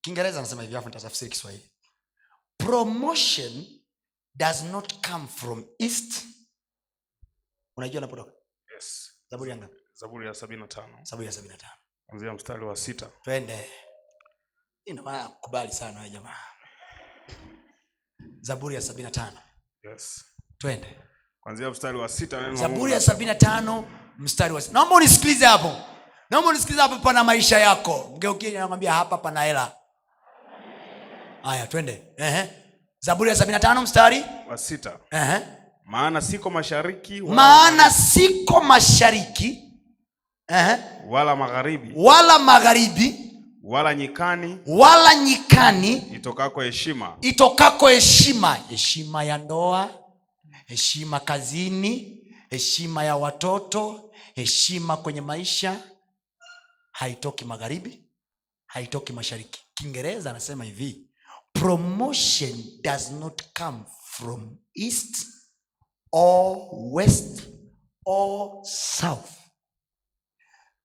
Kiingereza 0.00 0.38
anasema 0.38 0.62
hivi 0.62 0.76
afu 0.76 0.88
nitatafsiri 0.88 1.30
kiswahili. 1.30 1.70
Promotion 2.56 3.80
does 4.34 4.62
not 4.62 5.06
come 5.08 5.26
from 5.28 5.66
east. 5.78 6.24
Unajua 7.76 8.00
napotoka 8.00 8.32
yes. 8.74 9.12
zaburi 9.30 9.50
ya 9.50 9.56
ngapi? 9.56 9.76
Zaburi 9.94 10.26
ya 10.26 10.34
sabini 10.34 10.60
na 10.60 10.68
tano. 10.68 10.98
Zaburi 11.04 11.26
ya 11.26 11.32
sabini 11.32 11.52
na 11.52 11.58
tano. 11.58 11.74
Kuanzia 12.06 12.32
mstari 12.32 12.64
wa 12.64 12.76
sita. 12.76 13.06
Twende. 13.22 13.70
Ina 14.84 15.02
maana 15.02 15.28
kubali 15.28 15.72
sana 15.72 15.98
wewe 15.98 16.10
jamaa. 16.10 16.44
Zaburi 18.40 18.74
ya 18.74 18.82
sabini 18.82 19.04
na 19.04 19.10
tano 19.10 19.40
yes. 19.84 20.24
twende. 20.58 20.96
Kuanzia 21.40 21.70
mstari 21.70 21.98
wa 21.98 22.08
sita 22.08 22.40
neno 22.40 22.56
zaburi 22.56 22.92
ya 22.92 23.00
sabini 23.00 23.26
na 23.26 23.34
tano 23.34 23.84
mstari 24.18 24.54
wa 24.54 24.62
naomba 24.72 24.94
unisikilize 24.94 25.46
hapo. 25.46 25.76
Naomba 26.30 26.50
unisikilize 26.50 26.82
hapo 26.82 26.96
pana 26.98 27.24
maisha 27.24 27.58
yako. 27.58 28.12
Mgeukie 28.16 28.58
nakwambia 28.58 28.92
hapa 28.92 29.18
pana 29.18 29.42
hela. 29.42 29.72
Haya 31.42 31.66
twende. 31.66 32.02
Ehe. 32.16 32.50
zaburi 33.00 33.30
ya 33.30 33.36
sabini 33.36 33.52
na 33.52 33.60
tano 33.60 33.82
mstari 33.82 34.24
wa 34.50 34.58
sita. 34.58 34.98
Ehe. 35.10 35.40
maana 35.84 36.20
siko 36.20 36.50
mashariki 36.50 37.20
wala, 37.20 37.34
maana 37.34 37.90
siko 37.90 38.60
mashariki 38.60 39.64
Ehe. 40.48 40.76
wala 41.08 41.36
magharibi. 41.36 41.92
wala 41.96 42.38
magharibi 42.38 43.29
wala 43.62 43.94
nyikani 43.94 44.58
wala 44.66 45.14
nyikani 45.14 45.96
itokako 45.96 46.60
heshima. 46.60 47.16
itokako 47.20 47.88
heshima. 47.88 48.54
Heshima 48.54 49.24
ya 49.24 49.38
ndoa 49.38 49.90
heshima 50.66 51.20
kazini 51.20 52.22
heshima 52.50 53.04
ya 53.04 53.16
watoto 53.16 54.10
heshima 54.34 54.96
kwenye 54.96 55.20
maisha. 55.20 55.80
Haitoki 56.92 57.44
magharibi 57.44 58.04
haitoki 58.66 59.12
mashariki. 59.12 59.60
Kiingereza 59.74 60.30
anasema 60.30 60.64
hivi 60.64 61.06
promotion 61.52 62.64
does 62.82 63.10
not 63.10 63.42
come 63.58 63.78
from 64.04 64.56
east 64.74 65.26
or 66.12 66.68
west 66.72 67.42
or 68.04 68.64
south. 68.64 69.30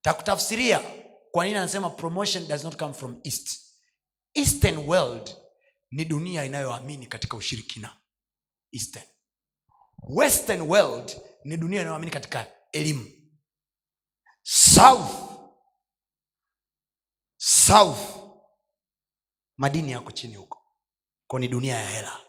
Takutafsiria 0.02 0.82
kwa 1.36 1.46
nini 1.46 1.58
anasema 1.58 1.90
promotion 1.90 2.48
does 2.48 2.64
not 2.64 2.76
come 2.78 2.94
from 2.94 3.20
east? 3.24 3.60
Eastern 4.34 4.78
world 4.78 5.36
ni 5.92 6.06
dunia 6.06 6.46
inayoamini 6.46 7.08
katika 7.08 7.38
ushirikina. 7.38 7.98
Eastern. 8.72 9.06
Western 10.10 10.62
world 10.62 11.22
ni 11.44 11.58
dunia 11.58 11.82
inayoamini 11.82 12.12
katika 12.12 12.48
elimu. 12.72 13.06
South. 14.44 15.12
South. 17.38 18.00
Madini 19.58 19.92
yako 19.92 20.12
chini 20.12 20.36
huko. 20.36 20.62
Ko 21.28 21.40
ni 21.40 21.48
dunia 21.48 21.76
ya 21.76 21.90
hela. 21.90 22.20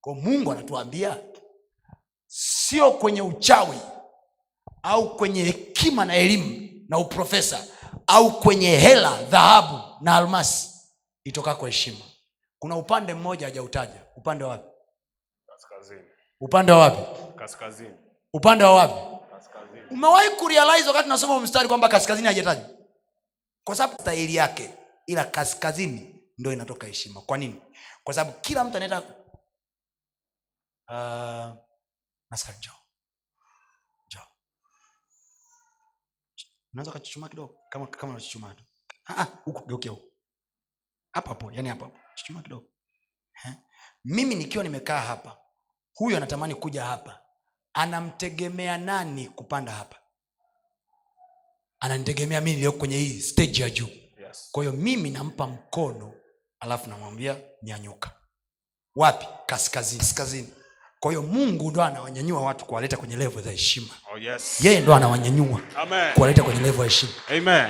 Ko 0.00 0.14
mungu 0.14 0.52
anatuambia 0.52 1.22
sio 2.26 2.90
kwenye 2.92 3.22
uchawi 3.22 3.78
au 4.82 5.16
kwenye 5.16 5.44
hekima 5.44 6.04
na 6.04 6.16
elimu 6.16 6.84
na 6.88 6.98
uprofesa 6.98 7.75
au 8.06 8.40
kwenye 8.40 8.76
hela 8.76 9.22
dhahabu 9.22 9.80
na 10.00 10.16
almasi 10.16 10.70
itokako 11.24 11.66
heshima. 11.66 12.04
Kuna 12.58 12.76
upande 12.76 13.14
mmoja 13.14 13.46
hajautaja. 13.46 14.02
Upande 14.16 14.44
wa 14.44 14.50
wapi? 14.50 14.68
Kaskazini. 15.46 16.02
Upande 16.40 16.72
wa 16.72 16.78
wapi? 16.78 17.38
Kaskazini. 17.38 17.94
Upande 18.32 18.64
wa 18.64 18.74
wapi? 18.74 18.94
Kaskazini. 19.34 19.80
Umewahi 19.90 20.30
kurealize 20.30 20.88
wakati 20.88 21.08
nasoma 21.08 21.40
mstari 21.40 21.68
kwamba 21.68 21.88
kaskazini 21.88 22.26
hajataja 22.28 22.68
kwa 23.64 23.74
sababu 23.76 24.02
stahili 24.02 24.34
yake 24.34 24.70
ila 25.06 25.24
kaskazini 25.24 26.22
ndo 26.38 26.52
inatoka 26.52 26.86
heshima. 26.86 27.20
Kwa 27.20 27.38
nini? 27.38 27.62
Kwa 28.04 28.14
sababu 28.14 28.38
kila 28.40 28.64
mtu 28.64 28.76
anaenda 28.76 29.02
uh, 30.88 31.56
unaweza 36.76 36.90
ukachuchumaa 36.90 37.28
kidogo 37.28 37.58
kama 37.68 37.86
kama 37.86 38.12
unachuchumaa 38.12 38.54
tu. 38.54 38.64
Ah, 39.06 39.16
ah, 39.22 39.24
huku 39.44 39.66
geukia 39.66 39.90
huku. 39.90 40.12
Hapo 41.12 41.28
hapo 41.28 41.52
yani 41.52 41.68
hapo 41.68 41.84
hapo. 41.84 41.98
Chuchumaa 42.14 42.42
kidogo. 42.42 42.66
Eh? 43.46 43.52
mimi 44.04 44.34
nikiwa 44.34 44.64
nimekaa 44.64 45.00
hapa 45.00 45.38
huyu 45.94 46.16
anatamani 46.16 46.54
kuja 46.54 46.84
hapa. 46.84 47.22
Anamtegemea 47.72 48.78
nani 48.78 49.28
kupanda 49.28 49.72
hapa? 49.72 49.96
Ananitegemea 51.80 52.40
mimi 52.40 52.52
niliyoko 52.52 52.78
kwenye 52.78 52.96
hii 52.98 53.20
stage 53.20 53.62
ya 53.62 53.70
juu. 53.70 53.88
Yes. 54.26 54.48
kwa 54.52 54.62
hiyo 54.64 54.72
mimi 54.76 55.10
nampa 55.10 55.46
mkono 55.46 56.14
alafu 56.60 56.90
namwambia 56.90 57.40
nyanyuka. 57.62 58.20
Wapi? 58.96 59.26
Kaskazini. 59.46 59.98
Kaskazini 60.00 60.52
kwa 61.00 61.10
hiyo 61.10 61.22
mungu 61.22 61.70
ndo 61.70 61.82
anawanyanyua 61.82 62.40
watu 62.40 62.64
kuwaleta 62.64 62.96
kwenye 62.96 63.16
levo 63.16 63.40
za 63.40 63.50
heshima. 63.50 63.94
Oh, 64.14 64.18
yes. 64.18 64.58
yeye 64.64 64.80
ndo 64.80 64.94
anawanyanyua 64.94 65.60
Amen. 65.76 66.12
kuwaleta 66.14 66.42
kwenye 66.42 66.60
levo 66.60 66.82
ya 66.84 66.88
heshima. 66.90 67.12
Amen. 67.28 67.68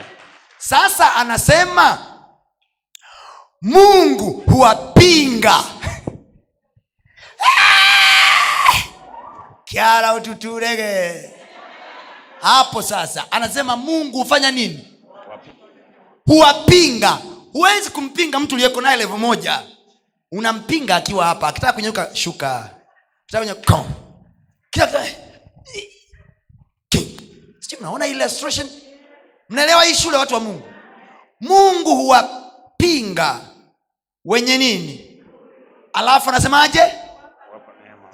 sasa 0.58 1.14
anasema 1.14 1.98
mungu 3.62 4.30
huwapinga. 4.46 5.64
Kyara 9.64 10.14
ututurege. 10.14 11.30
Hapo 12.40 12.82
sasa 12.82 13.32
anasema 13.32 13.76
mungu 13.76 14.18
hufanya 14.18 14.50
nini? 14.50 14.88
Huwapinga. 16.26 17.18
Huwezi 17.52 17.90
kumpinga 17.90 18.40
mtu 18.40 18.54
uliyeko 18.54 18.80
naye 18.80 18.96
levo 18.96 19.18
moja. 19.18 19.62
Unampinga 20.32 20.96
akiwa 20.96 21.24
hapa 21.26 21.48
akitaka 21.48 21.72
kunyeuka 21.72 22.10
shuka 22.16 22.75
mnaona 27.80 28.06
illustration? 28.06 28.70
Mnaelewa 29.48 29.84
hii 29.84 29.94
shule 29.94 30.16
watu 30.16 30.34
wa 30.34 30.40
mungu? 30.40 30.68
Mungu 31.40 31.96
huwapinga 31.96 33.40
wenye 34.24 34.58
nini? 34.58 35.22
Alafu 35.92 36.28
anasemaje? 36.28 36.92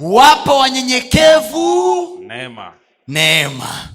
Wapo 0.00 0.58
wanyenyekevu 0.58 2.18
Neema. 2.26 2.74
neema. 3.08 3.88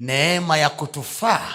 Neema 0.00 0.56
ya 0.56 0.70
kutufaa 0.70 1.54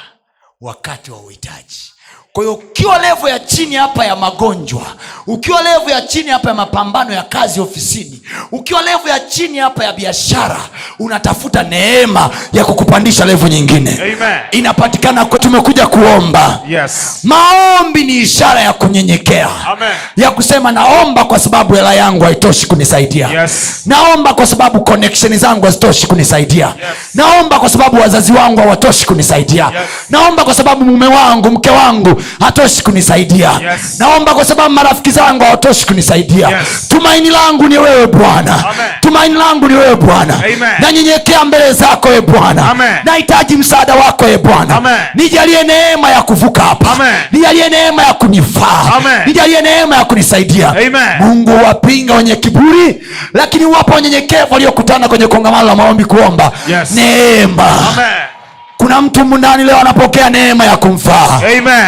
wakati 0.62 1.12
wa 1.12 1.20
uhitaji 1.20 1.94
kwa 2.36 2.44
hiyo 2.44 2.54
ukiwa 2.54 2.98
levo 3.00 3.30
ya 3.30 3.40
chini 3.40 3.76
hapa 3.76 4.06
ya 4.06 4.16
magonjwa 4.16 4.82
ukiwa 5.28 5.62
levo 5.62 5.90
ya 5.90 6.02
chini 6.02 6.30
hapa 6.30 6.50
ya 6.50 6.56
mapambano 6.56 7.14
ya 7.14 7.24
kazi 7.24 7.60
ofisini 7.62 8.22
ukiwa 8.52 8.82
levo 8.82 9.10
ya 9.10 9.20
chini 9.20 9.58
hapa 9.58 9.84
ya 9.86 9.94
biashara 9.94 10.58
unatafuta 11.00 11.64
neema 11.64 12.30
ya 12.54 12.66
kukupandisha 12.66 13.26
levo 13.26 13.48
nyingine 13.48 13.92
Amen. 14.02 14.40
inapatikana 14.52 15.26
kwa 15.26 15.40
tumekuja 15.40 15.88
kuomba 15.88 16.60
Yes. 16.70 17.20
maombi 17.24 18.04
ni 18.04 18.18
ishara 18.18 18.62
ya 18.62 18.74
kunyenyekea 18.74 19.50
Amen. 19.68 19.90
ya 20.18 20.32
kusema 20.32 20.72
naomba 20.72 21.26
kwa 21.26 21.40
sababu 21.40 21.74
hela 21.76 21.94
yangu 21.94 22.24
haitoshi 22.24 22.68
kunisaidia 22.68 23.28
Yes. 23.42 23.82
naomba 23.86 24.34
kwa 24.34 24.48
sababu 24.48 24.84
connection 24.84 25.38
zangu 25.38 25.66
hazitoshi 25.66 26.08
kunisaidia 26.08 26.66
Yes. 26.66 26.76
naomba 27.14 27.60
kwa 27.60 27.70
sababu 27.70 28.02
wazazi 28.02 28.32
wangu 28.34 28.60
hawatoshi 28.60 29.06
kunisaidia 29.06 29.64
Yes. 29.66 29.90
naomba 30.10 30.44
kwa 30.46 30.54
sababu 30.54 30.86
mume 30.86 31.08
wangu 31.08 31.52
mke 31.52 31.70
wangu 31.70 31.86
wangu 31.86 32.22
hatoshi 32.40 32.84
kunisaidia. 32.84 33.50
Yes. 33.72 34.00
naomba 34.00 34.34
kwa 34.36 34.46
sababu 34.46 34.70
marafiki 34.74 35.12
zangu 35.12 35.44
hawatoshi 35.44 35.86
kunisaidia. 35.86 36.48
Yes. 36.50 36.88
tumaini 36.90 37.30
langu 37.30 37.68
ni 37.68 37.78
wewe 37.78 38.08
bwana. 38.08 38.64
Tumaini 39.00 39.36
langu 39.36 39.68
ni 39.68 39.74
wewe 39.74 39.96
bwana. 39.96 40.34
Nanyenyekea 40.80 41.46
mbele 41.46 41.74
zako 41.74 42.10
e 42.14 42.22
bwana. 42.22 42.76
Nahitaji 43.04 43.56
msaada 43.58 43.96
wako 43.96 44.26
e 44.28 44.38
bwana. 44.38 44.82
Nijalie 45.16 45.64
neema 45.64 46.10
ya 46.10 46.22
kuvuka 46.22 46.62
hapa. 46.64 46.98
Nijalie 47.32 47.70
neema 47.70 48.04
ya 48.04 48.14
kunifaa. 48.14 48.92
Nijalie 49.26 49.62
neema 49.62 49.96
ya 49.96 50.06
kunisaidia. 50.06 50.70
Amen. 50.70 50.92
mungu 51.20 51.64
wapinga 51.66 52.14
wenye 52.14 52.36
kiburi 52.36 53.02
lakini 53.34 53.66
wapo 53.66 53.94
wanyenyekevu 53.94 54.54
waliokutana 54.54 55.08
kwenye 55.08 55.28
kongamano 55.28 55.68
la 55.68 55.76
maombi 55.76 56.06
kuomba. 56.06 56.52
Yes. 56.68 56.92
neema. 56.92 57.64
Amen. 57.64 58.06
Kuna 58.78 59.02
mtu 59.02 59.26
mundani 59.26 59.64
leo 59.64 59.80
anapokea 59.80 60.30
neema 60.30 60.66
ya 60.66 60.78
kumfaa 60.78 61.42
Amen. 61.58 61.86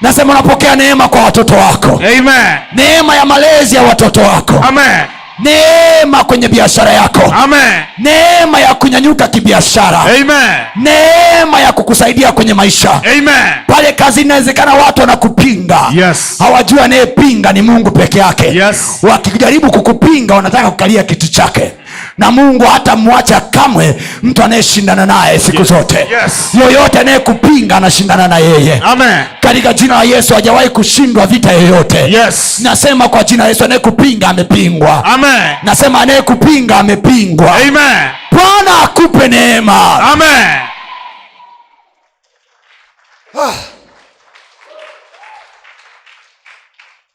nasema 0.00 0.32
unapokea 0.32 0.76
neema 0.76 1.08
kwa 1.08 1.22
watoto 1.24 1.54
wako 1.54 1.88
Amen. 2.18 2.56
neema 2.72 3.14
ya 3.16 3.24
malezi 3.24 3.76
ya 3.76 3.82
watoto 3.82 4.20
wako 4.20 4.64
Amen. 4.68 5.00
neema 5.38 6.24
kwenye 6.24 6.48
biashara 6.48 6.90
yako 6.92 7.34
Amen. 7.42 7.82
neema 7.98 8.60
ya 8.60 8.74
kunyanyuka 8.74 9.28
kibiashara 9.28 10.00
Amen. 10.00 10.56
neema 10.76 11.60
ya 11.60 11.72
kukusaidia 11.72 12.32
kwenye 12.32 12.54
maisha 12.54 12.90
Amen. 13.12 13.52
pale 13.66 13.92
kazini 13.92 14.24
inawezekana 14.26 14.74
watu 14.74 15.00
wanakupinga 15.00 15.80
Yes. 15.94 16.18
hawajui 16.38 16.80
anayepinga 16.80 17.52
ni 17.52 17.62
mungu 17.62 17.90
peke 17.90 18.18
yake 18.18 18.46
Yes. 18.54 18.98
wakijaribu 19.02 19.70
kukupinga 19.70 20.34
wanataka 20.34 20.70
kukalia 20.70 21.02
kitu 21.02 21.28
chake 21.30 21.72
na 22.18 22.30
mungu 22.30 22.64
hata 22.64 22.96
mwacha 22.96 23.40
kamwe 23.40 24.02
mtu 24.22 24.42
anayeshindana 24.42 25.06
naye 25.06 25.38
siku 25.38 25.58
Yes. 25.58 25.68
zote 25.68 25.96
Yes. 25.98 26.32
yoyote 26.60 26.98
anayekupinga 26.98 27.76
anashindana 27.76 28.28
na 28.28 28.38
yeye 28.38 28.80
Amen. 28.84 29.24
katika 29.40 29.72
jina 29.72 29.94
la 29.94 30.02
yesu 30.02 30.34
hajawahi 30.34 30.68
kushindwa 30.68 31.26
vita 31.26 31.52
yoyote 31.52 31.98
Yes. 32.12 32.58
nasema 32.62 33.08
kwa 33.08 33.24
jina 33.24 33.42
la 33.42 33.48
yesu 33.48 33.64
anayekupinga 33.64 34.28
amepingwa 34.28 35.04
Amen. 35.04 35.56
nasema 35.62 36.00
anayekupinga 36.00 36.76
amepingwa 36.78 37.54
Amen. 37.56 38.08
bwana 38.32 38.82
akupe 38.84 39.28
neema 39.28 40.00
Amen. 40.12 40.56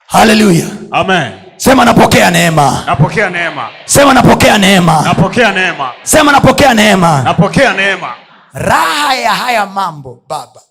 haleluya 0.08 0.66
Amen. 0.92 1.41
Sema 1.62 1.86
napokea 1.86 2.32
neema. 2.32 2.84
Napokea 2.86 3.30
neema. 3.30 3.70
sema 3.86 4.14
napokea 4.14 4.58
neema. 4.58 5.02
Napokea 5.02 5.52
neema. 5.52 5.94
sema 6.04 6.32
napokea 6.32 6.74
neema. 6.74 7.22
Napokea 7.24 7.74
neema. 7.74 8.16
raha 8.54 9.16
ya 9.16 9.34
haya 9.36 9.66
mambo 9.66 10.24
baba. 10.28 10.62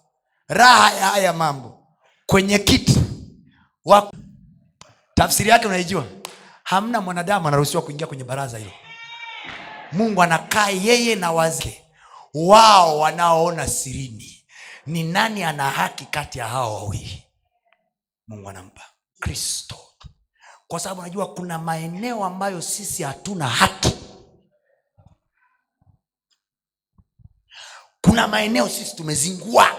Raha 0.48 0.92
ya 0.94 1.06
haya 1.06 1.32
mambo. 1.32 1.86
Kwenye 2.26 2.58
kiti. 2.58 3.00
Wa 3.84 4.10
tafsiri 5.14 5.50
yake 5.50 5.66
unaijua? 5.66 6.04
Hamna 6.64 7.00
mwanadamu 7.00 7.48
anaruhusiwa 7.48 7.82
kuingia 7.82 8.06
kwenye 8.06 8.24
baraza 8.24 8.58
hilo. 8.58 8.72
Mungu 9.92 10.22
anakaa 10.22 10.68
yeye 10.68 11.14
na 11.14 11.32
wazee. 11.32 11.82
Wao 12.34 12.98
wanaoona 12.98 13.66
sirini. 13.66 14.44
Ni 14.86 15.02
nani 15.02 15.44
ana 15.44 15.70
haki 15.70 16.04
kati 16.04 16.38
ya 16.38 16.46
hao 16.48 16.74
wawili? 16.74 17.24
Mungu 18.28 18.48
anampa. 18.50 18.82
Kristo 19.20 19.76
kwa 20.70 20.80
sababu 20.80 21.02
najua 21.02 21.34
kuna 21.34 21.58
maeneo 21.58 22.24
ambayo 22.24 22.62
sisi 22.62 23.02
hatuna 23.02 23.48
haki. 23.48 23.96
Kuna 28.00 28.28
maeneo 28.28 28.68
sisi 28.68 28.96
tumezingua. 28.96 29.76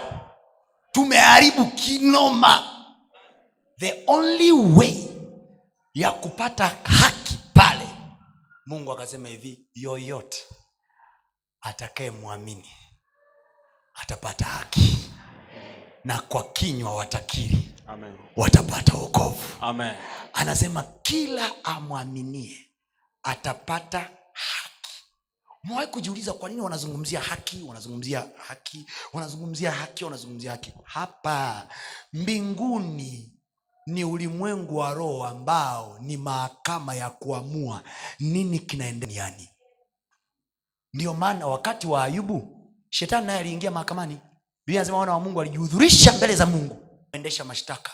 Tumeharibu 0.92 1.66
kinoma. 1.66 2.68
The 3.78 4.04
only 4.06 4.52
way 4.52 5.08
ya 5.94 6.10
kupata 6.12 6.66
haki 6.84 7.38
pale 7.54 7.88
mungu 8.66 8.92
akasema 8.92 9.28
hivi 9.28 9.66
yoyote 9.74 10.38
atakayemwamini 11.60 12.70
atapata 13.94 14.44
haki. 14.44 15.10
Na 16.04 16.20
kwa 16.20 16.44
kinywa 16.44 16.94
watakiri 16.96 17.61
Amen. 17.92 18.12
watapata 18.36 18.94
wokovu. 18.94 19.38
Amen. 19.60 19.94
anasema 20.32 20.82
kila 21.02 21.64
amwaminie 21.64 22.66
atapata 23.22 23.98
haki. 24.32 25.04
Umewahi 25.64 25.86
kujiuliza 25.86 26.32
kwa 26.32 26.48
nini 26.48 26.60
wanazungumzia 26.60 27.20
haki 27.20 27.62
wanazungumzia 27.62 28.24
haki 28.48 28.86
wanazungumzia 29.12 29.70
haki 29.72 30.04
wanazungumzia 30.04 30.50
haki? 30.50 30.72
Hapa 30.84 31.68
mbinguni 32.12 33.32
ni 33.86 34.04
ulimwengu 34.04 34.76
wa 34.76 34.94
roho 34.94 35.24
ambao 35.26 35.98
ni 36.00 36.16
mahakama 36.16 36.94
ya 36.94 37.10
kuamua 37.10 37.82
nini 38.20 38.58
kinaendelea 38.58 39.30
duniani. 39.30 39.48
Ndiyo 40.94 41.14
maana 41.14 41.46
wakati 41.46 41.86
wa 41.86 42.04
ayubu 42.04 42.66
shetani 42.90 43.26
naye 43.26 43.38
aliingia 43.38 43.70
mahakamani. 43.70 44.18
Biblia 44.66 44.80
anasema 44.80 44.98
wana 44.98 45.12
wa 45.12 45.20
mungu 45.20 45.40
alijihudhurisha 45.40 46.12
mbele 46.12 46.34
za 46.36 46.46
mungu 46.46 46.91
endesha 47.12 47.44
mashtaka 47.44 47.92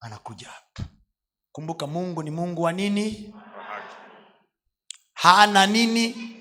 anakuja 0.00 0.50
kumbuka 1.52 1.86
mungu 1.86 2.22
ni 2.22 2.30
mungu 2.30 2.62
wa 2.62 2.72
nini? 2.72 3.34
Hana 5.14 5.66
nini? 5.66 6.36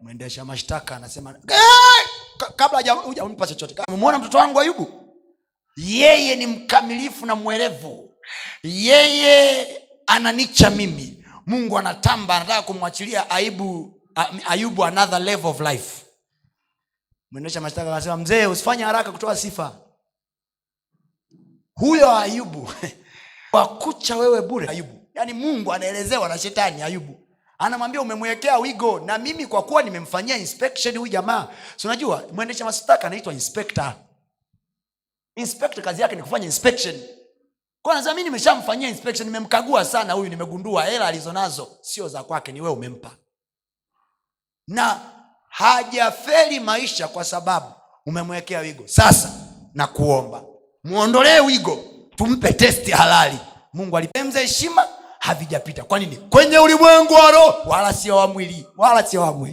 Mwendesha 0.00 0.44
mashtaka 0.44 0.96
anasema 0.96 1.30
"Eh, 1.48 2.08
kabla 2.56 2.92
hujampa 2.92 3.46
chochote. 3.46 3.82
Umemwona 3.88 4.18
mtoto 4.18 4.38
wangu 4.38 4.60
ayubu 4.60 5.16
yeye 5.76 6.36
ni 6.36 6.46
mkamilifu 6.46 7.26
na 7.26 7.34
mwerevu. 7.34 8.14
Yeye 8.62 9.66
ananicha 10.06 10.70
mimi. 10.70 11.24
Mungu 11.46 11.78
anatamba 11.78 12.36
anataka 12.36 12.62
kumwachilia 12.62 13.30
aibu 13.30 14.00
A- 14.16 14.30
ayubu 14.48 14.84
another 14.84 15.20
level 15.20 15.46
of 15.46 15.60
life. 15.60 16.06
Mwendesha 17.30 17.60
mashtaka 17.60 17.92
anasema 17.92 18.16
mzee 18.16 18.46
usifanye 18.46 18.84
haraka 18.84 19.12
kutoa 19.12 19.36
sifa 19.36 19.76
huyo 21.74 22.16
ayubu 22.16 22.70
wakucha 23.52 24.16
wewe 24.16 24.42
bure 24.42 24.68
ayubu. 24.68 24.98
Yaani 25.14 25.32
mungu 25.32 25.72
anaelezewa 25.72 26.28
na 26.28 26.38
shetani 26.38 26.82
ayubu. 26.82 27.20
Anamwambia 27.58 28.00
umemwekea 28.00 28.58
wigo 28.58 29.00
na 29.00 29.18
mimi 29.18 29.46
kwa 29.46 29.62
kuwa 29.62 29.82
nimemfanyia 29.82 30.36
inspection 30.36 30.96
huyu 30.98 31.12
jamaa. 31.12 31.48
Si 31.76 31.86
unajua 31.86 32.24
mwendesha 32.32 32.64
mashtaka 32.64 33.06
anaitwa 33.06 33.32
inspector. 33.32 33.92
Inspector 35.36 35.84
kazi 35.84 36.02
yake 36.02 36.16
ni 36.16 36.22
kufanya 36.22 36.44
inspection. 36.44 37.00
Kwa 37.82 38.14
mi 38.14 38.22
nimeshamfanyia 38.22 38.88
inspection 38.88 39.26
nimemkagua 39.28 39.84
sana 39.84 40.12
huyu 40.12 40.28
nimegundua 40.30 40.84
hela 40.84 41.06
alizonazo 41.06 41.78
sio 41.80 42.08
za 42.08 42.22
kwake 42.22 42.52
ni 42.52 42.60
wewe 42.60 42.72
umempa. 42.74 43.10
Na 44.68 45.00
hajafeli 45.48 46.60
maisha 46.60 47.08
kwa 47.08 47.24
sababu 47.24 47.66
umemwekea 48.06 48.60
wigo. 48.60 48.88
Sasa 48.88 49.32
na 49.74 49.86
kuomba 50.84 50.98
mwondolee 50.98 51.40
wigo. 51.40 51.84
Tumpe 52.16 52.52
testi 52.52 52.90
halali. 52.90 53.38
Mungu 53.72 53.96
alipemza 53.96 54.40
heshima 54.40 54.88
havijapita. 55.18 55.82
Kwa 55.84 55.98
nini 55.98 56.16
kwenye 56.16 56.58
ulimwengu 56.58 57.14
wa 57.14 57.30
roho 57.30 57.54
wala 57.70 57.92
sio 57.92 58.16
wa 58.16 58.34
wala 58.76 59.02
sio 59.02 59.20
wa 59.20 59.48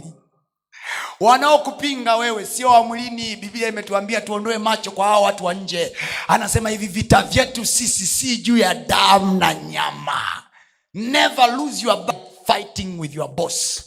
wanaokupinga 1.20 2.16
wewe 2.16 2.46
sio 2.46 2.68
wa 2.70 2.84
biblia 2.84 3.68
imetuambia 3.68 4.20
tuondoe 4.20 4.58
macho 4.58 4.90
kwa 4.90 5.06
hao 5.06 5.22
watu 5.22 5.44
wa 5.44 5.54
nje. 5.54 5.96
Anasema 6.28 6.70
hivi 6.70 6.86
vita 6.86 7.22
vyetu 7.22 7.66
sisi 7.66 8.06
si 8.06 8.36
juu 8.36 8.56
ya 8.56 8.74
damu 8.74 9.38
na 9.38 9.54
nyama. 9.54 10.22
Never 10.94 11.56
lose 11.56 11.86
your 11.86 12.06
fighting 12.46 13.00
with 13.00 13.14
your 13.14 13.28
boss. 13.28 13.82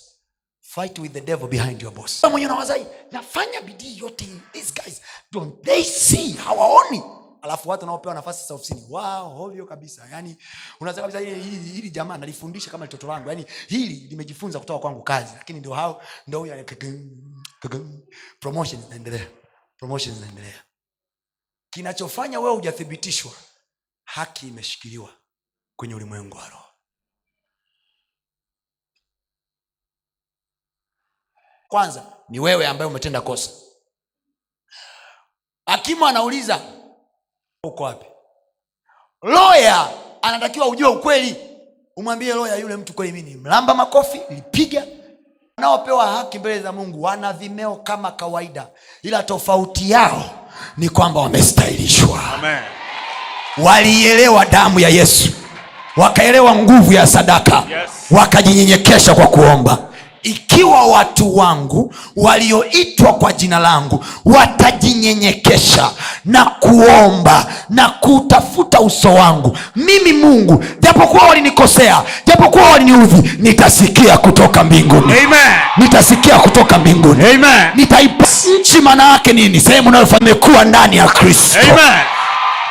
Fight 0.62 1.00
with 1.00 1.14
the 1.14 1.22
devil 1.22 1.48
behind 1.48 1.82
your 1.82 1.94
boss. 1.94 2.24
Mwenye 2.24 2.46
unawazai 2.48 2.86
nafanya 3.12 3.62
bidii 3.62 3.98
yote. 3.98 4.26
These 4.54 4.74
guys 4.74 5.02
don't 5.32 5.62
they 5.64 5.84
see? 5.84 6.34
Hawaoni 6.34 7.04
alafu 7.46 7.70
watu 7.70 7.82
wanaopewa 7.84 8.16
nafasi 8.16 8.42
sasa 8.42 8.54
ofisini. 8.54 8.86
Wao 8.90 9.30
hovyo 9.30 9.66
kabisa. 9.66 10.08
Yani 10.12 10.38
unaweza 10.80 11.02
kabisa 11.02 11.20
hili, 11.20 11.44
hili, 11.44 11.70
hili 11.70 11.90
jamaa 11.90 12.18
nalifundisha 12.18 12.72
kama 12.72 12.86
mtoto 12.86 13.08
wangu 13.08 13.30
yani 13.30 13.46
hili 13.68 13.94
limejifunza 13.96 14.60
kutoka 14.60 14.80
kwangu 14.80 15.04
kazi. 15.04 15.34
Lakini 15.38 15.60
ndio 15.60 15.74
hao 15.74 16.02
ndio 16.28 16.40
huyo 16.40 16.66
promotion 18.40 18.84
inaendelea, 18.84 19.28
promotion 19.78 20.16
inaendelea. 20.18 20.64
kinachofanya 21.70 22.40
wewe 22.40 22.56
hujathibitishwa 22.56 23.32
haki 24.04 24.48
imeshikiliwa 24.48 25.14
kwenye 25.76 25.96
ulimwengu 25.96 26.38
wa 26.38 26.50
roho. 26.50 26.66
Kwanza 31.68 32.14
ni 32.30 32.40
wewe 32.40 32.68
ambaye 32.68 32.90
umetenda 32.90 33.22
kosa. 33.22 33.52
Hakimu 35.66 36.08
anauliza 36.08 36.85
uko 37.68 37.84
wapi? 37.84 38.06
Loya 39.24 39.88
anatakiwa 40.22 40.68
ujue 40.68 40.88
ukweli. 40.90 41.36
Umwambie 41.98 42.34
loya 42.34 42.56
yule 42.56 42.76
mtu 42.76 42.94
kweli 42.94 43.12
mimi 43.12 43.36
mlamba 43.36 43.74
makofi 43.74 44.22
nilipiga. 44.30 44.84
Wanaopewa 45.58 46.08
haki 46.08 46.40
mbele 46.40 46.60
za 46.60 46.72
mungu 46.72 47.04
wana 47.04 47.34
vimeo 47.34 47.76
kama 47.76 48.12
kawaida 48.12 48.68
ila 49.04 49.24
tofauti 49.24 49.92
yao 49.92 50.24
ni 50.78 50.90
kwamba 50.90 51.20
wamestahilishwa. 51.22 52.20
Walielewa 53.58 54.46
damu 54.46 54.80
ya 54.80 54.90
yesu 54.90 55.30
wakaelewa 55.98 56.56
nguvu 56.56 56.94
ya 56.94 57.08
sadaka 57.08 57.56
Yes. 57.56 57.92
wakajinyenyekesha 58.12 59.16
kwa 59.16 59.28
kuomba 59.28 59.78
ikiwa 60.26 60.86
watu 60.88 61.38
wangu 61.38 61.94
walioitwa 62.16 63.14
kwa 63.14 63.34
jina 63.34 63.60
langu 63.60 64.06
watajinyenyekesha 64.26 65.90
na 66.26 66.46
kuomba 66.46 67.46
na 67.70 67.90
kutafuta 67.90 68.80
uso 68.80 69.14
wangu 69.14 69.58
mimi 69.76 70.14
mungu 70.14 70.64
japokuwa 70.80 71.24
walinikosea 71.28 72.02
japokuwa 72.28 72.70
waliniudhi 72.72 73.32
nitasikia 73.40 74.18
kutoka 74.18 74.64
mbinguni 74.64 75.14
Amen. 75.26 75.40
nitasikia 75.78 76.36
kutoka 76.36 76.78
mbinguni 76.78 77.24
Amen. 77.26 77.68
nitaipa 77.76 78.26
nchi 78.62 78.82
maana 78.82 79.12
yake 79.12 79.34
nini 79.34 79.60
sehemu 79.60 79.90
unayofamekuwa 79.90 80.66
ndani 80.66 80.98
ya 80.98 81.06
kristo 81.08 81.60
Amen. 81.60 82.00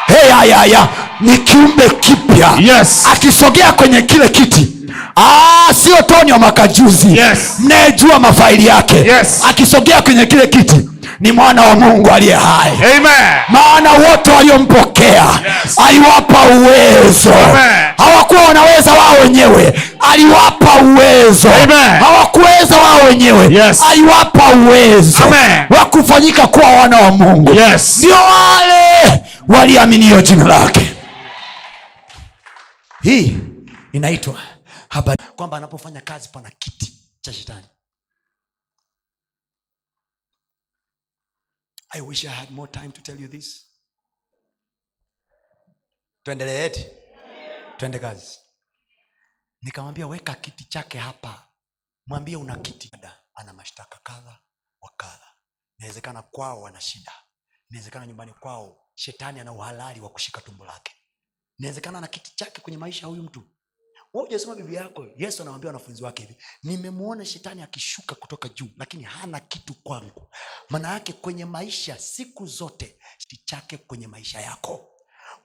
hey, 0.07 0.51
ya, 0.51 0.65
ya. 0.65 0.89
ni 1.21 1.39
kiumbe 1.39 1.89
kipya 2.01 2.49
Yes. 2.59 3.07
akisogea 3.13 3.73
kwenye 3.73 4.03
kile 4.03 4.29
kiti 4.29 4.69
Ah, 5.17 5.75
sio 5.75 6.03
toni 6.03 6.33
wa 6.33 6.39
makajuzi 6.39 7.17
Yes. 7.19 7.39
mnayejua 7.59 8.19
mafaili 8.19 8.67
yake 8.67 8.97
Yes. 8.97 9.43
akisogea 9.51 10.03
kwenye 10.03 10.27
kile 10.27 10.47
kiti 10.47 10.89
ni 11.21 11.33
mwana 11.33 11.63
wa 11.63 11.75
mungu 11.77 12.11
aliye 12.11 12.35
hai 12.35 12.73
Amen. 12.97 13.35
maana 13.49 13.93
wote 13.93 14.31
waliompokea 14.31 15.25
Yes. 15.25 15.79
aliwapa 15.89 16.39
uwezo 16.43 17.31
Amen. 17.35 17.85
hawakuwa 17.99 18.41
wanaweza 18.43 18.93
wao 18.93 19.15
wenyewe 19.23 19.81
aliwapa 20.13 20.73
uwezo 20.83 21.49
Amen. 21.65 22.03
hawakuweza 22.03 22.77
wao 22.77 23.07
wenyewe 23.09 23.55
Yes. 23.55 23.83
aliwapa 23.91 24.43
uwezo 24.49 25.19
wa 25.79 25.85
kufanyika 25.87 26.47
kuwa 26.47 26.71
wana 26.73 26.97
wa 27.01 27.11
mungu 27.11 27.55
Yes. 27.55 27.99
ndio 27.99 28.15
wale 28.17 29.23
waliaminio 29.49 30.23
jina 30.23 30.45
lake 30.45 30.81
hii 33.03 33.37
inaitwa 33.93 34.35
habari 34.95 35.25
kwamba 35.37 35.57
anapofanya 35.57 36.01
kazi 36.01 36.29
pana 36.29 36.51
kiti 36.51 36.99
cha 37.21 37.33
shetani. 37.33 37.67
I 41.91 42.01
wish 42.01 42.25
i 42.25 42.29
had 42.31 42.51
more 42.51 42.73
time 42.73 42.93
to 42.93 43.01
tell 43.03 43.21
you 43.21 43.29
this. 43.29 43.67
Tuendelee 46.23 46.71
twende 47.77 47.99
kazi. 47.99 48.39
Nikamwambia 49.63 50.07
weka 50.07 50.35
kiti 50.35 50.65
chake 50.65 50.99
hapa. 50.99 51.49
Mwambie 52.07 52.37
una 52.37 52.57
kiti. 52.57 52.91
Ana 53.35 53.53
mashtaka 53.53 53.99
kadha 54.03 54.39
wa 54.81 54.91
kadha. 54.97 55.35
Inawezekana 55.79 56.23
kwao 56.23 56.67
ana 56.67 56.81
shida. 56.81 57.13
Inawezekana 57.71 58.07
nyumbani 58.07 58.33
kwao 58.33 58.89
shetani 58.95 59.41
ana 59.41 59.53
uhalali 59.53 60.01
wa 60.01 60.09
kushika 60.11 60.41
tumbo 60.41 60.65
lake. 60.65 60.93
Inawezekana 61.59 61.99
ana 61.99 62.09
kiti 62.09 62.37
chake 62.37 62.61
kwenye 62.61 62.79
maisha 62.79 63.01
ya 63.01 63.07
huyu 63.09 63.23
mtu 63.23 63.54
Wewe 64.15 64.57
biblia 64.57 64.81
yako? 64.81 65.07
Yesu 65.17 65.43
anawambia 65.43 65.69
wanafunzi 65.69 66.05
wake 66.05 66.23
hivi 66.23 66.37
nimemwona 66.63 67.25
shetani 67.25 67.63
akishuka 67.63 68.15
kutoka 68.15 68.49
juu 68.49 68.69
lakini 68.79 69.03
hana 69.03 69.41
kitu 69.41 69.75
kwangu. 69.75 70.29
Maana 70.71 70.93
yake 70.93 71.13
kwenye 71.13 71.45
maisha 71.45 71.99
siku 71.99 72.47
zote 72.47 72.97
kiti 73.19 73.37
chake 73.45 73.77
kwenye 73.77 74.07
maisha 74.07 74.41
yako. 74.41 74.89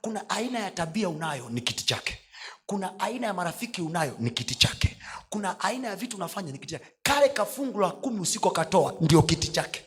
Kuna 0.00 0.30
aina 0.30 0.58
ya 0.58 0.70
tabia 0.70 1.08
unayo 1.08 1.50
ni 1.50 1.60
kiti 1.60 1.84
chake. 1.84 2.18
Kuna 2.66 3.00
aina 3.00 3.26
ya 3.26 3.34
marafiki 3.34 3.82
unayo 3.82 4.16
ni 4.18 4.30
kiti 4.30 4.54
chake. 4.54 4.96
Kuna 5.30 5.60
aina 5.60 5.88
ya 5.88 5.96
vitu 5.96 6.16
unafanya 6.16 6.52
ni 6.52 6.58
kiti 6.58 6.72
chake. 6.72 6.86
Kale 7.02 7.28
kafungu 7.28 7.80
la 7.80 7.90
kumi 7.90 8.20
usikokatoa 8.20 8.94
ndio 9.00 9.22
kiti 9.22 9.48
chake 9.48 9.86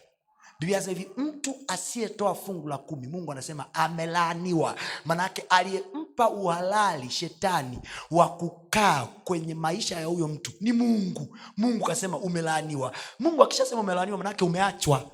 biblia 0.63 0.77
inasema 0.77 0.97
hivi 0.99 1.11
mtu 1.21 1.55
asiyetoa 1.67 2.35
fungu 2.35 2.67
la 2.67 2.77
kumi 2.77 3.07
mungu 3.07 3.31
anasema 3.31 3.73
amelaaniwa. 3.73 4.75
Maanake 5.05 5.41
aliyempa 5.49 6.29
uhalali 6.29 7.09
shetani 7.09 7.79
wa 8.11 8.37
kukaa 8.37 9.05
kwenye 9.05 9.55
maisha 9.55 9.99
ya 9.99 10.05
huyo 10.05 10.27
mtu 10.27 10.51
ni 10.61 10.71
mungu. 10.71 11.37
Mungu 11.57 11.85
kasema 11.85 12.17
umelaaniwa. 12.17 12.95
Mungu 13.19 13.43
akishasema 13.43 13.81
umelaaniwa 13.81 14.17
manake 14.17 14.45
umeachwa. 14.45 15.11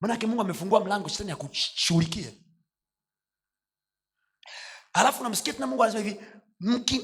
Manake 0.00 0.26
mungu 0.26 0.40
amefungua 0.40 0.80
mlango 0.80 1.08
shetani 1.08 1.30
akushughulikie. 1.30 2.34
Alafu 4.92 5.22
namsikia 5.22 5.52
tena 5.52 5.66
mungu 5.66 5.82
anasema 5.84 6.04
hivi 6.04 6.20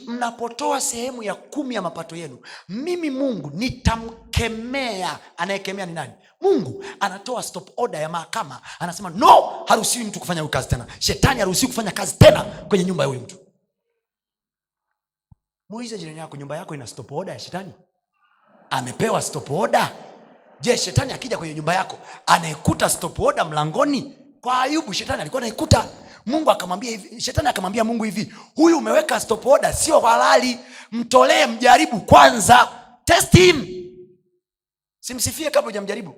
mnapotoa 0.06 0.80
sehemu 0.80 1.22
ya 1.22 1.34
kumi 1.34 1.74
ya 1.74 1.82
mapato 1.82 2.16
yenu 2.16 2.38
mimi 2.68 3.10
mungu 3.10 3.50
nitamkemea. 3.54 5.18
Anayekemea 5.36 5.86
ni 5.86 5.92
nani? 5.92 6.12
Mungu 6.40 6.84
anatoa 7.00 7.42
stop 7.42 7.70
order 7.76 8.00
ya 8.02 8.08
mahakama. 8.08 8.60
Anasema 8.78 9.10
no 9.10 9.64
haruhusiwi 9.66 10.04
mtu 10.04 10.20
kufanya 10.20 10.40
huyu 10.40 10.50
kazi 10.50 10.68
tena. 10.68 10.86
Shetani 10.98 11.40
haruhusiwi 11.40 11.68
kufanya 11.72 11.90
kazi 11.90 12.16
tena 12.18 12.42
kwenye 12.44 12.84
nyumba 12.84 13.04
ya 13.04 13.08
huyu 13.08 13.20
mtu. 13.20 13.36
Muulize 15.68 15.98
jirani 15.98 16.18
yako 16.18 16.36
nyumba 16.36 16.56
yako 16.56 16.74
ina 16.74 16.86
stop 16.86 17.12
order 17.12 17.34
ya 17.34 17.40
shetani? 17.40 17.72
Amepewa 18.70 19.22
stop 19.22 19.50
order? 19.50 19.92
Je 20.60 20.76
shetani 20.76 21.12
akija 21.12 21.38
kwenye 21.38 21.54
nyumba 21.54 21.74
yako 21.74 21.98
anaikuta 22.26 22.88
stop 22.90 23.20
order 23.20 23.46
mlangoni? 23.46 24.18
Kwa 24.40 24.62
ayubu 24.62 24.92
shetani 24.92 25.20
alikuwa 25.20 25.42
anaikuta 25.42 25.88
mungu 26.26 26.50
akamwambia 26.50 26.90
hivi 26.90 27.20
shetani 27.20 27.48
akamwambia 27.48 27.84
mungu 27.84 28.04
hivi 28.04 28.34
huyu 28.54 28.78
umeweka 28.78 29.20
stop 29.20 29.46
order 29.46 29.74
sio 29.74 30.00
halali. 30.00 30.58
Mtolee 30.92 31.46
mjaribu 31.46 32.00
kwanza. 32.00 32.82
Test 33.04 33.32
him. 33.32 33.66
Simsifie 35.00 35.50
kabla 35.50 35.66
hujamjaribu. 35.68 36.14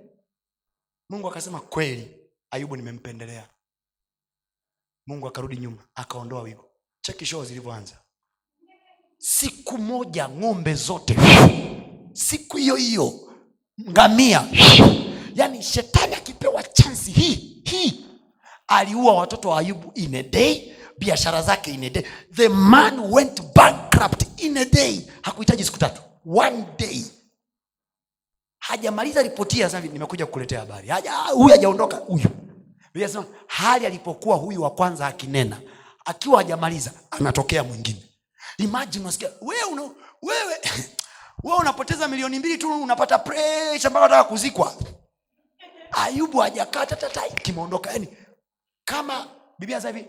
Mungu 1.11 1.29
akasema 1.29 1.61
kweli 1.61 2.17
ayubu 2.51 2.77
nimempendelea. 2.77 3.49
Mungu 5.07 5.29
akarudi 5.29 5.57
nyuma 5.57 5.89
akaondoa 5.95 6.43
wigo. 6.43 6.71
Cheki 7.01 7.27
show 7.27 7.45
zilivyoanza. 7.45 7.97
Siku 9.19 9.79
moja 9.79 10.29
ng'ombe 10.29 10.75
zote 10.75 11.17
siku 12.13 12.57
hiyo 12.57 12.77
hiyo 12.77 13.33
ngamia 13.91 14.49
yaani 15.35 15.63
shetani 15.63 16.15
akipewa 16.15 16.63
chansi 16.63 17.11
hii 17.13 17.63
hii 17.65 18.05
aliua 18.69 19.15
watoto 19.15 19.49
wa 19.49 19.59
ayubu 19.59 19.93
in 19.95 20.15
a 20.15 20.23
day 20.23 20.73
biashara 20.99 21.43
zake 21.43 21.71
in 21.75 21.85
a 21.85 21.91
day. 21.91 22.03
The 22.35 22.49
man 22.49 23.01
went 23.13 23.41
bankrupt 23.55 24.25
in 24.41 24.57
a 24.57 24.65
day. 24.65 25.01
Hakuhitaji 25.23 25.65
siku 25.65 25.79
tatu. 25.79 26.03
One 26.27 26.65
day. 26.79 27.05
Hajamaliza 28.59 29.23
ripoti 29.23 29.61
ya 29.61 29.81
nimekuja 29.81 30.27
kukuletea 30.27 30.61
habari. 30.61 30.89
Huyu 31.35 31.49
hajaondoka 31.49 31.97
huyu. 31.97 32.29
Biblia 32.95 33.25
hali 33.47 33.87
alipokuwa 33.87 34.37
huyu 34.37 34.63
wa 34.63 34.71
kwanza 34.71 35.07
akinena 35.07 35.61
akiwa 36.05 36.39
hajamaliza 36.39 36.93
anatokea 37.11 37.65
mwingine. 37.65 38.03
Wewe 39.41 39.63
una, 39.73 39.83
wewe 40.23 40.55
wewe 41.45 41.59
unapoteza 41.59 42.09
milioni 42.09 42.39
mbili 42.39 42.59
tu 42.59 42.83
unapata 42.83 43.19
presha 43.19 43.91
mpaka 43.91 44.07
unataka 44.07 44.25
kuzikwa. 44.29 44.75
Ayubu 45.91 46.39
hajakaa 46.39 46.87
tata 46.87 47.21
kimeondoka. 47.43 47.91
Yani 47.93 48.09
kama 48.89 49.27
biblia 49.59 49.81
sasa 49.81 49.97
hivi 49.99 50.09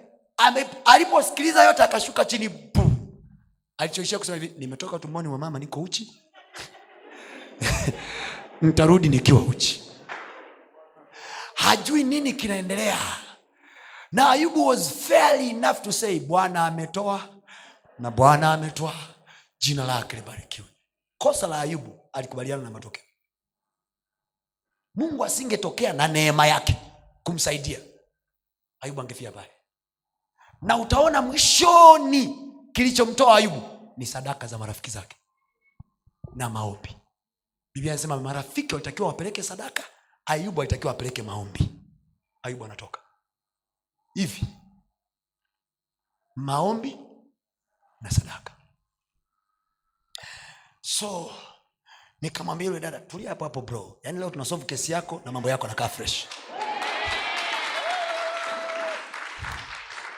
aliposikiliza 0.86 1.63
yote 1.63 1.84
akashuka 1.84 2.25
chini 2.25 2.49
bu. 2.49 2.91
Alichoishia 3.77 4.19
kusema 4.19 4.38
hivi 4.38 4.53
nimetoka 4.59 4.99
tumboni 4.99 5.27
wa 5.27 5.38
mama 5.38 5.59
niko 5.59 5.82
uchi. 5.82 6.21
Nitarudi 8.61 9.09
nikiwa 9.09 9.41
uchi. 9.41 9.84
Hajui 11.53 12.03
nini 12.03 12.34
kinaendelea. 12.34 12.97
Na 14.11 14.30
ayubu 14.30 14.67
was 14.67 14.89
fairly 15.07 15.49
enough 15.49 15.82
to 15.82 15.91
say 15.91 16.19
bwana 16.19 16.65
ametoa 16.65 17.30
na 17.99 18.11
bwana 18.11 18.53
ametoa. 18.53 18.93
Jina 19.59 19.86
lake 19.86 20.15
libarikiwe. 20.15 20.67
Kosa 21.17 21.47
la 21.47 21.61
ayubu 21.61 21.99
alikubaliana 22.13 22.63
na 22.63 22.69
matokeo. 22.69 23.03
Mungu 24.95 25.25
asingetokea 25.25 25.93
na 25.93 26.07
neema 26.07 26.47
yake 26.47 26.75
kumsaidia 27.23 27.80
ayubu 28.82 29.01
angefia 29.01 29.32
pale 29.32 29.51
na 30.61 30.77
utaona 30.77 31.21
mwishoni 31.21 32.51
kilichomtoa 32.73 33.36
ayubu 33.38 33.93
ni 33.97 34.05
sadaka 34.05 34.47
za 34.47 34.57
marafiki 34.57 34.89
zake 34.91 35.17
na 36.36 36.49
maombi. 36.49 36.95
Biblia 37.73 37.93
anasema 37.93 38.17
marafiki 38.17 38.73
walitakiwa 38.75 39.07
wapeleke 39.07 39.43
sadaka 39.43 39.84
ayubu 40.25 40.61
alitakiwa 40.61 40.93
apeleke 40.93 41.21
maombi. 41.23 41.69
Ayubu 42.43 42.65
anatoka. 42.65 43.01
Hivi 44.13 44.45
maombi 46.36 46.97
na 48.01 48.11
sadaka. 48.11 48.53
So 50.82 51.32
nikamwambia 52.21 52.67
yule 52.67 52.80
dada 52.80 52.99
tulia 52.99 53.30
hapo 53.30 53.43
hapo 53.43 53.61
bro. 53.61 53.99
Yaani 54.03 54.19
leo 54.19 54.30
tunasolve 54.30 54.65
kesi 54.65 54.91
yako 54.91 55.21
na 55.25 55.32
mambo 55.32 55.49
yako 55.49 55.63
yanakaa 55.63 55.89
fresh 55.89 56.27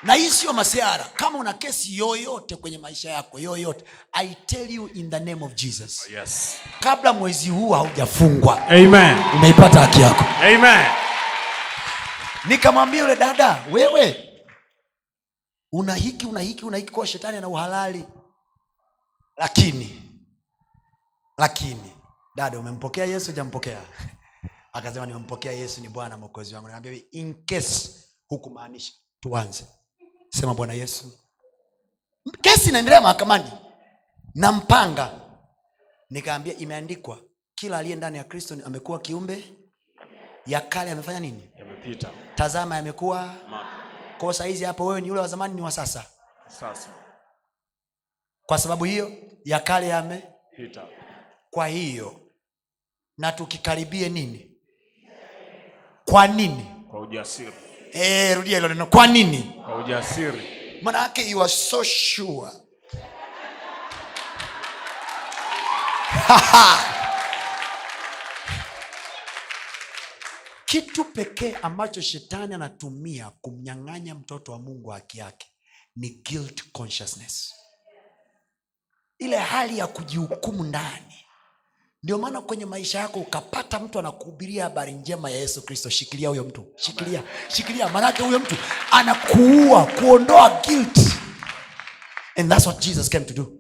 na 0.04 0.14
hii 0.14 0.30
sio 0.30 0.54
masiara. 0.54 1.04
Kama 1.16 1.39
una 1.39 1.54
kesi 1.54 1.97
yoyote 1.97 2.56
kwenye 2.56 2.78
maisha 2.78 3.12
yako 3.12 3.39
yoyote 3.39 3.86
i 4.12 4.36
tell 4.45 4.72
you 4.72 4.88
in 4.88 5.10
the 5.10 5.20
name 5.20 5.45
of 5.45 5.54
jesus. 5.56 6.10
Yes. 6.10 6.58
kabla 6.80 7.14
mwezi 7.14 7.49
huu 7.49 7.70
haujafungwa 7.72 8.68
Amen. 8.68 9.18
umeipata 9.36 9.80
haki 9.80 10.02
yako. 10.02 10.24
Amen. 10.43 10.86
nikamwambia 12.45 13.02
yule 13.02 13.16
dada 13.16 13.66
wewe 13.72 14.28
una 15.72 15.95
hiki 15.95 16.26
una 16.26 16.39
hiki 16.39 16.66
una 16.66 16.78
hiki 16.78 16.91
kwa 16.91 17.08
shetani 17.08 17.38
ana 17.38 17.47
uhalali. 17.47 18.06
Lakini 19.38 20.02
lakini 21.38 21.91
dada 22.36 22.60
umempokea 22.60 23.06
yesu 23.06 23.32
ujampokea 23.32 23.82
akasema 24.74 25.06
nimempokea 25.06 25.52
yesu 25.52 25.82
ni 25.82 25.89
bwana 25.89 26.18
mwokozi 26.18 26.56
wangu. 26.56 26.68
Nikamwambia 26.68 27.02
in 27.12 27.45
case 27.45 27.89
hukumaanisha 28.28 28.93
tuanze 29.20 29.66
sema 30.32 30.53
bwana 30.53 30.73
yesu. 30.73 31.11
Kesi 32.41 32.69
inaendelea 32.69 33.01
mahakamani. 33.01 33.51
Nampanga. 34.36 35.19
Nikaambia 36.09 36.57
imeandikwa 36.57 37.19
kila 37.55 37.77
aliye 37.77 37.95
ndani 37.95 38.17
ya 38.17 38.23
kristo 38.23 38.57
amekuwa 38.65 38.99
kiumbe. 38.99 39.43
Ya 40.45 40.61
kale 40.61 40.91
amefanya 40.91 41.19
nini? 41.19 41.49
Yamepita. 41.57 42.11
Tazama 42.36 42.75
yamekuwa 42.75 43.25
mapya 43.49 43.82
kwao 44.17 44.34
sahizi 44.34 44.63
hapo 44.63 44.86
wewe 44.86 45.01
ni 45.01 45.07
yule 45.07 45.19
wa 45.19 45.27
zamani 45.27 45.53
ni 45.53 45.61
wa 45.61 45.71
sasa? 45.71 46.05
Sasa. 46.47 46.89
Kwa 48.45 48.57
sababu 48.57 48.84
hiyo 48.84 49.11
ya 49.45 49.59
kale 49.59 49.88
yame 49.88 50.23
pita. 50.55 50.88
Kwa 51.51 51.67
hiyo 51.67 52.21
na 53.17 53.32
tukikaribie 53.32 54.09
nini? 54.09 54.51
Kwa 56.05 56.27
nini? 56.27 56.65
Kwa 56.91 56.99
ujasiri 57.01 57.53
e, 57.94 58.34
rudia 58.36 58.58
hilo 58.58 58.68
neno. 58.68 58.86
Kwa 58.86 59.08
nini? 59.08 59.54
Kwa 59.66 59.76
ujasiri. 59.76 60.42
Manake 60.82 61.30
you 61.30 61.39
are 61.42 61.50
so 61.52 61.84
sure. 61.84 62.52
Kitu 70.66 71.06
pekee 71.06 71.56
ambacho 71.62 72.02
shetani 72.02 72.54
anatumia 72.54 73.30
kumnyang'anya 73.42 74.16
mtoto 74.16 74.52
wa 74.52 74.60
mungu 74.60 74.89
haki 74.89 75.20
yake 75.20 75.48
ni 75.96 76.10
guilt 76.10 76.72
consciousness. 76.72 77.54
Ile 79.20 79.38
hali 79.38 79.78
ya 79.78 79.88
kujihukumu 79.88 80.64
ndani 80.64 81.20
ndio 82.04 82.18
maana 82.18 82.41
kwenye 82.41 82.66
maisha 82.66 82.99
yako 82.99 83.20
ukapata 83.20 83.80
mtu 83.80 83.99
anakuhubiria 83.99 84.64
habari 84.64 84.91
njema 84.91 85.30
ya 85.32 85.38
yesu 85.38 85.62
kristo. 85.66 85.89
Shikilia 85.89 86.30
huyo 86.30 86.43
mtu. 86.43 86.66
Shikilia. 86.76 87.24
Shikilia. 87.47 87.89
Maanake 87.89 88.24
huyo 88.24 88.39
mtu 88.39 88.56
anakuua 88.91 89.86
kuondoa 89.86 90.62
guilt. 90.68 90.97
And 92.36 92.49
that's 92.49 92.68
what 92.68 92.80
jesus 92.86 93.10
came 93.10 93.26
to 93.26 93.34
do. 93.34 93.52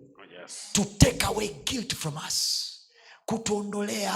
To 0.73 0.85
take 0.97 1.25
away 1.25 1.47
guilt 1.47 1.95
from 1.95 2.17
us. 2.27 2.67
Kutuondolea 3.25 4.15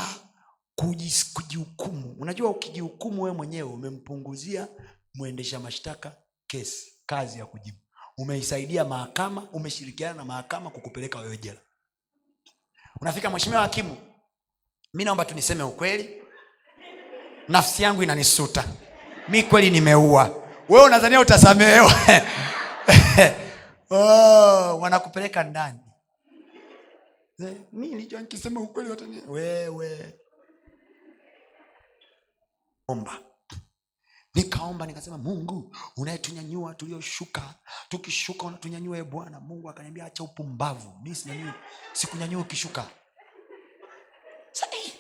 kujihukumu. 1.34 2.16
Unajua 2.20 2.50
ukijihukumu 2.50 3.24
wewe 3.24 3.36
mwenyewe 3.36 3.70
umempunguzia 3.70 4.68
mwendesha 5.14 5.60
mashtaka 5.60 6.16
kesi 6.48 6.94
kazi 7.06 7.40
ya 7.40 7.46
kujibu. 7.46 7.78
Umeisaidia 8.18 8.86
mahakama 8.86 9.42
umeshirikiana 9.54 10.14
na 10.14 10.26
mahakama 10.26 10.70
kukupeleka 10.70 11.20
wewe 11.20 11.38
jela. 11.38 11.62
Unafika 13.02 13.30
mweshimiwa 13.30 13.62
hakimu 13.62 13.98
mi 14.96 15.04
naomba 15.04 15.26
tu 15.26 15.36
niseme 15.36 15.64
ukweli. 15.64 16.22
Nafsi 17.48 17.84
yangu 17.84 18.04
inanisuta. 18.04 18.64
Mi 19.30 19.44
kweli 19.44 19.70
nimeua. 19.70 20.44
Wewe 20.70 20.86
unazania 20.86 21.20
utasamehewa? 21.20 21.92
Oh, 23.90 24.80
wanakupeleka 24.80 25.44
ndani. 25.44 25.80
Eh, 27.40 27.58
nikisema 27.72 28.60
ukweli 28.60 28.90
wewe. 29.28 30.20
Omba 32.88 33.20
nikaomba 34.36 34.86
nikasema 34.86 35.18
mungu 35.18 35.76
unayetunyanyua 35.98 36.74
tulioshuka 36.76 37.42
tukishuka 37.90 38.46
unatunyanyua 38.46 39.04
bwana. 39.04 39.40
Mungu 39.40 39.70
akaniambia 39.70 40.06
acha 40.06 40.24
upumbavu. 40.24 41.00
Mi 41.04 41.16
sinyanyui. 41.16 41.54
Sikunyanyua 41.94 42.42
ukishuka 42.42 42.86
Sa- 44.56 44.68
eh, 44.72 44.92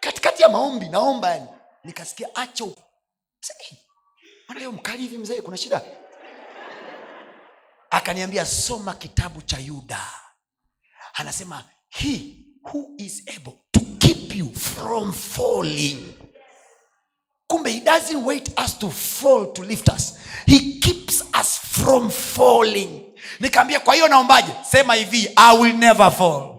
katikati 0.00 0.42
ya 0.42 0.48
maombi 0.48 0.88
naomba 0.88 1.30
yani 1.30 1.46
nikasikia 1.84 2.28
acha 2.34 2.64
up- 2.64 2.78
Sa- 3.40 3.54
eh, 3.70 3.78
mbona 4.44 4.60
leo 4.60 4.72
mkali 4.72 4.98
hivi 5.02 5.18
mzee 5.18 5.40
kuna 5.40 5.56
shida? 5.56 5.80
Akaniambia 7.90 8.46
soma 8.46 8.94
kitabu 8.94 9.42
cha 9.42 9.58
yuda. 9.58 10.06
Anasema 11.14 11.64
he 11.88 12.20
who 12.64 12.88
is 12.98 13.22
able 13.36 13.52
to 13.72 13.80
keep 13.98 14.34
you 14.36 14.52
from 14.54 15.12
falling. 15.12 16.14
Kumbe 17.46 17.70
he 17.72 17.80
doesn't 17.80 18.26
wait 18.26 18.60
us 18.64 18.78
to 18.78 18.90
fall 18.90 19.52
to 19.52 19.62
lift 19.62 19.88
us. 19.88 20.14
He 20.46 20.58
keeps 20.80 21.24
us 21.40 21.58
from 21.60 22.10
falling. 22.10 23.12
Nikaambia 23.40 23.80
kwa 23.80 23.94
hiyo 23.94 24.08
naombaje? 24.08 24.52
Sema 24.70 24.94
hivi 24.94 25.32
i 25.36 25.58
will 25.58 25.74
never 25.76 26.10
fall 26.12 26.57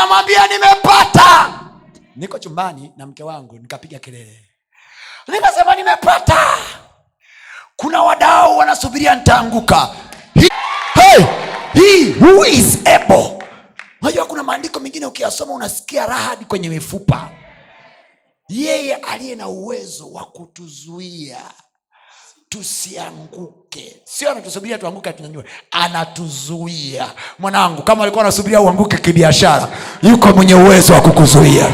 nikamwambia 0.00 0.46
nimepata. 0.46 1.60
Niko 2.16 2.38
chumbani 2.38 2.92
na 2.96 3.06
mke 3.06 3.22
wangu 3.22 3.58
nikapiga 3.58 3.98
kelele. 3.98 4.42
Nikasema 5.28 5.74
nimepata. 5.76 6.38
Kuna 7.76 8.02
wadau 8.02 8.58
wanasubiria 8.58 9.14
nitaanguka. 9.14 9.88
He- 10.34 10.48
hey, 10.94 11.24
he 11.72 12.12
who 12.20 12.46
is 12.46 12.78
able 12.86 13.38
unajua 14.02 14.24
kuna 14.26 14.42
maandiko 14.42 14.80
mengine 14.80 15.06
ukiyasoma 15.06 15.52
unasikia 15.54 16.06
raha 16.06 16.36
kwenye 16.36 16.68
mifupa. 16.68 17.30
Yeye 18.48 18.94
aliye 18.94 19.34
na 19.34 19.48
uwezo 19.48 20.10
wa 20.12 20.24
kutuzuia 20.24 21.40
tusianguke. 22.48 23.96
Sio 24.04 24.30
anatusubiria 24.30 24.78
tuanguke 24.78 25.10
atunyanyue. 25.10 25.44
Anatuzuia. 25.70 27.12
Mwanangu 27.38 27.82
kama 27.82 28.02
alikuwa 28.02 28.24
anasubiria 28.24 28.60
uanguke 28.60 28.96
kibiashara 28.98 29.68
yuko 30.02 30.28
mwenye 30.28 30.54
uwezo 30.54 30.92
wa 30.94 31.00
kukuzuia. 31.00 31.70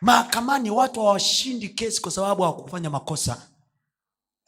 Mahakamani 0.00 0.70
watu 0.70 1.00
hawashindi 1.00 1.68
kesi 1.68 2.00
kwa 2.02 2.10
sababu 2.12 2.42
hawakufanya 2.42 2.90
makosa. 2.90 3.36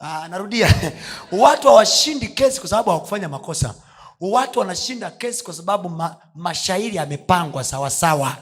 Aa, 0.01 0.27
narudia. 0.27 0.73
Watu 1.31 1.67
hawashindi 1.67 2.27
kesi 2.27 2.59
kwa 2.59 2.69
sababu 2.69 2.89
hawakufanya 2.89 3.29
makosa. 3.29 3.75
Watu 4.21 4.59
wanashinda 4.59 5.11
kesi 5.11 5.43
kwa 5.43 5.53
sababu 5.53 5.89
ma, 5.89 6.15
mashairi 6.35 6.95
yamepangwa 6.95 7.63
sawasawa. 7.63 8.37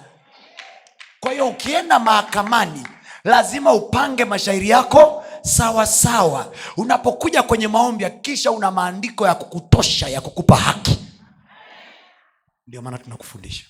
Kwa 1.19 1.31
hiyo 1.31 1.47
ukienda 1.47 1.99
mahakamani 1.99 2.87
lazima 3.23 3.73
upange 3.73 4.25
mashairi 4.25 4.69
yako 4.69 5.25
sawa 5.41 5.85
sawa. 5.87 6.55
Unapokuja 6.77 7.43
kwenye 7.43 7.67
maombi 7.67 8.03
hakikisha 8.03 8.51
una 8.51 8.71
maandiko 8.71 9.27
ya 9.27 9.35
kukutosha 9.35 10.07
ya 10.09 10.21
kukupa 10.21 10.55
haki. 10.55 10.99
Ndio 12.67 12.81
maana 12.81 12.97
tunakufundisha. 12.97 13.65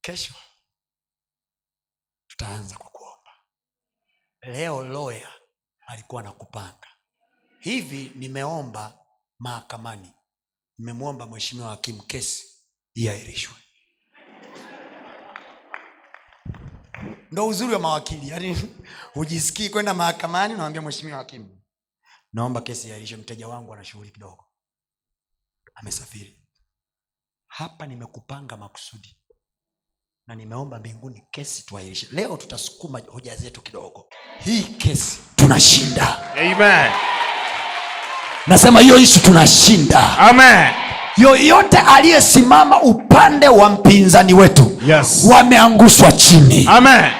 Kesho 0.00 0.34
tutaanza 2.26 2.76
kwa 2.76 2.90
kuomba. 2.90 3.30
Leo 4.42 4.84
loya 4.84 5.28
alikuwa 5.86 6.22
na 6.22 6.32
kupanga 6.32 6.86
hivi 7.60 8.12
nimeomba 8.14 8.98
mahakamani. 9.38 10.12
Nimemwomba 10.78 11.26
mheshimiwa 11.26 11.68
hakimu 11.70 12.02
kesi 12.02 12.44
iahirishwe 12.94 13.61
ndo 17.32 17.46
uzuri 17.48 17.72
wa 17.72 17.78
mawakili. 17.78 18.28
Yaani 18.28 18.56
hujisikii 19.14 19.68
kwenda 19.68 19.94
mahakamani 19.94 20.54
nawambia 20.54 20.82
mheshimiwa 20.82 21.18
hakimu 21.18 21.58
naomba 22.32 22.60
kesi 22.60 22.88
iahirishwe 22.88 23.16
mteja 23.18 23.48
wangu 23.48 23.74
ana 23.74 23.84
shughuli 23.84 24.10
kidogo. 24.10 24.44
Amesafiri. 25.74 26.38
Hapa 27.46 27.86
nimekupanga 27.86 28.56
makusudi 28.56 29.16
na 30.26 30.34
nimeomba 30.34 30.78
mbinguni 30.78 31.22
kesi 31.30 31.66
tuahirishe. 31.66 32.08
Leo 32.12 32.36
tutasukuma 32.36 33.00
hoja 33.08 33.36
zetu 33.36 33.60
kidogo. 33.62 34.08
Hii 34.44 34.62
kesi 34.62 35.20
tunashinda. 35.36 36.32
Amen. 36.34 36.92
nasema 38.46 38.80
hiyo 38.80 38.98
ishu 38.98 39.20
tunashinda. 39.22 40.18
Amen. 40.18 40.74
Yoyote 41.16 41.78
aliyesimama 41.78 42.82
upande 42.82 43.48
wa 43.48 43.70
mpinzani 43.70 44.34
wetu 44.34 44.78
Yes. 44.86 45.24
wameangushwa 45.32 46.12
chini. 46.12 46.66
Amen. 46.70 47.10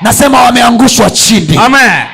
nasema 0.00 0.42
wameangushwa 0.42 1.10
chini. 1.10 1.56
Amen. 1.58 2.06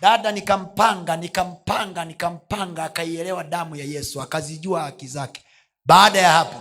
dada 0.00 0.32
nikampanga 0.32 1.16
nikampanga 1.16 2.04
nikampanga 2.04 2.84
akaielewa 2.84 3.44
damu 3.44 3.76
ya 3.76 3.84
yesu 3.84 4.22
akazijua 4.22 4.80
haki 4.82 5.06
zake. 5.06 5.42
Baada 5.86 6.18
ya 6.18 6.32
hapo 6.32 6.60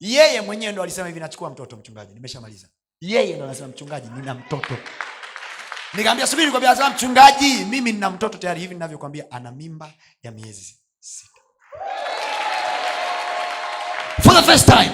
yeye 0.00 0.40
mwenyewe 0.40 0.72
ndo 0.72 0.82
alisema 0.82 1.06
hivi 1.06 1.20
nachukua 1.20 1.50
mtoto 1.50 1.76
mchungaji. 1.76 2.14
Nimeshamaliza. 2.14 2.66
Yeye 3.00 3.34
ndo 3.34 3.44
anasema 3.44 3.68
mchungaji 3.68 4.08
nina 4.16 4.34
mtoto. 4.34 4.74
Nikaambia 5.94 6.26
subiri 6.26 6.52
anasema 6.56 6.90
mchungaji 6.90 7.64
mimi 7.64 7.92
nina 7.92 8.10
mtoto 8.10 8.38
tayari 8.38 8.60
hivi 8.60 8.74
ninavyokwambia. 8.74 9.24
Ana 9.30 9.52
mimba 9.52 9.90
ya 10.22 10.30
miezi 10.30 10.76
sita 11.00 11.30
first 14.48 14.66
time. 14.66 14.92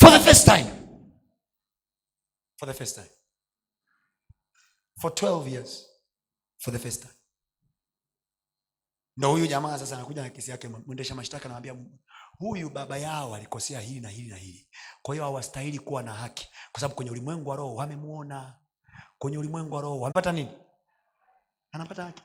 For 0.00 0.10
the 0.10 0.18
first 0.18 0.44
time. 0.46 0.66
For 2.58 2.66
the 2.66 2.74
first 2.74 2.96
time. 2.96 3.12
For 5.00 5.10
12 5.14 5.48
years. 5.48 5.86
For 6.58 6.72
the 6.72 6.78
first 6.80 7.02
time. 7.02 7.14
Ndo 9.16 9.30
huyu 9.30 9.46
jamaa 9.46 9.78
sasa 9.78 9.96
anakuja 9.96 10.22
na 10.22 10.30
kesi 10.30 10.50
yake 10.50 10.68
mwendesha 10.68 11.14
mashtaka 11.14 11.44
anamwambia 11.44 11.76
huyu 12.38 12.70
baba 12.70 12.98
yao 12.98 13.34
alikosea 13.34 13.80
hili 13.80 14.00
na 14.00 14.08
hili 14.08 14.28
na 14.28 14.36
hili. 14.36 14.68
Kwa 15.02 15.14
hiyo 15.14 15.24
hawastahili 15.24 15.78
kuwa 15.78 16.02
na 16.02 16.12
haki. 16.14 16.48
Kwa 16.72 16.80
sababu 16.80 16.94
kwenye 16.94 17.10
ulimwengu 17.10 17.50
wa 17.50 17.56
roho 17.56 17.74
wamemuona. 17.74 18.58
Kwenye 19.18 19.38
ulimwengu 19.38 19.74
wa 19.74 19.82
roho 19.82 20.00
wamepata 20.00 20.32
nini? 20.32 20.58
Anapata 21.72 22.04
haki. 22.04 22.22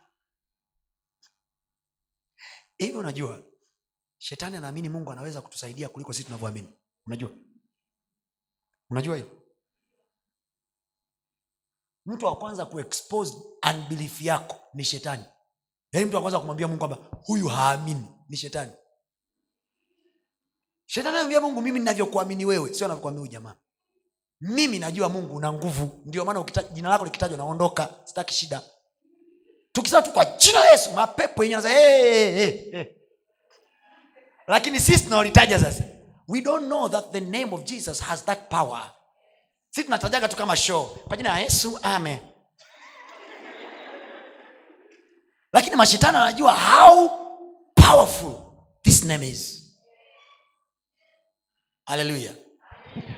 Hivi 2.77 2.97
unajua 2.97 3.43
shetani 4.17 4.57
anaamini 4.57 4.89
mungu 4.89 5.11
anaweza 5.11 5.41
kutusaidia 5.41 5.89
kuliko 5.89 6.13
sisi 6.13 6.25
tunavyoamini. 6.25 6.69
Unajua? 7.07 7.29
Unajua 8.89 9.15
hiyo? 9.15 9.41
Mtu 12.05 12.25
wa 12.25 12.35
kwanza 12.37 12.65
kuexpose 12.65 13.37
unbelief 13.73 14.21
yako 14.21 14.59
ni 14.73 14.83
shetani. 14.83 15.23
Yaani 15.91 16.05
mtu 16.05 16.15
wa 16.15 16.21
kwanza 16.21 16.39
kumwambia 16.39 16.67
mungu 16.67 16.79
kwamba 16.79 16.97
huyu 17.25 17.47
haamini 17.47 18.05
ni 18.29 18.37
shetani. 18.37 18.71
Shetani 20.85 21.09
anamwambia 21.15 21.41
mungu 21.41 21.61
mimi 21.61 21.79
ninavyokuamini 21.79 22.45
wewe 22.45 22.73
sio 22.73 22.85
anavyokuamini 22.85 23.19
huyu 23.19 23.31
jamaa. 23.31 23.55
Mimi 24.41 24.79
najua 24.79 25.09
mungu 25.09 25.35
una 25.35 25.53
nguvu. 25.53 26.01
Ndio 26.05 26.25
maana 26.25 26.45
jina 26.73 26.89
lako 26.89 27.05
likitajwa 27.05 27.37
naondoka 27.37 27.95
sitaki 28.03 28.33
shida. 28.33 28.61
Tukisema 29.71 30.01
tu 30.01 30.11
kwa 30.11 30.25
jina 30.25 30.65
yesu 30.65 30.91
mapepo 30.91 31.43
yenye 31.43 31.55
hey, 31.67 32.01
hey, 32.03 32.31
hey, 32.35 32.71
hey. 32.71 32.85
Lakini 34.47 34.79
sisi 34.79 35.03
tunaolitaja 35.03 35.59
sasa 35.59 35.83
we 36.27 36.41
don't 36.41 36.65
know 36.65 36.89
that 36.89 37.11
the 37.11 37.19
name 37.19 37.47
of 37.51 37.63
jesus 37.63 38.01
has 38.01 38.25
that 38.25 38.49
power. 38.49 38.91
Si 39.69 39.83
tunatajaga 39.83 40.27
tu 40.27 40.35
kama 40.35 40.55
show. 40.55 40.85
Kwa 41.07 41.17
jina 41.17 41.29
ya 41.29 41.39
yesu 41.39 41.79
ame 41.83 42.21
lakini 45.53 45.75
mashetani 45.75 46.17
anajua 46.17 46.53
how 46.53 47.09
powerful 47.75 48.35
this 48.81 49.03
name 49.03 49.27
is. 49.27 49.61
Haleluya 51.85 52.33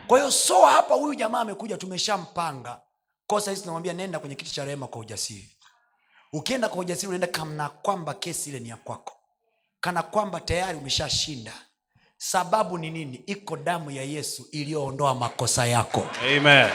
kwa 0.07 0.19
hiyo 0.19 0.31
so 0.31 0.65
hapa 0.65 0.95
huyu 0.95 1.15
jamaa 1.15 1.39
amekuja 1.39 1.77
tumeshampanga. 1.77 2.81
Kosa 3.27 3.49
hizi 3.51 3.61
tunamwambia 3.61 3.93
nenda 3.93 4.19
kwenye 4.19 4.35
kiti 4.35 4.51
cha 4.51 4.65
rehema 4.65 4.87
kwa 4.87 5.01
ujasiri. 5.01 5.57
Ukienda 6.33 6.69
kwa 6.69 6.79
ujasiri 6.79 7.07
unaenda 7.07 7.27
kamna 7.27 7.69
kwamba 7.69 8.13
kesi 8.13 8.49
ile 8.49 8.59
ni 8.59 8.69
ya 8.69 8.77
kwako 8.77 9.16
kana 9.87 10.03
kwamba 10.03 10.39
tayari 10.39 10.77
umeshashinda. 10.77 11.53
Sababu 12.17 12.77
ni 12.77 12.89
nini? 12.91 13.17
Iko 13.17 13.57
damu 13.57 13.91
ya 13.91 14.03
yesu 14.03 14.47
iliyoondoa 14.51 15.15
makosa 15.15 15.65
yako. 15.65 16.07
Amen. 16.37 16.69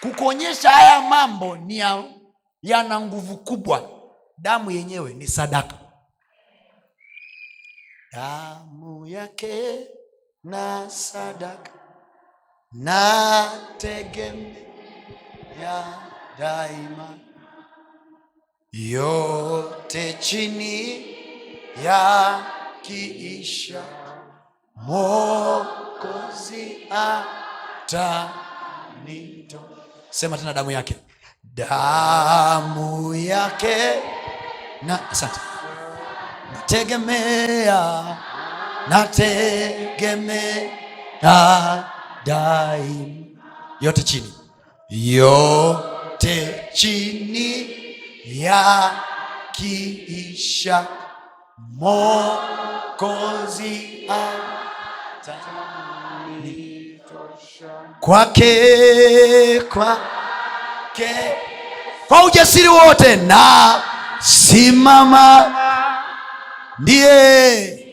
kukuonyesha 0.00 0.70
haya 0.70 1.00
mambo 1.00 1.56
ni 1.56 1.78
ya, 1.78 2.04
yana 2.62 3.00
nguvu 3.00 3.36
kubwa. 3.36 3.90
Damu 4.38 4.70
yenyewe 4.70 5.14
ni 5.14 5.26
sadaka. 5.26 5.74
Damu 8.12 9.06
yake 9.06 9.86
na 10.44 10.90
sadaka. 10.90 11.70
Na 12.72 13.50
tegemea 13.78 14.64
daima 16.38 17.18
yote 18.76 20.12
chini 20.20 21.06
ya 21.84 22.38
kiisha 22.82 23.82
mokozi 24.76 26.76
atanito. 27.86 29.60
Sema 30.10 30.38
tena 30.38 30.52
damu 30.52 30.70
yake. 30.70 30.96
Damu 31.54 33.14
yake 33.14 33.76
na 34.82 35.10
asante. 35.10 35.40
Nategemea 36.52 38.16
nategemea 38.88 40.70
daim 42.24 43.36
yote 43.80 44.02
chini. 44.02 44.32
Yote 44.88 46.64
chini 46.74 47.85
ya 48.26 48.90
kiisha 49.52 50.86
mokozi 51.72 52.76
kwake 58.00 59.60
kwake. 59.60 61.10
Kwa 62.08 62.24
ujasiri 62.24 62.68
wote 62.68 63.16
na 63.16 63.74
simama 64.20 65.54
ndiye 66.78 67.86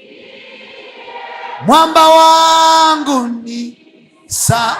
mwamba 1.65 2.09
wangu 2.09 3.27
ni 3.27 3.77
sa 4.27 4.77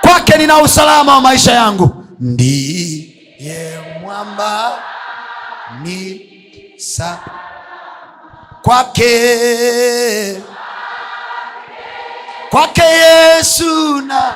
kwake 0.00 0.36
nina 0.38 0.58
usalama 0.58 1.14
wa 1.14 1.20
maisha 1.20 1.52
yangu 1.52 2.04
ndiye 2.20 3.78
mwamba 4.00 4.78
ni 5.82 6.76
sa. 6.78 7.18
Kwake. 8.62 9.12
Kwake 12.50 12.82
yesu 12.82 14.00
na 14.00 14.34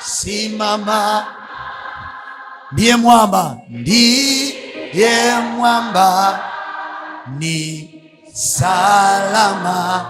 simama. 0.00 1.26
Ndiye 2.72 2.96
mwamba. 2.96 3.56
Ndiye 3.68 5.34
mwamba. 5.56 6.40
Ni 7.38 7.90
salama. 8.32 10.06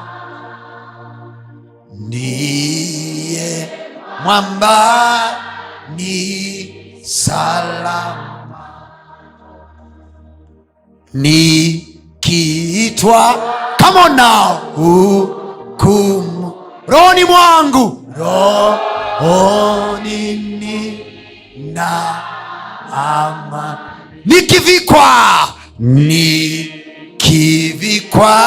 Ndiye 1.95 3.69
mwamba. 4.25 5.21
Ni 5.97 7.03
salama 7.05 8.39
nikiitwa 12.31 13.35
come 13.83 14.01
on 14.01 14.17
now 14.17 14.57
hukumu 14.77 16.53
rohoni 16.89 17.25
mwangu. 17.25 17.97
Rohoni 18.19 19.53
ni 20.33 20.99
na 21.73 22.15
ama 22.93 23.79
nikivikwa. 24.27 25.09
Nikivikwa. 27.39 28.41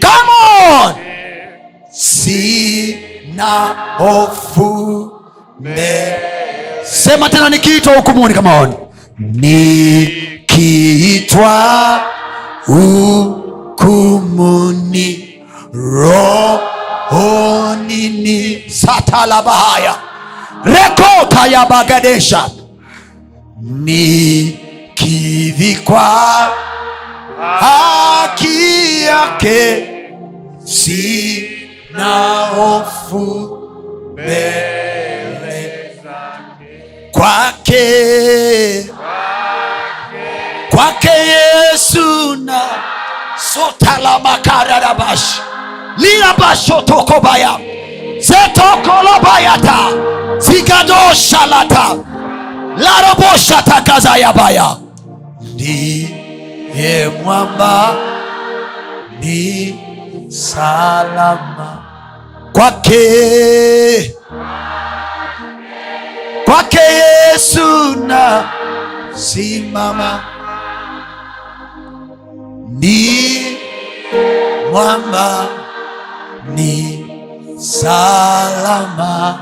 Come 0.00 0.30
on. 0.84 0.94
Sina 1.90 3.74
hofu. 3.98 5.10
Mbele 5.60 6.16
sema 6.84 7.28
tena 7.30 7.48
nikiitwa 7.48 7.94
hukumuni 7.96 8.34
oni 8.60 8.74
nikiitwa 10.44 11.10
hukumuni 13.74 15.34
rohoni 15.72 17.28
ni 18.08 18.64
satalabahaya 18.70 19.94
rekota 20.64 21.46
ya 21.46 21.66
bagadesha. 21.66 22.50
Nikivikwa 24.94 26.00
haki 27.60 29.02
yake 29.06 29.86
sina 30.64 32.14
hofu 32.56 33.58
mbele 34.12 35.70
kwake 37.12 37.84
kwake 40.84 41.08
yesu 41.08 42.36
na 42.36 42.60
sotalamakararabashi 43.54 45.40
lilabashotokobaya 45.96 47.58
zetokolobayata 48.18 49.76
zigadoshalata 50.38 51.96
laroboshatakazayabaya 52.76 54.76
ndiye 55.40 57.08
mwamba. 57.24 57.94
Ni 59.20 59.78
salama. 60.28 61.82
Kwake. 62.52 64.14
Kwake 66.44 66.78
yesu 67.32 67.96
na 68.06 68.44
simama 69.14 70.20
ni 72.78 73.10
mwamba 74.72 75.46
ni 76.54 77.06
salama, 77.58 79.38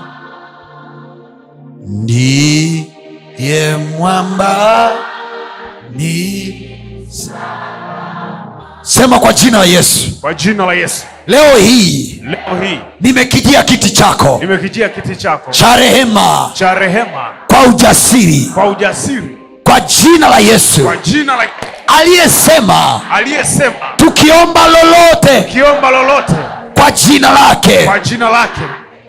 ndiye 1.86 3.76
mwamba 3.98 4.90
ni 5.94 6.52
sema 8.82 9.18
kwa 9.20 9.32
jina 9.32 9.58
la 9.58 9.64
Yesu. 9.64 10.20
Kwa 10.20 10.34
jina 10.34 10.66
la 10.66 10.74
Yesu. 10.74 11.04
Leo 11.26 11.56
hii 11.56 12.22
Leo 12.24 12.62
hii 12.62 12.78
nimekijia 13.00 13.62
kiti 13.62 13.90
chako. 13.90 14.38
nimekijia 14.40 14.88
kiti 14.88 15.16
chako. 15.16 15.50
Cha 15.50 15.76
rehema. 15.76 16.50
Cha 16.54 16.74
rehema. 16.74 17.30
Kwa 17.46 17.62
ujasiri. 17.66 18.50
Kwa 18.54 18.66
ujasiri 18.68 19.38
kwa 19.72 19.80
jina 19.80 20.28
la 20.28 20.38
Yesu. 20.38 20.84
Kwa 20.84 20.96
jina 20.96 21.36
la 21.36 21.44
aliyesema 21.86 23.00
aliyesema 23.12 23.74
tukiomba 23.96 24.60
lolote 24.66 25.40
tukiomba 25.42 25.90
lolote 25.90 26.32
kwa 26.74 26.90
jina 26.90 27.30
lake. 27.32 27.78
kwa 27.84 27.98
jina 27.98 28.28
lake 28.30 28.60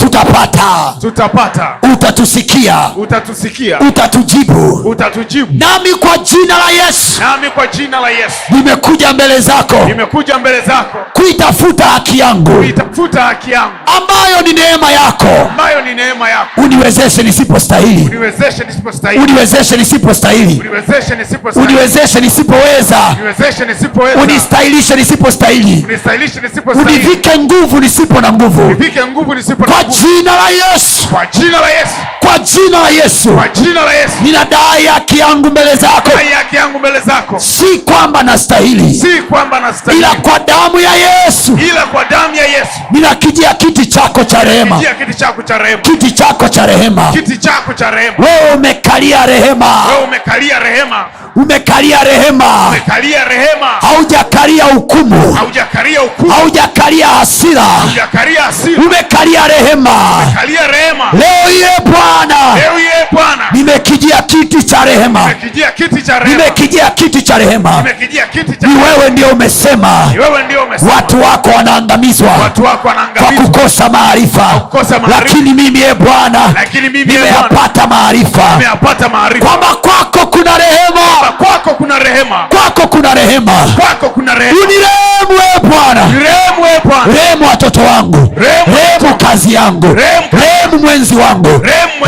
tutapata. 0.04 0.93
Tutapata, 1.01 1.68
utatusikia. 1.93 2.89
Utatusikia, 2.97 3.80
utatujibu. 3.80 4.74
Utatujibu. 4.89 5.54
nami 5.54 5.89
kwa 5.89 6.18
jina 6.18 6.58
la 6.58 6.70
yesu. 6.86 7.22
Nami 7.22 7.49
kwa 7.49 7.68
jina 7.68 7.99
la 7.99 8.10
Yesu. 8.10 8.36
Nimekuja 8.49 9.14
mbele 9.14 9.39
zako. 9.39 9.86
Nimekuja 9.86 10.38
mbele 10.39 10.62
zako. 10.62 10.97
Kuitafuta 11.14 11.86
haki 11.86 12.20
yangu. 12.20 12.51
Kuitafuta 12.51 13.22
haki 13.22 13.51
yangu. 13.51 13.74
Ambayo 13.97 14.41
ni 14.41 14.54
neema 14.54 14.91
yako. 14.91 15.28
Ambayo 15.51 15.82
ni 15.82 15.93
neema 15.93 16.30
yako. 16.30 16.62
uniwezeshe 16.62 17.24
nisipostahili. 17.24 18.08
Uniwezeshe 18.08 18.64
nisipostahili, 18.68 19.24
uniwezeshe 19.24 19.78
nisipostahili. 19.78 20.60
Uniwezeshe 20.60 21.16
nisipostahili, 21.16 21.74
uniwezeshe 21.74 22.20
nisipoweza. 22.22 22.99
Uniwezeshe 23.20 23.66
nisipoweza, 23.66 24.22
unistahilishe 24.22 24.95
nisipostahili. 24.95 25.86
Unistahilishe 25.88 26.41
nisipostahili, 26.41 26.95
univike 27.06 27.38
nguvu 27.39 27.80
nisipo 27.80 28.22
na 28.22 28.32
nguvu. 28.32 28.62
Univike 28.66 29.06
nguvu 29.06 29.36
nisipo 29.36 29.66
na 29.66 29.76
nguvu. 29.76 29.92
Jina 30.01 30.35
la 30.35 30.49
yesu. 30.49 31.07
Kwa 31.09 31.25
jina 31.25 31.61
la 31.61 31.69
Yesu, 31.69 31.95
kwa 32.19 32.39
jina 32.39 32.79
la 32.79 32.89
yesu. 32.89 33.29
Kwa 33.33 33.47
jina 33.47 33.81
la 33.85 33.93
Yesu, 33.93 34.13
ninadai 34.21 34.85
haki 34.93 35.19
yangu 35.19 35.49
mbele 35.49 35.75
zako. 35.75 36.09
Dai 36.15 36.27
haki 36.27 36.55
yangu 36.55 36.79
mbele 36.79 36.99
zako, 36.99 37.39
si 37.39 37.77
kwamba 37.79 38.23
nastahili. 38.23 38.93
Si 38.93 39.21
kwamba 39.21 39.59
nastahili, 39.59 40.03
ila 40.03 40.15
kwa 40.15 40.39
damu 40.39 40.79
ya 40.79 40.93
yesu. 40.95 41.57
Ila 41.69 41.85
kwa 41.85 42.05
damu 42.05 42.35
ya 42.35 42.45
Yesu. 42.45 42.69
ninakijia 42.91 43.53
kiti 43.53 43.85
chako 43.85 44.23
cha 44.23 44.43
rehema. 44.43 44.79
Kiti 44.99 45.13
chako 45.13 45.41
cha 45.43 45.57
rehema, 45.57 45.81
kiti 45.81 46.11
chako 46.11 46.49
cha 46.49 46.65
rehema. 46.65 47.11
Kiti 47.11 47.37
chako 47.37 47.73
cha 47.73 47.91
rehema. 47.91 48.15
wewe 48.25 48.51
umekalia 48.55 49.25
rehema. 49.25 49.85
Wewe 49.87 50.03
umekalia 50.03 50.59
rehema, 50.59 51.05
umekalia 51.36 52.03
rehema. 52.03 52.67
Umekalia 52.69 53.23
rehema, 53.25 53.67
haujakalia 53.67 54.63
hukumu. 54.63 55.34
Haujakalia 55.34 55.99
hukumu, 55.99 56.31
haujakalia 56.31 57.07
hasira. 57.07 57.61
Haujakalia 57.61 58.41
hasira, 58.43 58.84
umekalia 58.84 59.47
rehema. 59.47 59.91
Umekalia 60.23 60.67
rehema. 60.67 61.05
leo 61.13 61.51
iye 61.51 61.69
bwana. 61.86 62.55
Leo 62.55 62.79
iye 62.79 62.93
Bwana, 63.11 63.43
nimekijia 63.51 64.21
kiti 64.21 64.63
cha 64.63 64.86
rehema. 64.86 65.19
Nimekijia 65.19 65.71
kiti 65.71 66.01
cha 66.01 66.19
rehema, 66.19 66.38
nimekijia 66.43 66.89
kiti 66.89 67.21
cha 67.21 67.38
rehema. 67.38 67.77
Nimekijia 67.77 68.25
kiti 68.27 68.55
cha 68.55 68.67
ni 68.67 68.73
wewe 68.75 69.09
ndio 69.09 69.27
umesema. 69.27 70.09
Ni 70.13 70.19
wewe 70.19 70.43
ndio 70.43 70.63
umesema. 70.63 70.93
Watu 70.95 71.21
wako 71.21 71.49
wanaangamizwa. 71.49 72.31
Watu 72.43 72.63
wako 72.63 72.88
wanaangamizwa, 72.88 73.45
kukosa 73.45 73.89
maarifa. 73.89 74.43
Kukosa 74.59 74.99
maarifa. 74.99 75.19
lakini 75.23 75.53
mimi 75.53 75.79
e 75.81 75.93
bwana 75.93 76.39
lakini 76.55 76.89
mimi 76.89 77.13
ye 77.13 77.19
Bwana 77.19 77.25
nimeyapata 77.25 77.88
maarifa. 77.88 78.49
nimeyapata 78.51 79.09
maarifa. 79.09 79.45
Kwamba 79.45 79.67
kwako 79.75 80.27
kuna 80.27 80.57
rehema 80.57 81.22
kwako 81.28 81.69
kuna 81.69 81.99
rehema, 81.99 82.45
kwako 82.49 82.88
kuna 82.88 83.13
rehema. 83.13 83.51
Kwako 83.80 84.09
kuna 84.09 84.36
rehema. 84.36 84.57
unirehemu 84.59 85.43
e 85.55 85.59
bwana. 85.63 86.01
Rehemu 86.01 86.65
ye 86.67 86.80
Bwana, 86.84 87.13
rehemu 87.13 87.47
watoto 87.47 87.82
wangu. 87.82 88.34
Rehemu 88.38 89.15
kazi 89.17 89.53
yangu. 89.53 89.93
Rehemu 89.93 90.84
mwenzi 90.84 91.15
wangu. 91.15 91.49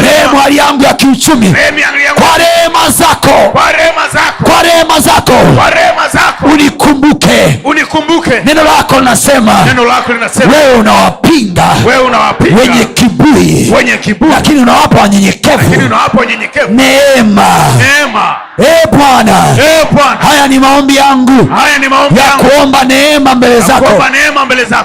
Rehemu 0.02 0.38
hali 0.44 0.58
yangu 0.58 0.84
ya 0.84 0.94
kiuchumi. 0.94 1.56
Kwa 2.16 2.38
rehema 2.38 2.90
zako. 2.90 3.50
Kwa 3.52 3.72
rehema 3.72 4.08
zako, 4.14 4.44
kwa 4.44 4.64
rehema 4.64 5.00
zako. 5.00 5.34
Kwa 5.56 5.70
rehema 5.70 6.08
zako. 6.14 6.48
Unikumbuke. 6.48 7.60
Unikumbuke. 7.64 8.42
neno 8.46 8.64
lako 8.64 9.00
linasema 9.00 9.54
Neno 9.66 9.86
lako 9.86 10.14
linasema 10.14 10.54
wewe 10.54 10.74
unawapinga 10.74 11.64
wenye 12.60 12.86
kiburi. 12.86 13.72
wenye 13.78 13.98
kiburi, 13.98 14.32
lakini 14.32 14.60
unawapa 14.60 15.02
wanyenyekevu. 15.02 15.76
Neema 16.74 18.36
neema. 18.58 19.32
e 19.64 19.86
bwana 19.92 20.18
haya 20.22 20.48
ni 20.48 20.60
maombi 20.60 20.96
yangu 20.96 21.32
ya 22.18 22.50
kuomba 22.50 22.84
neema 22.86 23.36
mbele 23.36 23.60
zako. 23.60 23.86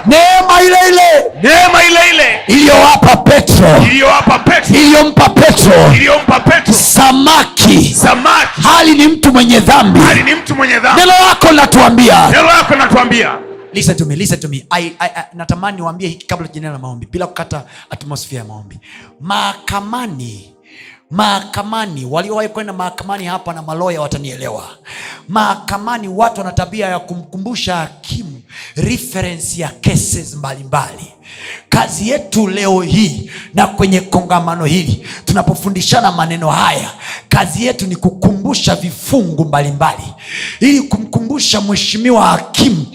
neema 0.06 0.62
ile 0.62 0.78
ile 0.88 2.40
iliyowapa 2.46 3.16
petro 3.16 3.66
iliyompa 4.80 5.28
petro 5.28 5.72
samaki. 6.74 7.94
Samaki, 7.94 8.60
hali 8.62 8.94
ni 8.94 9.06
mtu 9.06 9.32
mwenye 9.32 9.60
dhambi. 9.60 10.00
Neno 10.96 11.12
lako 11.28 11.48
linatuambia. 11.50 12.16
Listen 13.72 13.96
to 13.96 14.04
me, 14.04 14.16
listen 14.16 14.40
to 14.40 14.48
me. 14.48 14.66
I, 14.70 14.82
I, 14.86 14.92
I, 14.98 15.22
natamani 15.34 15.76
niwaambie 15.76 16.08
hiki 16.08 16.26
kabla 16.26 16.48
na 16.60 16.78
maombi 16.78 17.06
bila 17.10 17.26
kukata 17.26 17.62
atmosphere 17.90 18.38
ya 18.38 18.44
maombi. 18.44 18.78
Mahakamani 19.20 20.52
mahakamani 21.10 22.04
waliowahi 22.04 22.48
kwenda 22.48 22.72
mahakamani 22.72 23.24
hapa 23.24 23.52
na 23.52 23.62
maloya 23.62 24.00
watanielewa. 24.00 24.64
Mahakamani 25.28 26.08
watu 26.08 26.40
wana 26.40 26.52
tabia 26.52 26.86
ya 26.88 26.98
kumkumbusha 26.98 27.76
hakimu 27.76 28.42
reference 28.76 29.60
ya 29.62 29.68
cases 29.68 30.34
mbalimbali. 30.34 31.12
Kazi 31.68 32.08
yetu 32.08 32.48
leo 32.48 32.80
hii 32.80 33.30
na 33.54 33.66
kwenye 33.66 34.00
kongamano 34.00 34.64
hili 34.64 35.06
tunapofundishana 35.24 36.12
maneno 36.12 36.50
haya 36.50 36.90
kazi 37.28 37.66
yetu 37.66 37.86
ni 37.86 37.96
kukumbusha 37.96 38.74
vifungu 38.76 39.44
mbalimbali. 39.44 40.02
Ili 40.60 40.82
kumkumbusha 40.82 41.60
mheshimiwa 41.60 42.26
hakimu 42.26 42.86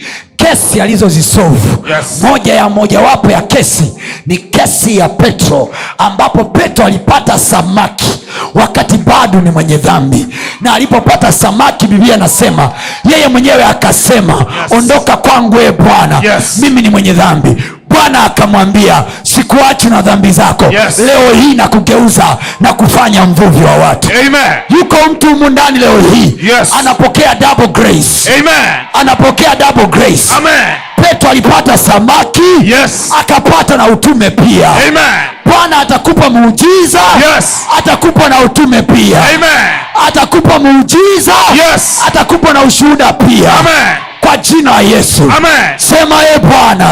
kesi 0.49 0.81
alizozisovu 0.81 1.85
Yes. 1.89 2.21
moja 2.21 2.53
ya 2.53 2.69
mojawapo 2.69 3.31
ya 3.31 3.41
kesi 3.41 3.93
ni 4.25 4.37
kesi 4.37 4.97
ya 4.97 5.09
petro 5.09 5.69
ambapo 5.97 6.43
petro 6.43 6.85
alipata 6.85 7.39
samaki 7.39 8.05
wakati 8.53 8.97
bado 8.97 9.41
ni 9.41 9.51
mwenye 9.51 9.77
dhambi 9.77 10.27
na 10.61 10.73
alipopata 10.73 11.31
samaki 11.31 11.87
biblia 11.87 12.15
anasema 12.15 12.69
yeye 13.11 13.27
mwenyewe 13.27 13.63
akasema 13.65 14.33
Yes. 14.33 14.71
ondoka 14.71 15.17
kwangu 15.17 15.59
e 15.61 15.71
bwana 15.71 16.21
Yes. 16.23 16.57
mimi 16.57 16.81
ni 16.81 16.89
mwenye 16.89 17.13
dhambi 17.13 17.63
bwana 17.89 18.23
akamwambia 18.23 19.03
sikuachi 19.23 19.88
na 19.88 20.01
dhambi 20.01 20.31
zako 20.31 20.65
Yes. 20.65 20.99
leo 20.99 21.33
hii 21.41 21.53
na 21.53 21.67
kugeuza 21.67 22.38
na 22.59 22.73
kufanya 22.73 23.25
mvuvi 23.25 23.65
wa 23.65 23.71
watu 23.75 24.09
Amen. 24.27 24.53
yuko 24.79 24.95
mtu 25.11 25.27
humu 25.27 25.49
ndani 25.49 25.79
leo 25.79 26.01
hii 26.13 26.38
Yes. 26.41 26.73
anapokea 26.79 27.36
double 27.36 27.67
grace 27.67 28.33
Amen. 28.39 28.71
anapokea 28.93 29.55
double 29.55 29.86
grace 29.86 30.24
Amen. 30.37 30.66
petro 31.01 31.29
alipata 31.29 31.78
samaki 31.78 32.41
Yes. 32.63 33.12
akapata 33.20 33.78
na 33.78 33.87
utume 33.87 34.29
pia 34.29 34.70
Amen. 34.70 35.20
bwana 35.45 35.78
atakupa 35.79 36.29
muujiza 36.29 36.99
Yes. 37.36 37.45
atakupa 37.78 38.29
na 38.29 38.39
utume 38.39 38.82
pia 38.82 39.17
Amen. 39.20 39.70
atakupa 40.07 40.59
muujiza 40.59 41.33
Yes. 41.71 42.01
atakupa 42.07 42.53
na 42.53 42.62
ushuhuda 42.62 43.13
pia 43.13 43.53
Amen. 43.59 43.95
Kwa 44.25 44.37
jina 44.37 44.71
la 44.71 44.81
yesu. 44.81 45.23
Amen. 45.37 45.51
sema 45.77 46.15
e 46.35 46.39
bwana. 46.39 46.85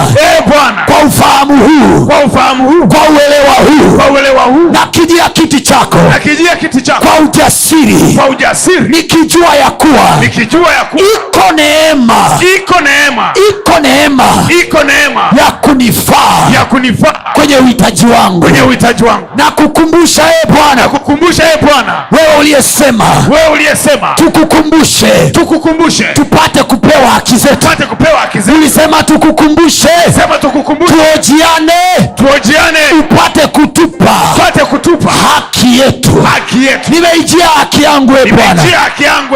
Bwana, 0.48 0.82
kwa 0.86 1.00
ufahamu 1.08 1.58
huu. 1.66 2.06
Kwa 2.06 2.20
ufahamu 2.24 2.70
huu, 2.70 2.88
kwa 2.88 3.00
uelewa 3.10 3.54
huu. 3.54 3.98
Kwa 3.98 4.12
uelewa 4.12 4.44
huu, 4.44 4.70
na 4.72 4.80
kijia 4.88 5.30
kiti 5.30 5.62
chako. 5.62 5.98
Nakijia 6.10 6.56
kiti 6.56 6.82
chako. 6.82 7.06
Kwa 7.06 7.20
ujasiri. 7.20 7.96
Kwa 8.16 8.30
ujasiri, 8.30 8.80
nikijua 8.90 9.56
ya 9.56 9.72
kuwa 9.72 10.18
nikijua 10.22 10.74
ya 10.74 10.84
kuwa 10.84 11.02
iko 11.04 11.52
neema. 11.56 12.14
Iko 12.56 12.82
neema, 12.82 13.34
iko 13.50 13.80
neema. 13.80 14.24
Iko 14.62 14.84
neema. 14.84 15.22
Ya 15.38 15.52
kunifaa. 15.52 16.50
Ya 16.54 16.66
kunifaa. 16.66 17.24
Kwenye 17.34 17.58
uhitaji 17.58 18.06
wangu. 18.06 18.40
Kwenye 18.42 18.62
uhitaji 18.62 19.04
wangu, 19.04 19.28
na 19.36 19.52
kukumbusha 19.52 20.24
e 20.44 20.48
bwana. 20.48 20.90
Kukumbusha 20.90 21.44
ye 21.44 21.58
Bwana, 21.62 22.06
wewe 22.12 22.38
uliyesema. 22.40 23.06
Wewe 23.32 23.48
uliyesema. 23.54 24.08
Tukukumbushe. 24.16 25.30
Tukukumbushe, 25.32 26.04
tupate 26.04 26.64
kupewa 26.64 27.16
haki 27.24 28.40
zetu. 28.40 28.58
Ulisema 28.58 29.04
tukukumbushe. 29.04 29.90
Sema 30.16 30.38
tukukumbushe, 30.38 30.94
tuojiane. 30.94 32.10
Tuojiane, 32.16 32.80
upate 33.00 33.48
kutupa. 33.48 34.12
Upate 34.36 34.60
kutupa. 34.60 35.12
Haki 35.12 35.80
yetu. 35.80 36.22
Haki 36.24 36.66
yetu. 36.66 36.92
nimeijia 36.92 37.48
haki 37.48 37.84
yangu 37.84 38.14
e 38.26 38.32
bwana. 38.32 38.64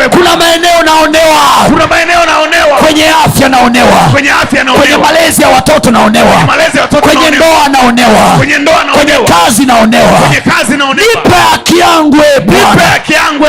E 0.06 0.10
kuna 0.10 0.36
maeneo 0.38 0.84
naonewa. 0.86 1.42
Kuna 1.70 1.88
maeneo 1.88 2.26
naonewa. 2.26 2.78
Kwenye 2.78 3.04
afya 3.26 3.50
naonewa. 3.50 4.10
Kwenye 4.12 4.32
afya 4.32 4.66
kwenye 4.66 4.98
malezi 4.98 5.42
ya 5.42 5.50
watoto 5.50 5.92
naonewa. 5.92 6.46
Malezi 6.48 6.78
ya 6.78 6.84
watoto 6.84 7.02
kwenye 7.02 7.30
ndoa 7.30 7.70
naonewa. 7.72 8.38
Kwenye 8.38 9.14
kazi 9.14 9.66
naonewa. 9.66 10.12
Kwenye 10.20 10.42
kazi 10.42 10.78
naonewa. 10.78 11.08
nipe 11.16 11.36
haki 11.52 11.78
yangu 11.80 12.16
e 12.18 12.40
Nipe 12.40 12.52
bwana 12.52 12.84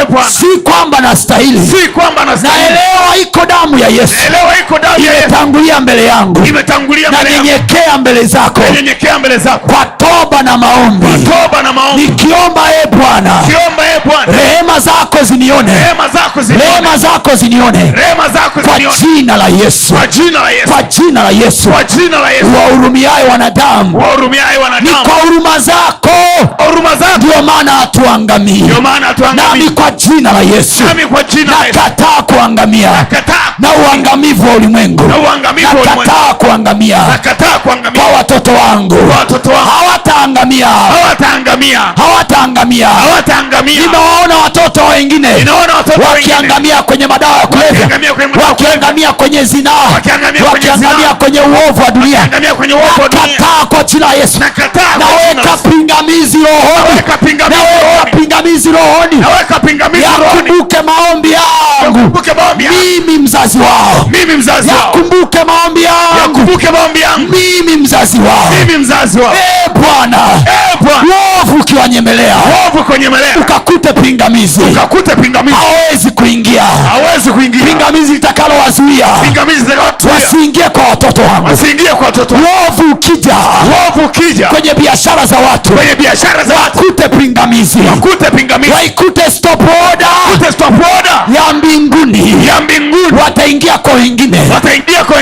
e 0.00 0.06
Bwana, 0.10 0.30
si 0.30 0.46
kwamba 0.64 1.00
nastahili. 1.00 1.66
Si 1.66 1.88
kwamba 1.88 2.24
nastahili, 2.24 2.62
naelewa 2.64 3.16
iko 3.22 3.46
damu 3.46 3.78
ya 3.78 3.88
yesu 3.88 4.14
imetangulia 4.98 5.80
mbele 5.80 6.04
yangu. 6.04 6.46
Imetangulia 6.46 7.10
na 7.10 7.18
mbele 7.18 7.34
yangu. 7.36 7.46
nyenyekea 7.46 7.98
mbele 7.98 8.24
zako. 8.26 8.60
Nanyenyekea 8.60 9.18
mbele 9.18 9.38
zako. 9.38 9.68
Kwa 9.68 9.86
toba 9.86 10.42
na 10.42 10.56
maombi. 10.56 11.06
Toba 11.06 11.62
na 11.62 11.72
maombi. 11.72 12.02
Nikiomba 12.02 12.62
e 12.84 12.86
bwana 12.86 13.30
kiomba 13.46 13.82
e 13.96 13.97
Bwana 13.97 13.97
rehema 14.32 14.80
zako 14.80 15.18
zinione. 15.24 15.72
Rehema 16.58 16.98
zako 16.98 17.34
zinione. 17.34 17.92
Kwa 18.74 18.88
jina 18.90 19.36
la 19.36 19.48
yesu. 19.48 19.94
Kwa 19.94 20.06
jina 20.06 21.20
la 21.20 21.30
Yesu. 21.30 21.70
Wahurumiaye 22.54 23.24
wanadamu. 23.30 23.98
Ni 24.80 24.90
kwa 25.04 25.14
huruma 25.22 25.58
zako. 25.58 26.10
Ndio 27.26 27.42
maana 27.42 27.72
hatuangamii. 27.72 28.60
Nami 29.48 29.70
kwa 29.70 29.90
jina 29.90 30.32
la 30.32 30.40
yesu. 30.40 30.82
Nakataa 31.76 32.22
kuangamia. 32.22 32.90
Na 33.58 33.68
uangamivu 33.72 34.48
wa 34.48 34.54
ulimwengu. 34.54 35.04
Nakataa 35.74 36.34
kuangamia. 36.34 36.96
Kwa 38.00 38.16
watoto 38.18 38.50
wangu. 38.52 38.96
Kwa 38.96 39.16
watoto 39.18 39.50
wangu. 39.50 39.68
Hawataangamia. 40.90 41.80
Hawataangamia 43.00 43.78
nimewaona 43.92 44.36
watoto 44.44 44.84
wengine 44.84 45.28
wakiangamia 46.08 46.82
kwenye 46.82 47.06
madawa 47.06 47.36
ya 47.38 47.46
kulevya 47.46 47.70
Wakiangamia 47.70 48.12
kwenye 48.14 48.26
madawa 48.32 48.48
wakiangamia 48.48 49.12
kwenye 49.12 49.44
zinaa 49.44 49.88
Wakiangamia 49.94 51.14
kwenye 51.14 51.40
uovu 51.40 51.82
wa 51.82 51.90
dunia. 51.90 52.20
nakataa 53.38 53.66
kwa 53.68 53.84
jina 53.84 54.06
la 54.06 54.12
yesu. 54.14 54.38
Naweka 54.38 55.58
pingamizi 55.70 56.38
rohoni. 56.38 56.90
Naweka 56.94 57.16
pingamizi 58.06 58.72
rohoni. 58.72 59.20
yakumbuke 59.22 59.72
maombi 59.72 60.02
yao 60.02 60.22
yakumbuke 60.24 60.82
maombi 60.82 61.32
yangu. 62.64 62.78
Mimi 63.00 63.18
mzazi 63.18 63.58
wao. 63.58 64.90
Yakumbuke 66.22 66.70
maombi 66.70 67.00
yangu. 67.00 67.26
Mimi 67.58 67.76
mzazi 67.76 68.18
wao. 68.20 69.32
E 69.34 69.70
bwana. 69.74 70.18
Uovu 71.08 71.56
ukiwanyemelea. 71.60 72.36
Ukakute 73.40 73.92
pingamizi. 73.92 74.60
Hawezi 75.56 76.10
kuingia. 76.10 76.62
Pingamizi 77.64 78.12
litakalowazuia. 78.12 79.06
Pingamizi 79.24 79.64
wasiingie 80.08 80.68
kwa 80.68 80.82
watoto 80.88 81.22
wangu. 81.22 81.46
Uovu 82.34 82.90
ukija. 82.92 83.36
Kwenye 84.48 84.74
biashara 84.74 85.26
za 85.26 85.36
watu. 85.38 85.72
Kwenye 85.72 85.94
biashara 85.94 86.44
za 86.44 86.54
watu. 86.54 86.78
Kute 86.78 87.08
pingamizi. 87.08 87.78
Pingamizi. 88.30 88.70
Waikute 88.72 89.30
stop 89.30 89.60
order 89.60 90.08
kute 90.48 90.52
stop 90.52 90.74
order 90.96 91.24
ya 91.36 91.52
mbinguni 91.54 92.07
ya 92.46 92.60
mbinguni. 92.60 93.18
wataingia 93.24 93.78
kwa 93.78 93.92
wengine. 93.94 94.38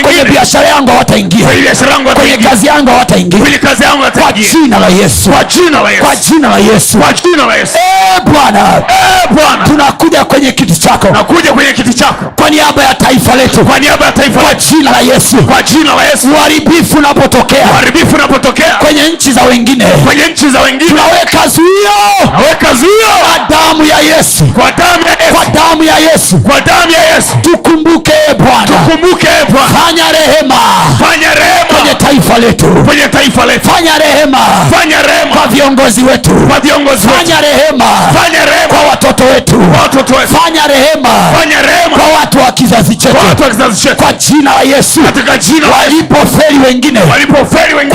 Kwenye 0.02 0.24
biashara 0.30 0.68
yangu 0.68 0.90
hawataingia 0.90 1.46
kwenye 1.46 1.62
kazi 1.62 2.66
yangu 2.66 2.88
hawataingia 2.90 3.38
kwa 3.38 4.34
jina 4.62 4.78
la 4.78 4.88
yesu. 4.88 5.30
Kwa 5.30 5.44
jina 5.44 5.70
la 5.70 5.90
kwa 6.00 6.10
Yesu. 6.14 6.34
jina 6.34 6.48
la 6.48 6.58
yesu. 6.58 6.98
Kwa 6.98 7.12
jina 7.12 7.46
la 7.46 7.54
Yesu. 7.56 7.72
Eh, 7.78 8.22
bwana. 8.32 8.82
Eh 8.88 9.16
Bwana. 9.30 9.64
Tunakuja 9.64 10.24
kwenye 10.24 10.52
kiti 10.52 10.80
chako. 10.80 11.08
Nakuja 11.12 11.52
kwenye 11.52 11.72
kiti 11.72 11.94
chako. 11.94 12.24
Kwa 12.36 12.50
niaba 12.50 12.82
ya 12.82 12.94
taifa 12.94 13.36
letu. 13.36 13.64
Kwa 13.64 13.78
niaba 13.78 14.06
ya 14.06 14.12
taifa 14.12 14.40
kwa 14.40 14.54
jina 14.54 14.90
la 14.90 15.00
yesu. 15.00 15.36
Kwa 15.36 15.62
jina 15.62 15.94
la 15.94 16.04
Yesu. 16.04 16.28
Uharibifu 16.32 16.98
unapotokea. 16.98 18.74
Kwenye 18.74 19.02
nchi 19.08 19.32
za 19.32 19.42
wengine. 19.42 19.84
Kwenye 19.84 20.26
nchi 20.28 20.48
za 20.50 20.60
wengine. 20.60 20.90
Tunaweka 20.90 21.48
zuio. 21.48 21.96
Kwa 23.24 23.56
damu 23.56 23.84
ya 23.84 23.98
yesu. 24.16 24.44
Kwa 24.44 24.72
damu 24.72 25.82
ya 25.84 25.92
kwa 25.96 26.00
Yesu 26.12 26.38
damu 26.86 26.92
ya 26.92 27.14
yesu. 27.14 27.36
Tukumbuke 27.42 28.12
bwana. 28.38 28.76
Kumbuke 28.90 29.26
eh 29.26 29.46
Bwana. 29.50 29.68
Fanya 29.78 30.12
rehema. 30.12 30.54
Fanya 30.98 31.26
kwenye 31.68 31.94
taifa 31.94 32.38
letu. 32.38 32.66
Kwenye 32.66 33.08
taifa 33.08 33.46
letu. 33.46 33.70
Fanya 33.70 33.98
rehema. 33.98 34.38
Fanya 34.70 35.02
rehema. 35.02 35.36
Kwa 35.36 35.46
viongozi 35.46 36.02
wetu. 36.02 36.30
Kwa 36.30 36.60
viongozi 36.60 37.06
wetu. 37.06 37.18
Fanya 37.18 37.40
rehema. 37.40 37.84
Fanya 38.14 38.44
rehema. 38.44 38.68
Kwa 38.68 38.80
watoto 38.90 39.24
wetu. 39.24 39.58
Kwa 39.58 39.82
watoto 39.82 40.14
wetu. 40.14 40.34
Fanya 40.36 40.66
rehema. 40.66 41.08
Fanya 41.38 41.62
rehema. 41.62 41.96
Kwa 41.96 42.18
watu 42.20 42.38
wa 42.38 42.52
kizazi 43.50 43.82
chetu 43.82 43.96
kwa 44.02 44.12
jina 44.12 44.54
la 44.54 44.62
yesu. 44.62 45.00
Walipoferi 45.66 46.58
wengine. 46.58 47.00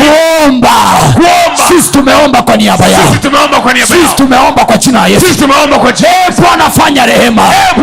Kuomba. 0.06 0.70
Sisi 1.68 1.92
tumeomba 1.92 2.42
kwa 2.42 2.58
niaba 2.58 2.88
yao. 2.88 3.02
Sisi 3.88 4.16
tumeomba 4.16 4.66
kwa 4.66 4.78
jina 4.78 5.00
la 5.02 5.08
yesu. 5.08 5.26
Eh, 6.08 6.34
bwana 6.42 6.70
fanya 6.70 7.06
rehema. 7.06 7.42
Eh 7.42 7.76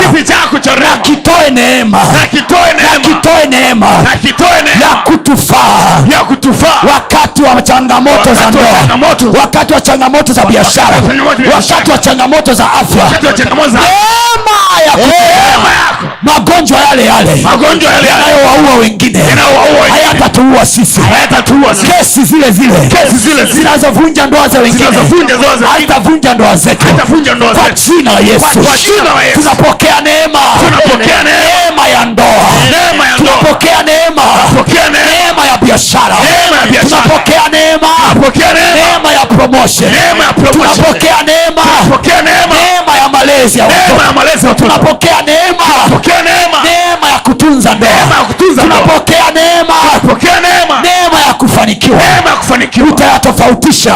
Na 2.12 2.26
kitoe 2.26 2.74
neema. 2.74 3.06
Kitoe 3.09 3.47
neema. 3.51 3.86
ya 4.82 4.89
kutufaa. 6.24 6.81
Wakati 6.94 7.43
wa 7.43 7.62
changamoto 7.62 8.35
za 8.35 8.51
ndoa. 8.51 8.62
wakati 9.40 9.72
wa 9.74 9.81
changamoto 9.81 10.32
za 10.32 10.44
biashara. 10.44 10.97
wakati 11.55 11.90
wa 11.90 11.98
changamoto 11.98 12.55
za 12.55 12.72
afya 12.72 13.05
magonjwa 16.23 16.79
yale 16.81 17.05
yale. 17.07 17.35
Magonjwa 17.43 17.93
yale 17.93 18.09
yale. 18.09 18.23
Yanayowaua 18.27 18.75
wengine. 18.81 19.19
Hayatatuua 19.91 20.66
sisi. 20.66 21.01
Hayatatuua 21.01 21.75
sisi. 21.75 21.87
kesi 21.93 22.25
zile 22.25 22.51
zile. 22.51 22.75
Kesi 22.89 23.16
zile 23.16 23.45
zile. 23.45 23.53
zinazovunja 23.53 24.27
ndoa 24.27 24.49
za 24.49 24.59
wengine. 24.59 24.85
Hazitavunja 25.73 26.35
ndoa 26.35 26.57
zetu. 26.57 26.87
Kwa 26.87 27.71
jina 27.71 28.12
la 28.12 28.21
yesu. 28.21 28.41
Kwa 28.41 28.77
jina 28.79 29.15
la 29.15 29.23
Yesu. 29.23 29.39
Tunapokea 29.41 30.01
neema. 30.01 30.41
Tunapokea 30.65 31.23
neema. 31.23 31.89
ya 31.89 32.05
ndoa. 32.05 32.27
Neema 32.71 33.07
ya 33.09 33.16
ndoa. 33.19 33.37
Tunapokea 33.39 33.83
neema. 33.83 34.23
Ya 35.51 35.57
biashara. 35.59 36.16
Neema 36.25 36.57
ya 36.62 36.66
biashara. 36.66 37.03
tunapokea 37.03 37.43
neema. 37.51 37.89
Pokea 38.25 38.53
neema. 38.53 38.75
Neema 38.75 39.12
ya 39.12 39.27
promotion. 39.27 39.91
Neema 39.91 40.25
ya 40.25 40.33
promotion. 40.33 40.77
tunapokea 40.77 41.23
neema 42.23 42.64
malezi 43.39 43.59
ya 43.59 43.65
watoto. 43.65 44.55
Tunapokea 44.55 45.23
neema. 45.23 45.65
Tunapokea 45.74 46.23
neema. 46.23 46.62
Neema 46.65 47.09
ya 47.12 47.19
kutunza 47.19 47.74
neema 47.74 48.15
ya 48.19 48.24
kutunza 48.28 48.62
ndoa. 48.65 48.78
Tunapokea 48.78 50.40
neema 50.40 50.81
kufanikiwa. 51.65 52.89
Utayatofautisha. 52.89 53.95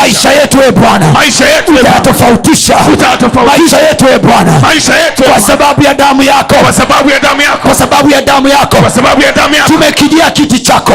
Maisha 0.00 0.30
yetu 0.32 0.58
e 0.68 0.72
bwana. 0.72 1.06
Yetu 1.44 1.72
e 1.72 1.82
Bwana. 1.82 1.88
utayatofautisha. 1.88 2.76
Utayatofautisha. 2.92 3.58
Maisha 3.58 3.78
yetu 3.88 4.04
e 4.14 4.18
bwana. 4.18 4.52
Maisha 4.60 4.94
yetu 4.94 5.24
e 5.24 5.28
kwa 5.28 5.40
sababu 5.40 5.82
ya 5.84 5.94
damu 5.94 6.22
yako. 6.22 6.54
Kwa 6.54 6.72
sababu 6.72 7.10
ya 7.10 7.20
damu 7.20 7.40
yako. 7.42 7.58
Kwa 7.68 7.74
sababu 7.74 8.10
ya 8.10 8.20
damu 8.22 8.48
yako. 8.48 8.76
Kwa 8.76 8.90
sababu 8.90 9.22
ya 9.22 9.32
damu 9.32 9.54
yako. 9.54 9.68
Tumekijia 9.72 10.30
kiti 10.30 10.60
chako. 10.60 10.92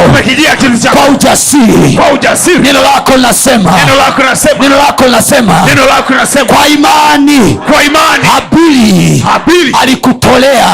Kwa 0.95 1.09
ujasiri. 1.13 2.59
Neno 2.59 2.81
lako 2.81 3.15
linasema. 3.15 3.71
Neno 5.65 5.85
lako 5.85 6.13
linasema. 6.13 6.53
Kwa 6.53 6.67
imani. 6.67 7.59
Habili. 9.23 9.25
Alikutolea 9.81 10.67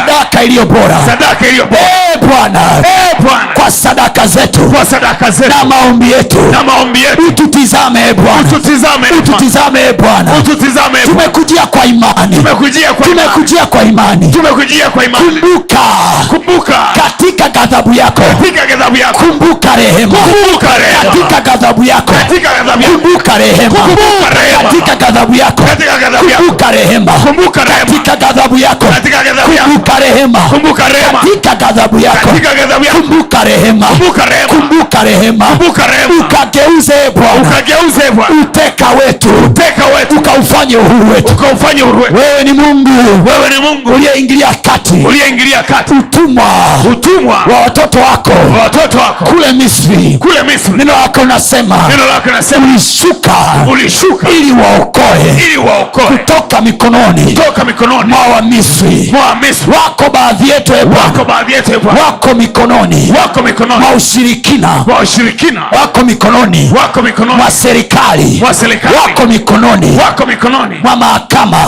sadaka 0.00 0.42
iliyo 0.44 0.64
bora. 0.66 0.98
Bora. 1.66 1.78
Eh, 2.84 3.20
bwana. 3.20 3.54
Kwa 3.54 3.70
sadaka 3.70 4.13
sadaka 4.90 5.30
zetu 5.30 5.50
na 5.58 5.64
maombi 5.64 6.10
yetu 6.10 6.38
ututizame 7.28 8.00
e 8.10 8.14
bwana 8.14 8.40
ututizame 9.18 9.78
e 9.88 9.92
bwana 9.92 10.32
tumekujia 11.08 11.66
kwa 11.66 11.84
imani 11.86 12.36
tumekujia 12.36 12.86
kwa 12.94 13.06
imani 13.06 13.28
tumekujia 13.32 13.66
kwa 13.66 13.82
imani 13.84 14.30
tumekujia 14.32 14.90
kwa 14.90 15.04
imani 15.04 15.24
kumbuka 16.28 16.78
katika 17.02 17.48
ghadhabu 17.48 17.94
yako 17.94 18.22
kumbuka 19.18 19.76
rehema 19.76 20.18
katika 21.10 21.40
ghadhabu 21.40 21.84
yako 21.84 22.12
kumbuka 22.86 23.38
rehema 23.38 23.78
katika 24.62 24.96
ghadhabu 24.96 25.34
yako 25.34 25.62
kumbuka 26.32 26.70
rehema 26.70 27.12
katika 27.86 28.16
ghadhabu 28.16 28.58
yako 28.58 28.84
kumbuka 29.60 29.98
rehema 30.00 30.40
katika 31.20 31.54
ghadhabu 31.54 31.98
yako 32.00 32.18
kumbuka 33.00 33.44
rehema 33.44 33.86
kumbuka 34.04 34.24
rehema. 34.26 34.48
Kumbuka 34.68 35.02
rehema. 35.04 35.46
Kumbuka 35.46 35.86
rehema. 35.86 36.14
Ukageuze 36.26 36.92
bwana. 37.14 37.40
Ukageuze 37.48 38.10
Bwana. 38.10 38.34
Uteka 38.42 38.86
wetu. 38.90 39.28
Uteka 39.46 39.86
wetu. 39.86 40.16
Ukaufanye 40.18 40.76
uhuru 40.76 41.10
wetu. 41.12 41.32
Ukaufanye 41.32 41.82
uhuru 41.82 42.02
wetu. 42.02 42.14
Wewe 42.14 42.44
ni 42.44 42.52
mungu. 42.52 42.90
Wewe 43.30 43.48
ni 43.50 43.58
mungu. 43.68 43.92
Uliyeingilia 43.94 44.48
kati. 44.62 44.94
Uliyeingilia 45.08 45.62
kati. 45.62 45.94
Utumwa. 45.94 46.44
Utumwa. 46.92 47.34
Wa 47.52 47.60
watoto 47.60 47.98
wako. 47.98 48.30
Wa 48.56 48.62
watoto 48.62 48.98
wako. 48.98 49.24
Kule 49.24 49.52
misri. 49.52 50.18
Kule 50.20 50.42
misri. 50.42 50.72
Neno 50.76 50.92
lako 50.92 51.20
unasema 51.20 51.76
neno 51.88 52.06
lako 52.06 52.30
nasema. 52.30 52.66
Ulishuka. 52.66 53.34
Ulishuka. 53.72 54.28
Ili 54.30 54.52
waokoe. 54.52 55.34
Ili 55.46 55.56
waokoe. 55.56 56.04
Kutoka 56.04 56.60
mikononi. 56.60 57.34
Mwa 58.10 58.28
mwa 58.28 58.42
misri. 58.42 59.72
Wako 59.74 60.10
baadhi 60.10 60.50
yetu 60.50 60.72
e 60.74 60.84
wako 60.84 61.24
baadhi 61.24 61.52
yetu 61.52 61.70
e 61.72 61.76
wako 62.00 62.34
mikononi. 62.34 63.12
Wako 63.20 63.42
mikononi 63.42 63.84
mwa 64.86 64.98
ushirikina 65.00 65.62
wako 65.72 67.02
mikononi 67.02 67.38
mwa 68.40 68.54
serikali 68.54 68.96
wako 69.00 69.26
mikononi 70.26 70.78
mwa 70.84 70.96
mahakama 70.96 71.58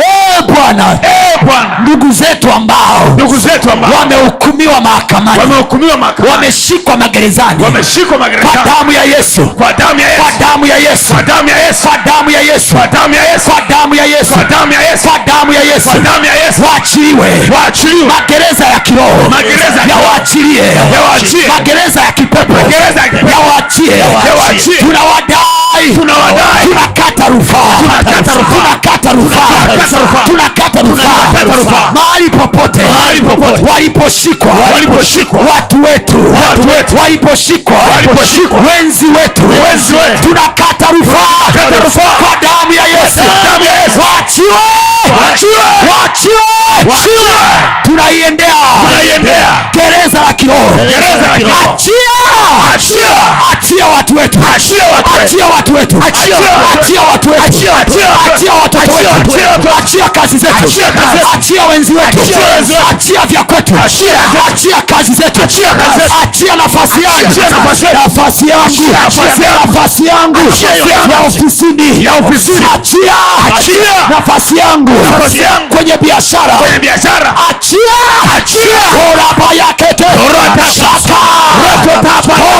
Eh, 0.00 0.42
bwana 0.46 0.98
Eh, 1.02 1.38
ndugu 1.84 2.12
zetu 2.12 2.52
ambao 2.52 3.14
wamehukumiwa 3.98 4.80
mahakamani 4.80 5.38
wameshikwa 6.32 6.96
magerezani 6.96 7.62
kwa 8.52 8.64
damu 8.64 8.92
ya 8.92 9.04
yesu 9.04 9.42
kwa 9.54 9.72
damu 9.72 10.00
ya 10.70 10.78
Yesu 10.78 11.14
kwa 12.74 12.88
damu 12.88 13.08
ya 13.12 13.20
kwa 15.14 15.24
damu 15.32 15.52
ya 15.52 15.62
waachiliwe 16.62 17.28
magereza 18.06 18.64
ya 18.66 18.80
kiroho 18.80 19.28
yawaachilie. 20.94 21.37
Magereza 21.46 22.00
ya 22.00 22.12
kipepo. 22.12 22.52
Yawaachie 23.30 24.76
tunawadai. 24.76 25.94
Tunakata 26.64 27.28
rufaa. 27.28 27.78
Tunakata 30.26 30.80
rufaa. 30.82 31.06
mahali 31.94 32.30
popote. 32.30 32.82
Waliposhikwa. 33.72 34.50
Watu 35.40 35.82
wetu. 35.82 36.16
Waliposhikwa. 37.00 37.76
Wenzi 38.68 39.04
wetu. 39.06 39.42
Tunakata 40.22 40.86
rufaa. 40.92 41.52
Kwa 42.22 42.36
damu 42.42 42.72
ya 42.72 42.84
Yesu. 42.86 43.20
Waachiwe. 46.00 46.38
Tunaiendea. 47.84 48.56
Gereza 49.74 50.07
la 50.28 50.34
kiroho 50.34 50.74
achia 51.72 52.07
Achia. 52.74 53.86
watu 53.86 54.16
wetu. 54.16 54.38
Achia 54.56 55.46
watu 55.46 55.74
wetu. 55.74 55.96
achia 56.80 57.02
watu 57.12 57.30
wetu. 57.30 57.42
Achia 58.34 58.52
watoto 58.62 58.92
wetu. 58.92 59.68
Achia 59.78 60.08
kazi 60.08 60.38
zetu. 60.38 60.54
Achia 61.34 61.66
wenzi 61.66 61.92
wetu. 61.92 62.18
Achia 62.90 63.26
vya 63.26 63.44
kwetu. 63.44 63.74
Achia. 64.48 64.82
kazi 64.86 65.14
zetu. 65.14 65.40
Achia 66.22 66.56
nafasi 66.56 67.02
yangu. 67.02 67.18
nafasi 67.92 68.46
yangu. 68.48 68.76
Nafasi 69.66 70.06
yangu. 70.06 70.38
ya 71.10 71.20
ofisini. 71.28 71.88
Achia 72.74 73.14
nafasi 74.10 74.56
yangu. 74.56 74.92
Kwenye 75.76 75.96
biashara. 75.96 76.54
Achia 77.50 77.96
Achia. 78.36 78.78
yakete 79.58 80.04
Korata. 82.18 82.58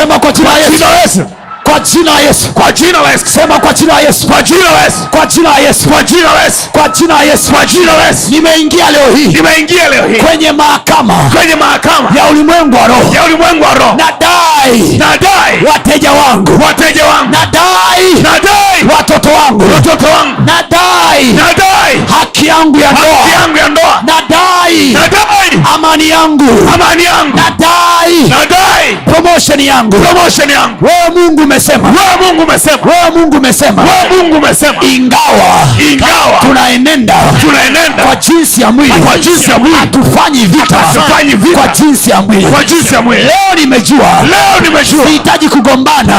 Sema 0.00 0.18
kwa 0.18 0.32
jina 0.32 0.50
la 0.50 1.00
Yesu 1.02 1.24
kwa 1.70 1.80
jina 1.80 2.10
la 2.12 2.20
Yesu. 2.20 2.52
Kwa 2.52 2.72
jina 2.72 3.00
la 3.02 3.10
Yesu. 3.10 3.26
Sema 3.26 3.58
kwa 3.60 3.72
jina 3.72 3.94
la 3.94 4.00
Yesu. 4.00 4.26
Kwa 4.26 4.42
jina 4.42 4.70
la 4.72 4.80
Yesu. 4.84 4.98
Kwa 5.10 5.26
jina 5.26 5.50
la 5.50 5.58
Yesu. 5.58 5.88
Kwa 5.88 6.02
jina 6.02 6.32
la 6.34 6.42
Yesu. 6.42 6.68
Kwa 6.72 6.88
jina 6.88 7.14
la 7.14 7.22
Yesu. 7.22 7.52
Kwa 7.52 7.66
jina 7.66 7.92
la 7.96 8.06
Yesu. 8.06 8.30
Nimeingia 8.30 8.90
leo 8.90 9.14
hii. 9.16 9.26
Nimeingia 9.26 9.88
leo 9.88 10.08
hii. 10.08 10.16
Kwenye 10.16 10.52
mahakama. 10.52 11.14
Kwenye 11.14 11.54
mahakama. 11.54 12.08
Ya 12.16 12.24
ulimwengu 12.30 12.76
wa 12.76 12.86
roho. 12.86 13.14
Ya 13.14 13.24
ulimwengu 13.24 13.64
wa 13.64 13.74
roho. 13.74 13.96
Nadai. 13.96 14.98
Nadai. 14.98 15.64
Wateja 15.72 16.12
wangu. 16.12 16.52
Wateja 16.66 17.04
wangu. 17.06 17.30
Nadai. 17.30 18.14
Nadai. 18.22 18.96
Watoto 18.96 19.28
wangu. 19.28 19.64
Watoto 19.74 20.06
wangu. 20.06 20.40
Nadai. 20.40 21.24
Nadai. 21.32 21.94
Haki 22.20 22.46
yangu 22.46 22.80
ya 22.80 22.88
haki 22.88 23.32
yangu 23.32 23.56
ya 23.56 23.68
ndoa. 23.68 24.02
Nadai. 24.06 24.88
Nadai. 24.92 25.74
Amani 25.74 26.08
yangu. 26.08 26.68
Amani 26.74 27.04
yangu. 27.04 27.36
Nadai. 27.36 28.14
Nadai. 28.28 28.96
Promotion 29.12 29.60
yangu. 29.60 29.96
Promotion 30.00 30.50
yangu. 30.50 30.84
Wewe 30.84 31.10
mungu 31.14 31.46
umesema. 31.60 31.88
Wewe 31.88 32.16
Mungu 32.26 32.42
umesema. 32.42 32.78
Wewe 32.84 33.10
mungu 33.16 33.36
umesema. 33.36 33.82
Wewe 33.82 34.22
Mungu 34.22 34.36
umesema. 34.36 34.84
Ingawa 34.96 35.66
ingawa. 35.92 36.38
tunaenenda 36.40 37.14
tunaenenda 37.40 38.02
kwa 38.04 38.16
jinsi 38.16 38.60
ya 38.62 38.70
mwili. 38.72 38.92
Kwa 38.92 39.18
jinsi 39.18 39.50
ya 39.50 39.58
mwili. 39.58 39.76
hatufanyi 39.76 40.46
vita 40.46 40.76
Hatufanyi 40.76 41.34
vita. 41.34 41.58
kwa 41.58 41.68
jinsi 41.68 42.10
ya 42.10 42.20
mwili. 42.22 42.46
kwa 42.46 42.64
jinsi 42.64 42.94
ya 42.94 43.02
mwili. 43.02 43.22
Leo 43.22 43.54
nimejua. 43.60 44.08
Leo 44.30 44.60
nimejua. 44.62 45.06
Sihitaji 45.06 45.48
kugombana 45.48 46.12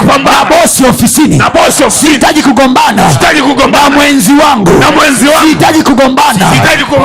kupambana 0.00 0.38
na 0.38 0.44
bosi 0.44 0.84
ofisini. 0.84 1.36
Na 1.38 1.50
bosi 1.50 1.84
ofisini. 1.84 2.08
Sihitaji 2.12 2.42
kugombana 2.42 3.02
na 3.72 3.90
mwenzi 3.90 4.32
wangu. 4.32 4.70
Na 4.80 4.90
mwenzi 4.90 5.26
wangu. 5.28 5.40
Sihitaji 5.42 5.82
kugombana 5.82 6.38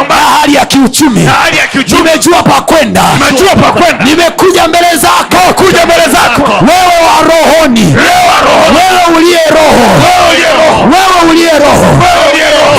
na 0.10 0.16
hali 0.40 0.56
ya 0.56 0.66
kiuchumi. 0.66 1.20
Na 1.24 1.32
hali 1.32 1.57
ya 1.57 1.68
kiuchumi. 1.68 2.02
Nimejua 2.03 2.44
pa 2.44 2.61
kwenda. 2.61 3.02
Nimejua 3.20 3.56
pa 3.56 3.72
kwenda. 3.72 4.06
Nimekuja 4.06 4.68
mbele 4.68 4.88
zako. 5.02 5.53
Kuja 5.56 5.86
mbele 5.86 6.03
zako. 6.11 6.41
Wewe 6.52 6.95
wa 7.07 7.16
rohoni 7.30 7.79
roho. 7.86 8.60
Wewe 8.76 9.18
uliye 9.18 9.40
roho. 9.52 10.86
Wewe 10.92 11.22
uliye 11.30 11.50
roho. 11.60 11.86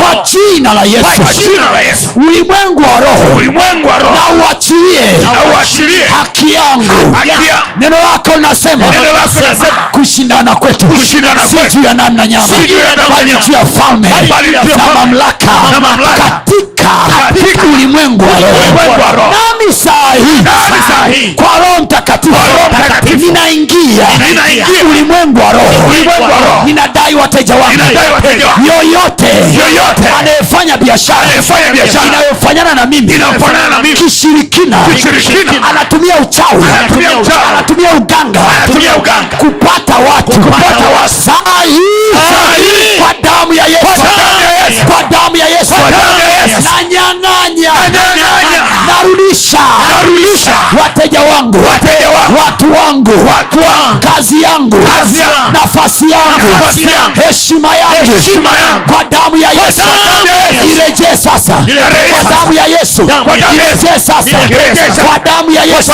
Kwa 0.01 0.25
jina 0.25 0.75
la 0.75 0.83
yesu. 0.85 1.05
jina 1.53 1.71
la 1.73 1.81
Yesu. 1.81 2.09
Ulimwengu 2.17 2.83
wa 2.83 3.01
roho. 3.01 4.15
Na 4.17 4.35
uachilie 4.45 6.05
haki 6.19 6.53
yangu. 6.53 7.17
Neno 7.77 7.97
lako 8.13 8.31
linasema 8.37 8.85
kushindana 9.93 10.55
kwetu. 10.57 10.87
Si 11.71 11.77
juu 11.79 11.85
ya 11.85 11.95
damu 11.95 12.17
na 12.17 12.27
nyama, 12.27 12.47
bali 13.11 13.31
juu 13.47 13.53
ya 13.53 13.67
falme. 13.67 14.09
na 14.83 14.91
mamlaka. 15.01 15.47
Katika 16.47 16.80
katika 17.29 17.62
ulimwengu 17.75 18.25
wa 18.25 19.12
roho. 19.12 19.31
Nami 19.35 19.73
saa 19.73 20.12
hii 20.15 21.33
kwa 21.35 21.59
roho 21.59 21.83
mtakatifu 21.83 22.37
ninaingia 23.27 24.07
ulimwengu 24.91 25.41
wa 25.41 25.53
roho. 25.53 26.65
Ninadai 26.65 27.15
wateja 27.15 27.55
wangu. 27.55 27.79
Yoyote 28.69 29.27
anayefanya 30.21 30.77
biashara 30.77 31.27
inayofanyana 32.07 32.75
na 32.75 32.87
mimi 32.87 33.12
Inayofanana 33.15 33.69
na 33.69 33.83
mimi. 33.83 33.95
kishirikina 33.97 34.77
anatumia 35.71 36.15
uchawi 36.21 36.65
Anatumia 37.51 37.95
uganga 37.97 38.41
kupata 39.39 39.95
watu 39.97 40.33
saa 41.25 41.62
hii 41.67 43.01
kwa 43.01 43.15
damu 43.31 43.53
ya 43.55 43.67
Yesu 43.67 43.87
narudisha 49.59 50.53
wateja 50.83 51.21
wangu 51.21 51.59
Wateja 51.73 52.09
wangu. 52.11 52.39
watu 52.47 52.73
wangu 52.73 53.11
Watu 53.11 53.59
wangu. 53.59 54.01
kazi 54.15 54.43
yangu 54.43 54.77
Kazi 54.77 55.19
yangu. 55.21 55.53
nafasi 55.53 56.11
yangu 56.11 56.49
Nafasi 56.53 56.83
yangu. 56.83 57.21
heshima 57.29 57.77
yangu 57.77 58.13
Heshima 58.17 58.51
yangu. 58.51 58.93
kwa 58.93 59.05
damu 59.05 59.37
ya 59.37 59.51
Yesu 59.51 59.81
irejee 60.73 61.17
sasa 61.17 61.55
kwa 62.13 62.25
damu 62.31 62.53
ya 62.53 62.67
Yesu 62.67 63.03
irejee 63.55 63.99
sasa 63.99 64.37
kwa 65.07 65.19
damu 65.19 65.51
ya 65.51 65.65
Yesu 65.65 65.93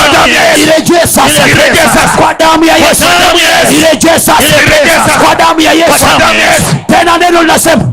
irejee 0.57 1.07
sasa 1.07 2.17
kwa 2.17 2.33
damu 2.33 2.63
ya 2.65 2.75
Yesu 2.75 3.03
irejee 3.77 4.19
sasa 4.19 5.19
kwa 5.19 5.35
damu 5.35 5.61
ya 5.61 5.71
Yesu 5.73 6.05
tena 6.87 7.17
neno 7.17 7.41
linasema 7.41 7.83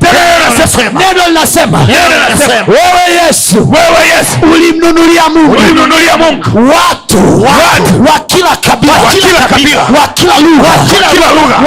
Neno 1.08 1.28
linasema. 1.28 1.78
wewe 2.68 3.26
yesu 3.26 3.68
ulimnunulia 4.52 5.28
mungu 5.28 5.53
ulimnunulia 5.58 6.16
mungu. 6.16 6.70
Watu 6.70 7.42
Watu. 7.42 8.04
wa 8.12 8.18
kila 8.26 8.56
kabila 8.56 8.92
Wa 10.00 10.08
kila 10.14 10.40
lugha 10.40 10.70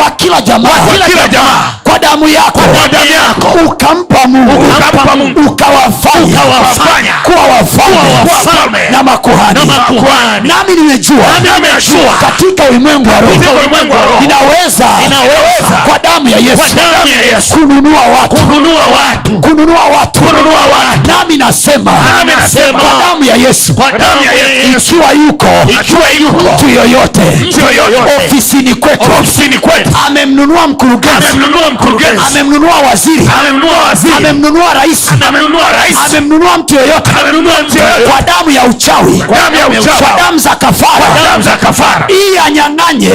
wa 0.03 0.11
kila 0.11 0.41
jamaa 0.41 0.69
kwa 1.83 1.99
damu 1.99 2.27
yako. 2.27 2.59
Kwa 2.59 2.87
damu 2.89 3.05
yako. 3.11 3.47
ukampa 3.65 4.27
mungu. 4.27 4.53
Ukawafanya. 5.49 6.39
Kuwa 7.23 7.41
wafalme. 7.43 8.31
Na 8.91 9.03
makuhani. 9.03 9.59
Nami 10.47 10.75
nimejua. 10.75 11.25
Katika 12.21 12.63
ulimwengu 12.69 13.09
wa 13.09 13.19
roho 13.21 13.33
ninaweza 14.21 14.85
kwa 15.87 15.99
damu 15.99 16.29
ya 16.29 16.37
yesu. 16.37 16.57
Kwa 16.57 16.69
damu 16.91 17.09
ya 17.19 17.35
Yesu. 17.35 17.53
kununua 19.41 19.83
watu. 19.99 20.19
Nami 21.07 21.37
nasema. 21.37 21.91
kwa 22.71 23.05
damu 23.07 23.23
ya 23.23 23.35
yesu 23.35 23.73
kwa 23.77 23.91
damu 23.91 24.23
ya 24.25 24.31
Yesu. 24.31 24.73
ikiwa 25.81 26.09
yuko 26.19 26.41
mtu 26.53 26.69
yoyote. 26.69 27.21
Ofisini 28.23 28.73
kwetu. 28.75 29.89
Amemnunua 30.07 30.67
mkurugenzi. 30.67 31.27
Amemnunua 32.27 32.75
waziri. 32.89 33.25
Amemnunua 34.17 34.73
rais. 34.73 34.99
Amemnunua 36.09 36.57
mtu 36.57 36.75
yoyote. 36.75 37.11
Kwa 38.09 38.21
damu 38.21 38.49
ya 38.51 38.63
uchawi. 38.65 39.17
Damu 39.41 39.55
ya 39.55 39.67
uchawi. 39.81 39.97
kwa 40.09 40.17
damu 40.23 40.39
za 40.39 40.55
kafara. 40.55 41.05
Ili 42.07 42.37
anyang'anye 42.47 43.07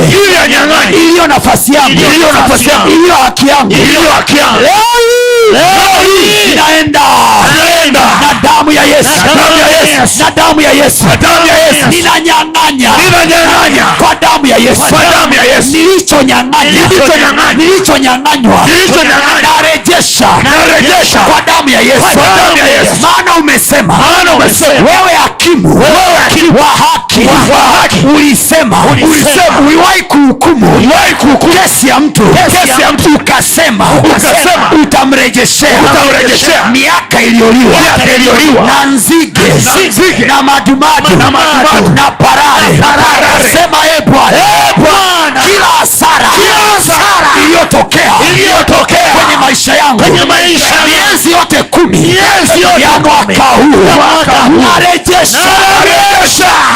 iliyo 1.06 1.26
nafasi 1.26 1.74
yangu. 1.74 1.92
Iliyo 2.00 2.26
haki 3.24 3.48
yangu. 3.48 3.72
Iliyo 3.82 4.12
haki 4.16 4.36
yangu. 4.36 4.60
Leo 4.60 4.86
hii 6.02 6.52
inaenda. 6.52 7.00
Na 8.20 8.34
damu 8.42 8.72
ya 8.72 8.82
yesu. 8.84 9.10
Na 10.24 10.30
damu 10.36 10.60
ya 10.60 10.72
Yesu. 10.72 11.04
ninanyang'anya. 11.90 12.90
Kwa 13.98 14.14
damu 14.14 14.46
ya 14.46 14.56
yesu. 14.56 14.82
Nilichonyang'anywa. 15.78 16.74
Narejesha. 20.42 21.18
Kwa 21.20 21.40
damu 21.46 21.68
ya 21.68 21.80
yesu. 21.80 22.18
Maana 23.02 23.36
umesema. 23.36 23.94
Wewe 24.88 25.12
hakimu. 25.22 25.68
Wa 26.60 26.66
haki. 26.66 27.20
Ulisema. 28.06 28.76
Uliwahi 29.66 30.02
kuhukumu. 30.02 30.80
Kesi 31.54 31.88
ya 31.88 31.98
mtu. 32.00 32.22
Ukasema. 33.14 33.84
Ukasema. 33.92 34.70
Utamrejeshea. 35.32 36.64
miaka 36.72 37.22
iliyoliwa. 37.22 38.66
Na 38.66 38.84
nzige. 38.84 39.40
Na 40.26 40.42
madumadu 40.42 41.08
Na 41.94 42.10
parare 42.10 42.66
sema 43.52 43.76
e 43.98 44.00
bwana. 44.06 44.38
Kila 45.46 45.66
hasara. 45.66 46.28
Iliyotokea. 47.44 48.12
Kwenye 49.14 49.36
maisha 49.40 49.74
yangu. 49.74 49.98
Miezi 50.84 51.30
yote 51.30 51.62
kumi. 51.62 51.98
Ya 52.80 52.98
mwaka 53.00 53.44
huu. 53.44 54.62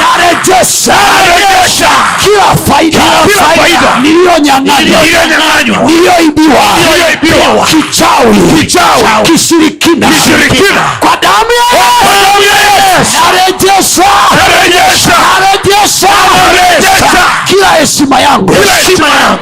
Narejesha. 0.03 0.99
Kila 2.25 2.57
faida. 2.69 2.99
Niliyonyang'anywa. 4.03 5.83
Niliyoibiwa. 5.87 6.63
kichawi 7.67 8.37
Kichawi. 8.55 9.03
kishirikina 9.27 10.07
Kishirikina. 10.09 10.81
kwa 11.01 11.17
damu 11.17 11.51
ya 11.59 11.67
Yesu. 11.79 13.17
kila 17.47 17.69
heshima 17.81 18.21
yangu. 18.21 18.55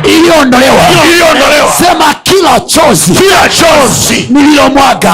Iliyoondolewa 0.05 0.82
sema 1.78 2.14
kila 2.22 2.60
chozi. 2.60 3.12
Kila 3.12 3.48
chozi. 3.48 4.26
Nililomwaga. 4.31 5.12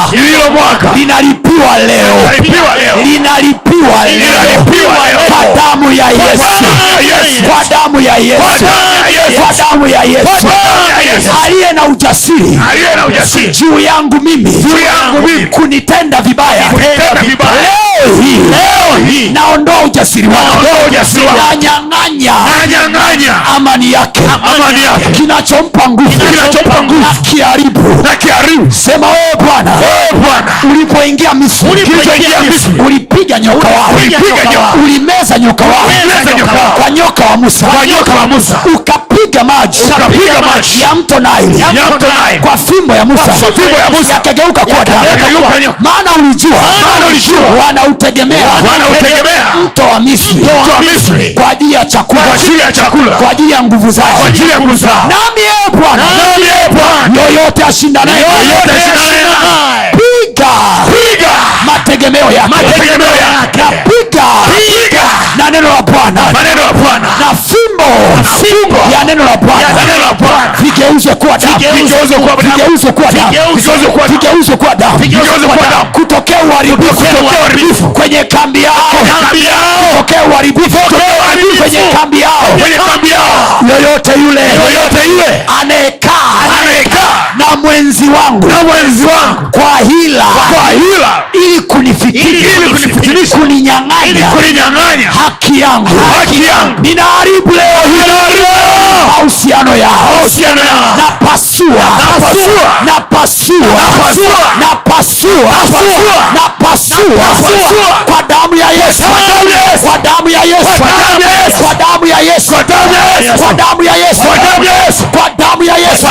Linalipiwa 0.96 1.78
leo. 1.78 2.16
Linalipiwa 3.04 3.69
leo 3.84 4.64
kwa 5.28 5.46
damu 5.56 5.92
ya 5.92 6.06
yesu. 6.10 6.44
damu 7.70 8.00
ya 8.00 8.16
Yesu. 8.16 8.42
kwa 9.40 9.52
damu 9.70 9.86
ya 9.86 10.02
yesu. 10.02 10.26
Kwa 10.26 10.42
damu 10.42 10.88
ya 10.90 11.12
yesu. 11.14 11.30
Aliye 11.44 11.72
na 11.72 11.86
ujasiri. 11.86 12.56
Juu 13.52 13.80
yangu 13.80 14.20
mimi. 14.20 14.50
Kunitenda 15.50 16.20
vibaya. 16.22 16.64
Leo 17.62 18.14
hii. 18.22 19.30
Naondoa 19.30 19.82
ujasiri 19.84 20.28
wangu 20.28 21.36
nanyang'anya. 21.50 22.32
Amani 23.56 23.92
yake. 23.92 24.20
Kinachompa 25.16 25.88
nguvu. 25.88 26.10
Na 27.02 27.06
kiharibu. 27.22 27.80
Sema 28.72 29.06
wewe 29.06 29.34
bwana 29.44 29.72
Ee 29.82 30.16
ulipoingia 30.72 31.34
misri 31.34 31.68
ulipiga 32.86 33.38
nyoka. 33.38 33.68
Ulimeza 34.84 35.38
nyoka 35.38 35.64
kwa 36.78 36.90
nyoka 36.90 37.24
wa 37.24 37.36
musa. 37.36 37.66
Ukapiga 38.74 39.44
maji. 39.44 39.78
Ya 40.82 40.94
mto 40.94 41.20
naili 41.20 41.58
kwa 42.40 42.56
fimbo 42.56 42.94
ya 42.94 43.04
musa. 43.04 43.32
Yakageuka 44.12 44.64
kuwa 44.64 44.84
damu. 44.84 44.98
maana 45.78 46.10
ulijua. 46.16 46.58
Wanautegemea. 47.64 48.38
Mto 49.64 49.82
wa 49.82 50.00
misri. 50.00 50.40
Kwa 51.34 51.48
ajili 51.50 51.72
ya 51.72 51.84
chakula. 51.84 52.22
Kwa 53.16 53.30
ajili 53.30 53.50
ya 53.52 53.62
nguvu 53.62 53.90
zao. 53.90 54.18
nami 55.08 55.40
ee 55.40 55.70
nami 56.04 56.46
ee 56.46 56.68
Bwana. 56.74 57.22
Yoyote 57.22 57.64
ashindanaye 57.64 58.24
mategemeo 61.66 62.30
yake. 62.30 62.48
Na 65.38 65.50
neno 65.50 65.68
la 65.68 65.82
bwana. 65.82 66.20
Na 67.20 67.34
fimbo. 67.34 67.84
Ya 68.92 69.04
neno 69.04 69.24
la 69.24 69.36
bwana. 69.36 69.68
Vigeuzwe 70.62 71.14
kuwa 71.14 71.38
damu. 71.38 71.58
Kutokea 75.92 76.38
uharibifu. 76.42 76.94
Kwenye 77.90 78.24
kambi 78.24 78.62
yao. 78.62 78.74
Kutokea 79.90 80.24
uharibifu. 80.24 80.78
Kwenye 81.62 81.78
kambi 82.00 82.20
yao. 82.20 82.44
Yoyote 83.70 84.10
yule. 84.20 84.40
Anayekaa 85.60 86.19
na 87.50 87.56
mwenzi 87.56 88.04
wangu 88.08 88.48
na 88.48 88.62
mwenzi 88.64 89.04
wangu 89.06 89.50
kwa 89.50 89.78
hila 89.88 90.24
kwa 90.24 90.68
hila 90.70 91.22
ili 91.32 91.60
kunifitinisha 91.60 93.36
kuninyang'anya 93.36 94.26
kuninyang'anya 94.30 95.10
haki 95.10 95.60
yangu 95.60 95.88
haki 96.18 96.42
yangu 96.44 96.80
ninaharibu 96.82 97.50
leo 97.52 97.80
mahusiano 99.08 99.76
yao 99.76 100.08
Napasua. 100.96 101.84
napasua 102.84 103.76
kwa 108.06 108.22
damu 108.22 108.56
ya 108.56 108.70
yesu 108.70 109.02
Kwa 109.86 109.98
damu 109.98 110.28
ya 110.28 110.42
Yesu. 110.42 111.56
kwa 111.62 111.74
damu 111.74 112.06
ya 112.06 112.16
yesu 112.20 112.52
Kwa 112.52 112.64
damu 113.54 113.82
ya 113.82 113.96
Yesu. 113.96 115.04
kwa 115.12 115.30
damu 115.30 115.62
ya 115.62 115.76
yesu 115.76 116.06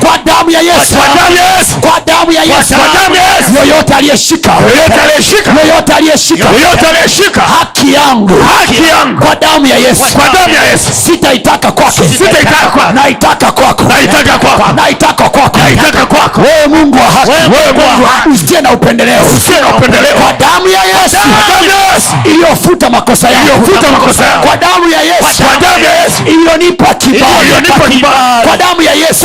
Kwa 0.00 0.18
damu 0.24 0.50
ya 0.50 0.60
Yesu. 0.60 0.94
kwa 1.80 2.00
damu 2.06 2.32
ya 2.32 2.42
yesu 2.44 2.74
yoyote 3.58 3.94
aliyeshika 3.94 4.52
Yoyote 5.60 5.92
aliyeshika. 5.94 6.44
haki 7.42 7.92
yangu 7.92 8.32
kwa 9.26 9.36
damu 9.36 9.66
ya 9.66 9.76
yesu 9.76 10.02
kwa 10.18 10.28
damu 10.28 10.54
ya 10.54 10.62
Yesu 10.70 10.84
sitaitaka 11.06 11.72
kwake 11.72 12.00
naitaka 12.94 13.52
kwako 13.52 13.82
naitaka 14.76 15.28
kwako 15.28 16.40
wewe 16.40 16.66
mungu 16.66 16.96
wa 16.98 17.04
haki 17.10 17.30
Wewe 17.30 17.48
Mungu 17.48 17.80
wa 18.04 18.32
usitie 18.34 18.60
na 18.60 18.72
upendeleo 18.72 19.20
Usitie 19.36 19.60
na 19.60 19.68
upendeleo. 19.68 20.14
kwa 20.14 20.32
damu 20.32 20.68
ya 20.68 20.82
yesu 20.84 21.16
Kwa 21.16 21.54
damu 21.54 21.70
ya 21.70 21.94
Yesu. 21.94 22.08
iliyofuta 22.24 22.90
makosa 22.90 23.30
yangu 23.30 23.40
Iliyofuta 23.48 23.90
makosa 23.92 24.24
yangu. 24.26 24.46
kwa 24.46 24.56
damu 24.56 24.88
ya 24.90 25.00
yesu 25.02 25.24
Kwa 25.42 25.56
damu 25.60 25.84
ya 25.84 26.02
Yesu. 26.02 26.22
iliyonipa 26.26 26.94
kibali 26.94 27.40
Iliyonipa 27.42 27.74
kibali. 27.88 28.46
kwa 28.46 28.56
damu 28.56 28.82
ya 28.82 28.92
yesu 28.94 29.24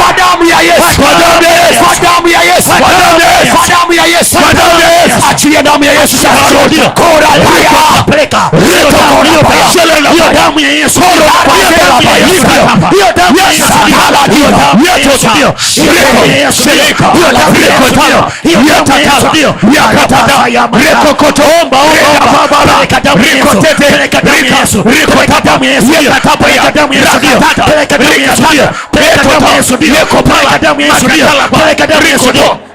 kwa 0.00 0.12
damu 0.12 0.44
ya 0.44 0.60
Yesu, 0.60 0.82
kwa 0.98 1.94
damu 2.02 2.28
ya 2.28 2.42
Yesu, 2.42 2.74
kwa 4.38 4.54
damu 4.54 4.80
ya 4.80 4.88
Yesu, 5.02 5.22
achilia 5.30 5.62
damu 5.62 5.84
ya 5.84 5.92
Yesu 5.92 6.16
sasa 6.16 6.42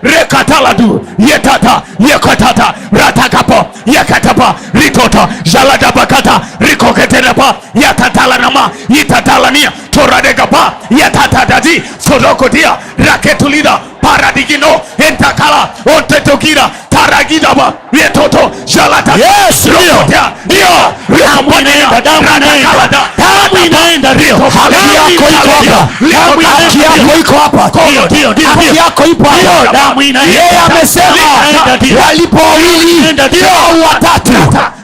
rekataladu 0.03 1.07
yetata 1.19 1.81
yekotata 1.99 2.73
ratakapo 2.91 3.65
yakatapa 3.85 4.55
ritota 4.73 5.27
jaladabakata 5.43 6.41
rikoketenapa 6.59 7.55
yakatalanama 7.75 8.69
yitatalania 8.89 9.71
toradegapa 9.91 10.73
yatatataji 10.99 11.83
sodokotia 12.09 12.77
raketulida 13.07 13.79
paradigino 14.01 14.81
entakala 15.07 15.69
ontetokira 15.97 16.69
taragidaba 16.89 17.73
yetoto 17.93 18.51
jalataaokotea 18.65 20.31
ndio 20.45 20.67
damu 23.17 23.65
inaenda 23.65 24.13
rio 24.13 24.35
haki 24.83 24.95
yako 24.95 25.11
iko 25.11 25.25
hapa, 25.25 25.87
haki 26.63 26.79
yako 26.79 27.19
iko 27.19 27.33
hapa, 27.39 27.57
haki 28.55 28.77
yako 28.77 29.05
ipo 29.05 29.23
hapa. 29.29 29.71
Yeye 30.27 30.49
amesema 30.65 31.15
walipo 32.05 32.37
wawili 32.37 32.95
au 33.69 33.81
watatu 33.89 34.31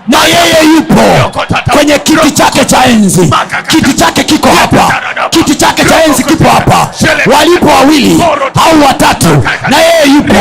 na 0.10 0.18
yeye 0.26 0.74
yupo 0.76 1.32
kwenye 1.72 2.00
kiti 2.00 2.32
chake 2.32 2.66
cha 2.66 2.86
enzi. 2.86 3.34
Kiti 3.68 3.94
chake 3.94 4.24
kiko 4.24 4.50
hapa. 4.62 4.94
Kiti 5.30 5.56
chake 5.56 5.86
cha 5.86 6.04
enzi 6.04 6.24
kipo 6.24 6.50
hapa. 6.50 6.90
walipo 7.38 7.68
wawili 7.68 8.24
au 8.56 8.86
watatu 8.88 9.44
na 9.70 9.78
yeye 9.78 10.14
yupo. 10.16 10.36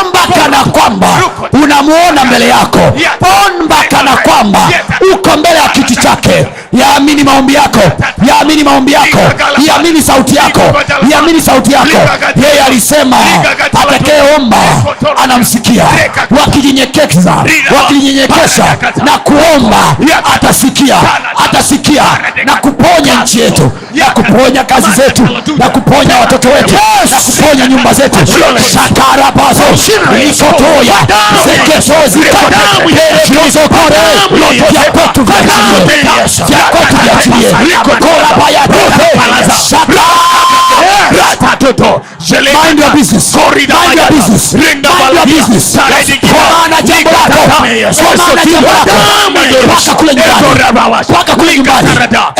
Omba 0.00 0.18
kana 0.34 0.64
kwamba 0.64 1.08
unamuona 1.52 2.24
mbele 2.24 2.48
yako. 2.48 2.78
Omba 3.46 3.76
kana 3.90 4.16
kwamba 4.16 4.58
uko 5.14 5.36
mbele 5.36 5.56
ya 5.58 5.68
kiti 5.68 5.96
chake. 5.96 6.46
Yaamini 6.72 7.24
maombi 7.24 7.54
yako. 7.54 7.80
Yaamini 8.28 8.64
maombi 8.64 8.92
yako. 8.92 9.18
Yaamini 9.66 10.02
sauti 10.02 10.36
yako. 10.36 10.60
Yaamini 11.10 11.40
sauti 11.40 11.72
yako. 11.72 11.98
Yeye 12.42 12.60
alisema 12.66 13.16
atakayeomba 13.82 14.56
anamsikia. 15.24 15.84
Wakijinyenyekeza 16.40 17.44
wakijinyenyekesha 17.76 18.76
na 19.04 19.18
kuomba. 19.18 19.96
Atasikia. 20.34 20.96
Atasikia. 21.44 22.02
Na 22.44 22.56
kuponya 22.56 23.14
nchi 23.22 23.40
yetu. 23.40 23.70
Na 23.94 24.04
kuponya 24.04 24.64
kazi 24.64 24.90
zetu. 24.96 25.28
na 25.58 25.68
kuponya 25.68 26.16
watoto 26.20 26.48
wetu. 26.48 26.74
Na 27.10 27.16
kuponya 27.20 27.66
nyumba 27.68 27.94
zetu. 27.94 28.18
Shakarabazo 28.72 29.62
likotoya. 30.24 30.94
Zeketozikazokore 31.44 33.96
vya 34.70 34.82
kwetu 34.92 35.24
viachilie 35.24 35.84
Mind 42.54 42.78
your 42.80 42.90
business. 42.94 43.34
Mind 43.74 43.98
your 43.98 44.08
business. 44.10 44.54
Mind 44.54 45.14
your 45.14 45.26
business. 45.26 45.76
Kwa 46.74 46.82
jambo 46.82 47.10
lako. 47.10 47.40
Kwa 47.94 48.44
jambo 48.44 48.68
lako. 48.68 48.94
Paka 49.82 49.94
kule 49.96 50.14
nyumbani. 50.14 50.48
Paka 51.14 51.34
kule 51.36 51.56
nyumbani. 51.56 51.88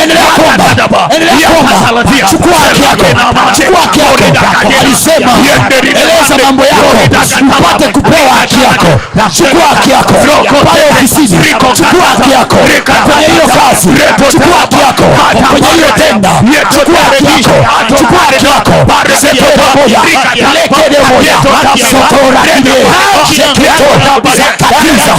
Endelea 0.03 0.23
kuomba. 0.37 0.65
Endelea 1.15 1.35
kuomba. 1.49 1.73
Chukua 2.31 2.57
haki 2.59 2.83
yako. 2.83 3.05
Chukua 3.57 3.81
haki 3.81 4.01
yako. 4.01 4.15
Alisema 4.81 5.33
eleza 6.01 6.35
mambo 6.45 6.65
yako 6.67 6.89
upate 7.59 7.89
kupewa 7.93 8.33
haki 8.41 8.57
yako. 8.63 9.01
Chukua 9.37 9.67
haki 9.69 9.91
yako. 9.91 10.15
Pale 10.65 10.85
ofisini. 10.91 11.39
Chukua 11.77 12.07
haki 12.09 12.31
yako. 12.33 12.57
Kwenye 13.07 13.27
hiyo 13.27 13.47
kazi. 13.57 13.89
Chukua 14.33 14.57
haki 14.61 14.77
yako. 14.87 15.03
Kwenye 15.51 15.69
hiyo 15.69 15.87
tenda. 15.97 16.31
Chukua 16.75 16.99
haki 17.01 17.25
yako. 17.25 17.97
Chukua 17.99 18.19
haki 18.19 18.47
yako 18.47 18.54
yako 18.55 18.73
seto 19.21 19.45
pamoja 19.57 20.01
lekede 20.55 20.99
moja 21.09 21.35
sotora 21.91 22.41
kide 22.57 22.77
seketo 23.37 23.91
zakatiza 24.37 25.13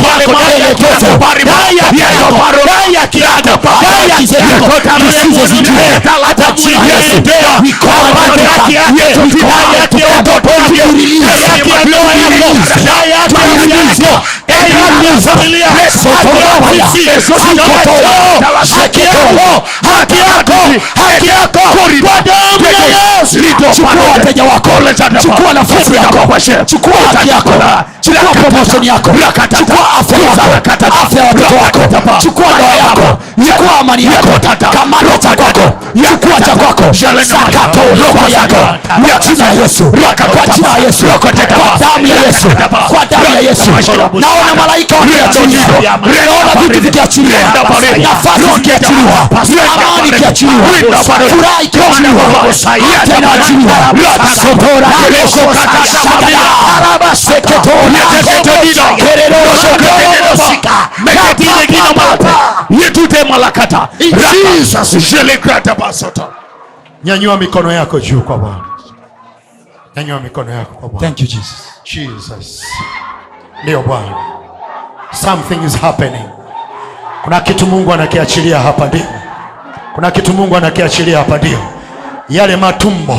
elekezo 0.56 1.18
daya 1.45 1.86
yako 2.16 2.66
daya 2.66 3.07
kirako 3.07 3.70
daya 3.82 4.16
kiseko 4.18 4.72
kisizo 4.98 5.45
zingine 5.48 5.99
kwa 6.36 6.52
jina 6.52 6.80
Yesu 6.86 7.62
mikono 7.62 8.10
yako 8.44 8.72
yetu 9.07 9.38
kibaya 9.38 9.88
kioto 9.90 10.32
pombe 10.41 10.82
release 10.82 11.49
daya 12.86 13.28
release 13.62 14.03
Familia, 15.26 15.68
eso 15.88 16.10
todo, 16.10 16.49
eso 17.18 17.34
todo, 17.84 18.16
haki 19.82 20.18
yako. 21.28 21.60
Kwa 22.02 22.22
damu 22.22 22.66
ya 22.66 22.86
Yesu. 23.20 23.40
Chukua 23.76 23.94
wateja 24.18 24.44
wako. 24.44 24.70
Chukua 25.22 25.53
nafasi 25.53 25.95
yako. 25.95 26.18
Chukua 26.66 26.94
haki 27.14 27.30
yako. 27.30 27.49
Chukua 28.16 28.34
promotion 28.42 28.84
yako. 28.84 29.12
Chukua 29.58 29.90
afya 30.00 30.18
yako. 30.18 30.42
Afya 31.06 31.24
ya 31.24 31.28
watoto 31.30 31.56
wako. 31.56 31.80
Chukua 32.22 32.46
ndoa 32.58 32.76
yako. 32.76 33.18
Chukua 33.48 33.80
amani 33.80 34.06
yako. 34.06 34.28
Kamata 34.74 35.18
cha 35.20 35.36
kwako. 35.36 35.72
Chukua 36.12 36.42
cha 36.42 36.56
kwako. 36.56 36.84
Sakato 37.26 37.80
roho 37.80 38.30
yako. 38.30 38.56
Kwa 39.16 39.20
jina 39.28 39.48
la 39.48 39.62
Yesu. 39.64 39.84
Kwa 40.36 40.48
jina 40.56 40.68
la 40.68 40.78
Yesu. 40.86 41.06
Kwa 41.60 41.78
damu 41.80 42.08
ya 42.08 42.16
Yesu. 42.28 42.48
Kwa 42.88 43.06
damu 43.06 43.26
ya 43.36 43.42
Yesu. 43.50 43.72
Naona 44.22 44.56
malaika 44.62 44.96
wakiachiliwa. 44.96 45.64
Naona 46.26 46.62
vitu 46.62 46.82
vikiachiliwa. 46.82 47.40
Nafasi 48.04 48.44
zikiachiliwa. 48.56 49.18
Amani 49.76 50.10
ikiachiliwa. 50.10 50.68
Furaha 51.30 51.62
ikiachiliwa. 51.64 52.24
Tena 53.08 53.28
achiliwa. 53.34 53.76
Sotora 54.42 54.88
keleko 55.04 55.40
kata 55.54 55.80
shagada. 55.92 56.40
Araba 56.78 57.16
seketora. 57.16 58.05
Yetute 62.69 63.23
malakata. 63.23 63.88
Jelekrata 65.11 65.76
basota. 65.76 66.27
nyanyua 67.03 67.38
mikono 67.38 67.72
yako 67.72 67.99
juu 67.99 68.22
kwa 68.22 68.38
bwana 68.38 68.61
nyanyua 69.95 70.19
mikono 70.19 70.52
yako 70.52 70.73
kwa 70.76 70.90
bwana 70.90 71.07
Thank 71.07 71.19
you 71.22 71.27
Jesus. 71.27 71.64
jesus 71.84 72.64
ndio 73.64 73.82
bwana 73.82 74.15
something 75.22 75.65
is 75.65 75.82
happening 75.82 76.30
kuna 77.23 77.40
kitu 77.41 77.65
mungu 77.68 77.94
anakiachilia 77.94 78.60
hapa 78.60 78.86
ndio 78.86 79.02
kuna 79.95 80.11
kitu 80.11 80.34
mungu 80.34 80.57
anakiachilia 80.57 81.18
hapa 81.18 81.38
ndio 81.38 81.60
yale 82.30 82.56
matumbo 82.56 83.18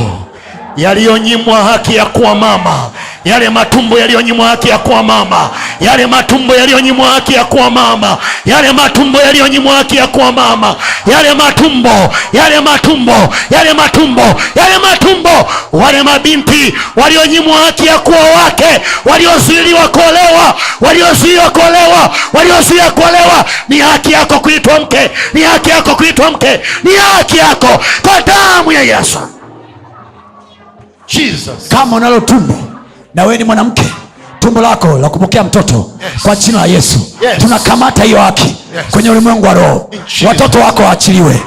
yaliyonyimwa 0.76 1.62
haki 1.64 1.96
ya 1.96 2.04
kuwa 2.04 2.34
mama. 2.34 2.90
Yale 3.24 3.48
matumbo 3.50 3.98
yaliyonyimwa 3.98 4.48
haki 4.48 4.68
ya 4.68 4.78
kuwa 4.78 5.02
mama. 5.02 5.50
Yale 5.80 6.06
matumbo 6.06 6.54
yaliyonyimwa 6.54 7.06
haki 7.08 7.34
ya 7.34 7.44
kuwa 7.44 7.70
mama. 7.70 8.16
Yale 8.44 8.72
matumbo 8.72 9.18
yaliyonyimwa 9.18 9.74
haki 9.76 9.96
ya 9.96 10.06
kuwa 10.06 10.32
mama. 10.32 10.76
Yale 11.06 11.34
matumbo 11.34 12.14
yale 12.32 12.60
matumbo 12.60 13.12
yale 13.50 13.72
matumbo 13.74 14.22
yale 14.56 14.78
matumbo. 14.78 15.48
Wale 15.72 16.02
mabinti 16.02 16.74
walionyimwa 16.96 17.56
haki 17.58 17.86
ya 17.86 17.98
kuwa 17.98 18.18
wake 18.44 18.80
waliozuiliwa 19.04 19.88
kuolewa 19.88 20.54
waliozuiliwa 20.80 21.50
kuolewa 21.50 22.10
waliozuiliwa 22.32 22.90
kuolewa. 22.90 23.44
Ni 23.68 23.78
haki 23.78 24.12
yako 24.12 24.40
kuitwa 24.40 24.80
mke 24.80 25.10
ni 25.34 25.42
haki 25.42 25.70
yako 25.70 25.94
kuitwa 25.96 26.30
mke 26.30 26.60
ni 26.84 26.90
haki 26.96 27.38
yako 27.38 27.68
kwa 28.02 28.20
damu 28.22 28.72
ya 28.72 28.82
yesu 28.82 29.18
jesus. 31.06 31.68
Kama 31.68 31.96
unalo 31.96 32.20
tumbo 32.20 32.54
na 33.14 33.22
wewe 33.22 33.38
ni 33.38 33.44
mwanamke 33.44 33.82
tumbo 34.38 34.60
lako 34.60 34.98
la 34.98 35.08
kupokea 35.08 35.44
mtoto 35.44 35.90
kwa 36.22 36.36
jina 36.36 36.58
la 36.60 36.66
yesu. 36.66 36.98
Yes. 37.20 37.38
tunakamata 37.38 38.04
hiyo 38.04 38.20
haki 38.20 38.56
kwenye 38.90 39.10
ulimwengu 39.10 39.46
wa 39.46 39.54
roho. 39.54 39.90
Watoto 40.26 40.58
wako 40.60 40.82
waachiliwe. 40.82 41.40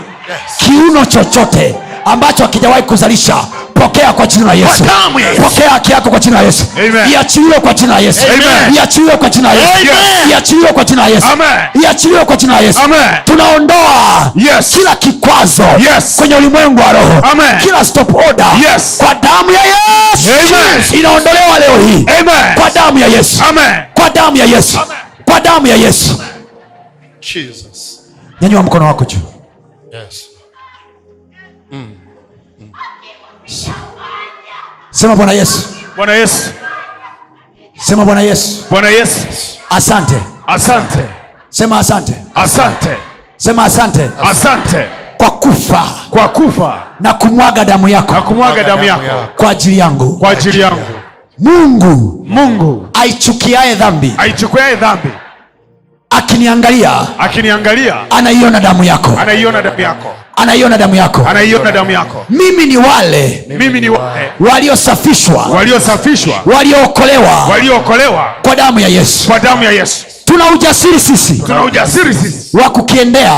Kiuno 0.58 1.06
chochote 1.06 1.76
ambacho 2.06 2.44
hakijawahi 2.44 2.84
kuzalisha. 2.84 3.36
Pokea 3.74 4.14
kwa 4.14 4.28
jina 4.28 4.46
la 4.46 4.54
yesu. 4.54 4.84
pokea 5.44 5.70
haki 5.70 5.92
yako 5.92 6.10
kwa 6.10 6.20
jina 6.20 6.38
la 6.38 6.44
yesu. 6.46 6.66
Iachiliwe 7.12 7.60
kwa 7.60 7.74
jina 7.74 7.94
la 7.94 8.00
yesu. 8.00 8.22
Iachiliwe 8.76 9.18
kwa 9.18 9.30
jina 9.30 9.50
la 9.54 9.56
yesu. 9.62 9.88
Iachiliwe 10.32 10.72
kwa 10.74 10.84
jina 10.86 11.02
la 11.02 11.08
yesu. 11.10 11.28
Iachiliwe 11.84 12.26
kwa 12.26 12.36
jina 12.36 12.54
la 12.54 12.60
yesu. 12.62 12.80
Tunaondoa 13.26 14.32
Yes. 14.36 14.70
kila 14.78 14.96
kikwazo 14.96 15.64
Yes. 15.64 16.16
kwenye 16.18 16.36
ulimwengu 16.36 16.82
wa 16.82 16.92
roho. 16.94 17.28
Amen. 17.32 17.60
kila 17.64 17.86
stop 17.86 18.16
order 18.16 18.46
Yes. 18.74 18.96
kwa 18.98 19.16
damu 19.16 19.52
ya 19.52 19.62
yesu. 19.64 20.30
Amen. 20.30 21.00
inaondolewa 21.00 21.60
leo 21.60 21.78
hii. 21.88 22.06
Amen. 22.20 22.56
kwa 22.56 22.70
damu 22.70 23.00
ya 23.00 23.08
yesu. 23.08 23.44
Amen. 23.50 23.76
kwa 23.94 24.10
damu 24.10 24.38
ya 24.38 24.46
yesu. 24.46 24.80
Kwa 25.26 25.40
damu 25.40 25.68
ya 25.68 25.76
yesu. 25.76 26.22
Jesus. 27.22 28.00
nyanyua 28.42 28.64
mkono 28.64 28.86
wako 28.86 29.06
juu. 29.06 29.18
Yes. 29.94 30.24
Sema 34.92 35.16
bwana 35.16 35.32
yesu. 35.32 35.70
Bwana 35.96 36.14
Yesu. 36.14 36.50
sema 37.78 38.06
bwana 38.06 38.22
yesu. 38.22 38.66
Bwana 38.70 38.90
Yesu. 38.90 39.20
asante. 39.70 40.16
Asante. 40.48 41.00
sema 41.50 41.80
asante. 41.80 42.14
Asante. 42.36 42.98
sema 43.38 43.64
asante. 43.64 44.10
Asante. 44.24 44.86
Kwa 45.18 45.32
kufa. 45.32 45.84
Kwa 46.10 46.28
kufa. 46.30 46.84
Na 47.00 47.14
kumwaga 47.14 47.66
damu 47.66 47.88
na 47.88 48.02
kumwaga 48.02 48.64
damu 48.64 48.84
yako. 48.84 49.04
Kwa 49.36 49.50
ajili 49.50 49.78
yangu. 49.78 50.18
Kwa 50.18 50.30
ajili 50.30 50.60
yangu. 50.60 50.86
mungu. 51.38 52.26
Mungu. 52.30 52.90
Aichukiaye 52.94 53.76
dhambi. 53.76 54.14
Aichukiaye 54.18 54.76
dhambi 54.76 55.10
akiniangalia 56.10 56.92
akiniangalia 57.20 57.96
anaiona 58.10 58.60
damu 58.60 58.84
yako. 58.84 59.12
anaiona 59.22 59.62
damu 59.62 59.82
yako. 59.82 60.16
Anaiona 60.36 60.78
damu 60.78 60.96
yako. 60.96 61.26
Anaiona 61.30 61.72
damu 61.72 61.92
yako. 61.92 62.26
mimi 62.30 62.66
ni 62.66 62.78
wale 62.78 63.44
Mimi 63.48 63.82
ni 63.82 63.90
wale 63.90 64.32
waliosafishwa 64.40 65.46
waliosafishwa. 65.46 66.34
waliookolewa 66.46 67.46
waliookolewa. 67.46 68.34
kwa 68.42 68.56
damu 68.56 68.80
ya 68.80 68.88
yesu. 68.88 69.28
Kwa 69.28 69.40
damu 69.40 69.64
ya 69.64 69.72
Yesu. 69.72 70.06
Tuna 70.30 70.52
ujasiri 70.52 71.00
sisi 71.00 71.34
Tuna 71.46 71.64
ujasiri 71.64 72.14
sisi. 72.14 72.58
wa 72.58 72.70
kukiendea. 72.70 73.34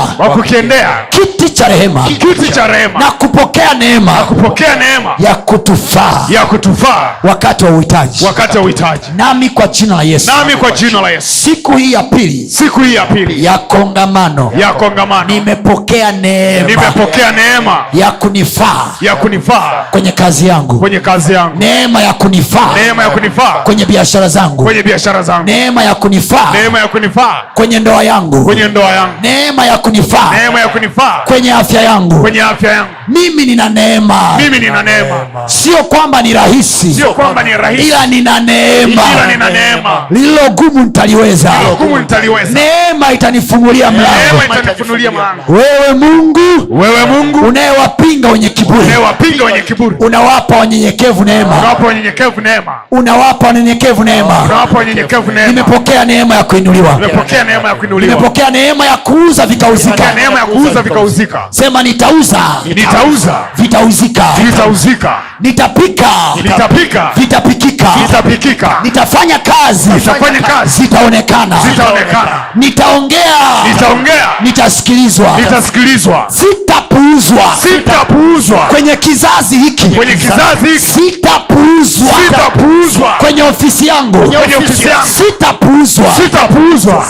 Kiti 1.10 1.50
cha 1.50 1.68
rehema. 1.68 2.02
Kiti 2.02 2.52
cha 2.52 2.66
rehema. 2.66 2.98
Na 2.98 3.10
kupokea 3.10 3.74
neema. 3.74 4.12
Kupokea 4.12 4.76
neema. 4.76 5.14
Ya 5.18 5.34
kutufaa. 5.34 6.26
Ya 6.28 6.46
kutufaa. 6.46 7.10
Wakati 7.22 7.64
wa 7.64 7.70
uhitaji. 7.70 8.24
Wakati 8.24 8.58
wa 8.58 8.64
uhitaji. 8.64 9.06
nami 9.16 9.50
kwa 9.50 9.66
jina 9.66 9.96
la 9.96 10.02
yesu. 10.02 10.30
Nami 10.38 10.52
kwa 10.56 10.70
jina 10.70 11.00
la 11.00 11.10
Yesu, 11.10 11.28
siku 11.28 11.72
hii 11.76 11.92
ya 11.92 12.02
pili. 12.02 12.48
Siku 12.50 12.80
hii 12.80 12.94
ya 12.94 13.04
pili. 13.04 13.44
Ya 13.44 13.58
kongamano. 13.58 14.52
Ya 14.58 14.72
kongamano, 14.72 15.24
nimepokea 15.28 16.12
neema. 16.12 16.68
Nimepokea 16.68 17.32
neema. 17.32 17.84
Ya 17.92 18.10
kunifaa. 18.10 18.86
Ya 19.00 19.16
kunifaa. 19.16 19.84
Kwenye 19.90 20.12
kazi 20.12 20.46
yangu. 20.48 20.78
Kwenye 20.78 21.00
kazi 21.00 21.32
yangu, 21.32 21.56
neema 21.58 22.02
ya 22.02 22.12
kunifaa. 22.12 22.74
Neema 22.84 23.02
ya 23.02 23.10
kunifaa. 23.10 23.52
Kwenye 23.64 23.84
biashara 23.86 24.28
zangu. 24.28 24.64
Kwenye 24.64 24.82
biashara 24.82 25.22
zangu, 25.22 25.44
neema 25.44 25.82
ya 25.84 25.94
kunifaa. 25.94 26.52
Neema 26.52 26.78
ya 26.82 26.88
kunifaa. 26.88 27.42
Kwenye 27.54 27.78
ndoa 27.80 28.02
yangu. 28.04 28.44
Kwenye 28.44 28.64
ndoa 28.68 28.90
yangu, 28.92 29.12
neema 29.22 29.66
ya 29.66 29.78
kunifaa. 29.78 30.30
Neema 30.38 30.60
ya 30.60 30.68
kunifaa. 30.68 31.20
Kwenye 31.24 31.52
afya 31.52 31.82
yangu. 31.82 32.20
Kwenye 32.20 32.42
afya 32.42 32.72
yangu. 32.72 32.90
mimi 33.08 33.46
nina 33.46 33.68
neema. 33.68 34.20
Mimi 34.38 34.58
nina 34.58 34.82
neema, 34.82 35.16
sio 35.46 35.76
kwamba 35.76 36.22
ni 36.22 36.32
rahisi. 36.32 36.94
Sio 36.94 37.14
kwamba 37.14 37.42
ni 37.42 37.52
rahisi, 37.56 37.88
ila 37.88 38.06
nina 38.06 38.40
neema. 38.40 39.02
Ila 39.12 39.26
nina 39.32 39.50
neema. 39.50 40.06
lililo 40.10 40.50
gumu 40.50 40.84
nitaliweza. 40.84 41.50
Hukumu 41.50 41.98
nitaliweza, 41.98 42.50
neema 42.60 43.12
itanifungulia 43.12 43.90
mlango. 43.90 44.10
neema 44.40 44.58
itanifunulia 44.58 45.10
mlango. 45.10 45.42
wewe 45.52 45.92
mungu. 45.94 46.40
Wewe 46.70 47.06
Mungu. 47.06 47.38
Unayewapinga 47.38 48.28
wenye 48.28 48.48
kiburi. 48.48 48.78
Unayewapinga 48.80 49.44
wenye 49.44 49.60
kiburi, 49.60 49.96
unawapa 50.00 50.56
wanyenyekevu 50.56 51.24
neema. 51.24 51.56
Unawapa 51.58 51.86
wanyenyekevu 51.86 52.40
neema, 52.40 52.72
unawapa 52.90 53.46
wanyenyekevu 53.46 54.04
neema. 54.04 54.42
Unawapa 54.44 54.78
wanyenyekevu 54.78 55.32
neema. 55.32 55.46
nimepokea 55.46 56.04
neema 56.04 56.34
ya 56.34 56.44
kuinuliwa 56.72 56.94
Nimepokea 56.94 57.44
neema 57.44 57.68
ya 57.68 57.74
kuinuliwa, 57.74 58.14
nimepokea 58.14 58.50
neema 58.50 58.86
ya 58.86 58.96
kuuza 58.96 59.46
vikauzika. 59.46 60.14
Neema 60.14 60.38
ya 60.38 60.46
kuuza 60.46 60.82
vikauzika. 60.82 61.42
sema 61.50 61.82
nitauza. 61.82 62.38
Nitauza. 62.64 63.34
Vitauzika. 63.56 64.24
Vitauzika, 64.44 65.16
nitapika. 65.40 66.06
Nitapika. 66.42 67.10
Vitapikika. 67.16 67.88
Vitapikika, 68.06 68.70
nitafanya 68.82 69.38
kazi. 69.38 69.90
Nitafanya 69.90 70.40
kazi. 70.40 70.82
Zitaonekana. 70.82 71.56
Zitaonekana, 71.70 72.44
nitaongea. 72.54 73.38
Nitaongea. 73.74 74.28
Nitasikilizwa. 74.40 75.36
Nitasikilizwa, 75.40 76.26
sitapuuzwa. 76.28 77.42
Sitapuuzwa. 77.62 78.58
Kwenye 78.58 78.96
kizazi 78.96 79.58
hiki. 79.58 79.88
Kwenye 79.88 80.12
kizazi 80.16 80.66
hiki, 80.66 80.78
sitapuuzwa. 80.80 82.14
Sitapuuzwa. 82.24 83.12
Kwenye 83.18 83.42
ofisi 83.42 83.86
yangu. 83.86 84.18
Kwenye 84.18 84.36
ofisi 84.56 84.88
yangu, 84.88 85.06
sitapuuzwa. 85.06 86.06
Sitapuuzwa, 86.22 86.61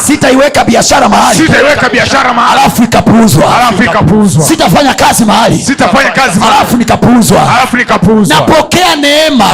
sitaiweka 0.07 0.65
biashara 0.65 1.09
mahali. 1.09 1.37
Sitaiweka 1.39 1.89
biashara 1.89 2.33
mahali. 2.33 2.61
Alafu 2.61 2.83
ikapuuzwa. 2.83 3.57
Alafu 3.59 3.83
ikapuuzwa, 3.83 4.45
sitafanya 4.45 4.95
kazi 4.95 5.24
mahali. 5.24 5.59
Sitafanya 5.59 6.11
kazi 6.11 6.39
mahali. 6.41 6.57
Alafu 6.59 6.77
nikapuuzwa. 6.77 7.43
Alafu 7.57 7.77
nikapuuzwa. 7.77 8.37
napokea 8.37 8.97
neema. 8.97 9.45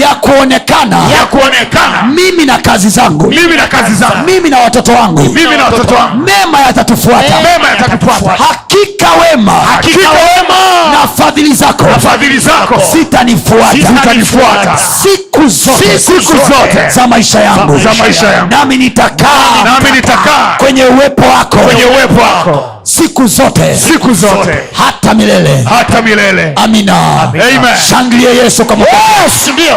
Ya 0.00 0.14
kuonekana. 0.14 0.96
Ya 0.96 1.26
kuonekana. 1.26 2.02
Mimi 2.02 2.44
na 2.44 2.58
kazi 2.58 2.88
zangu. 2.88 3.26
Mimi 3.26 3.56
na 3.56 3.66
kazi 3.66 3.94
zangu, 3.94 4.16
mimi 4.26 4.50
na 4.50 4.58
watoto 4.58 4.92
wangu. 4.92 5.22
Mimi 5.22 5.56
na 5.56 5.64
watoto 5.64 5.94
wangu, 5.94 6.16
mema 6.16 6.60
yatatufuata 6.60 7.34
mema 7.42 7.68
yatatufuata, 7.68 8.44
hakika 8.44 9.06
wema. 9.22 9.52
Hakika 9.52 10.08
wema. 10.10 10.56
Na 10.92 11.08
fadhili 11.24 11.54
zako. 11.54 11.84
Na 11.86 11.98
fadhili 11.98 12.38
zako. 12.38 12.82
Sitanifuata. 12.92 13.74
Zitanifuata 13.76 14.78
siku 15.02 15.48
zote. 15.48 15.98
Siku 15.98 16.22
zote. 16.22 16.90
Za 16.90 17.06
maisha 17.06 17.40
yangu. 17.40 17.78
Za 17.78 17.94
maisha 17.94 18.26
yangu, 18.26 18.50
nami 18.58 18.76
nitakaa 18.76 19.64
nami 19.64 19.90
nitakaa 19.96 20.56
kwenye 20.58 20.84
uwepo 20.84 21.22
wako 21.22 21.56
kwenye 21.58 21.84
uwepo 21.84 22.20
wako 22.22 22.64
siku 22.82 23.26
zote 23.26 23.76
siku 23.76 24.14
zote 24.14 24.54
hata 24.72 25.14
milele 25.14 25.64
hata 25.78 26.02
milele. 26.02 26.52
amina 26.56 27.22
Amen. 27.22 27.76
shangilie 27.90 28.36
yesu 28.36 28.64
makofi. 28.76 28.96
Yes, 29.24 29.50
ndio. 29.52 29.76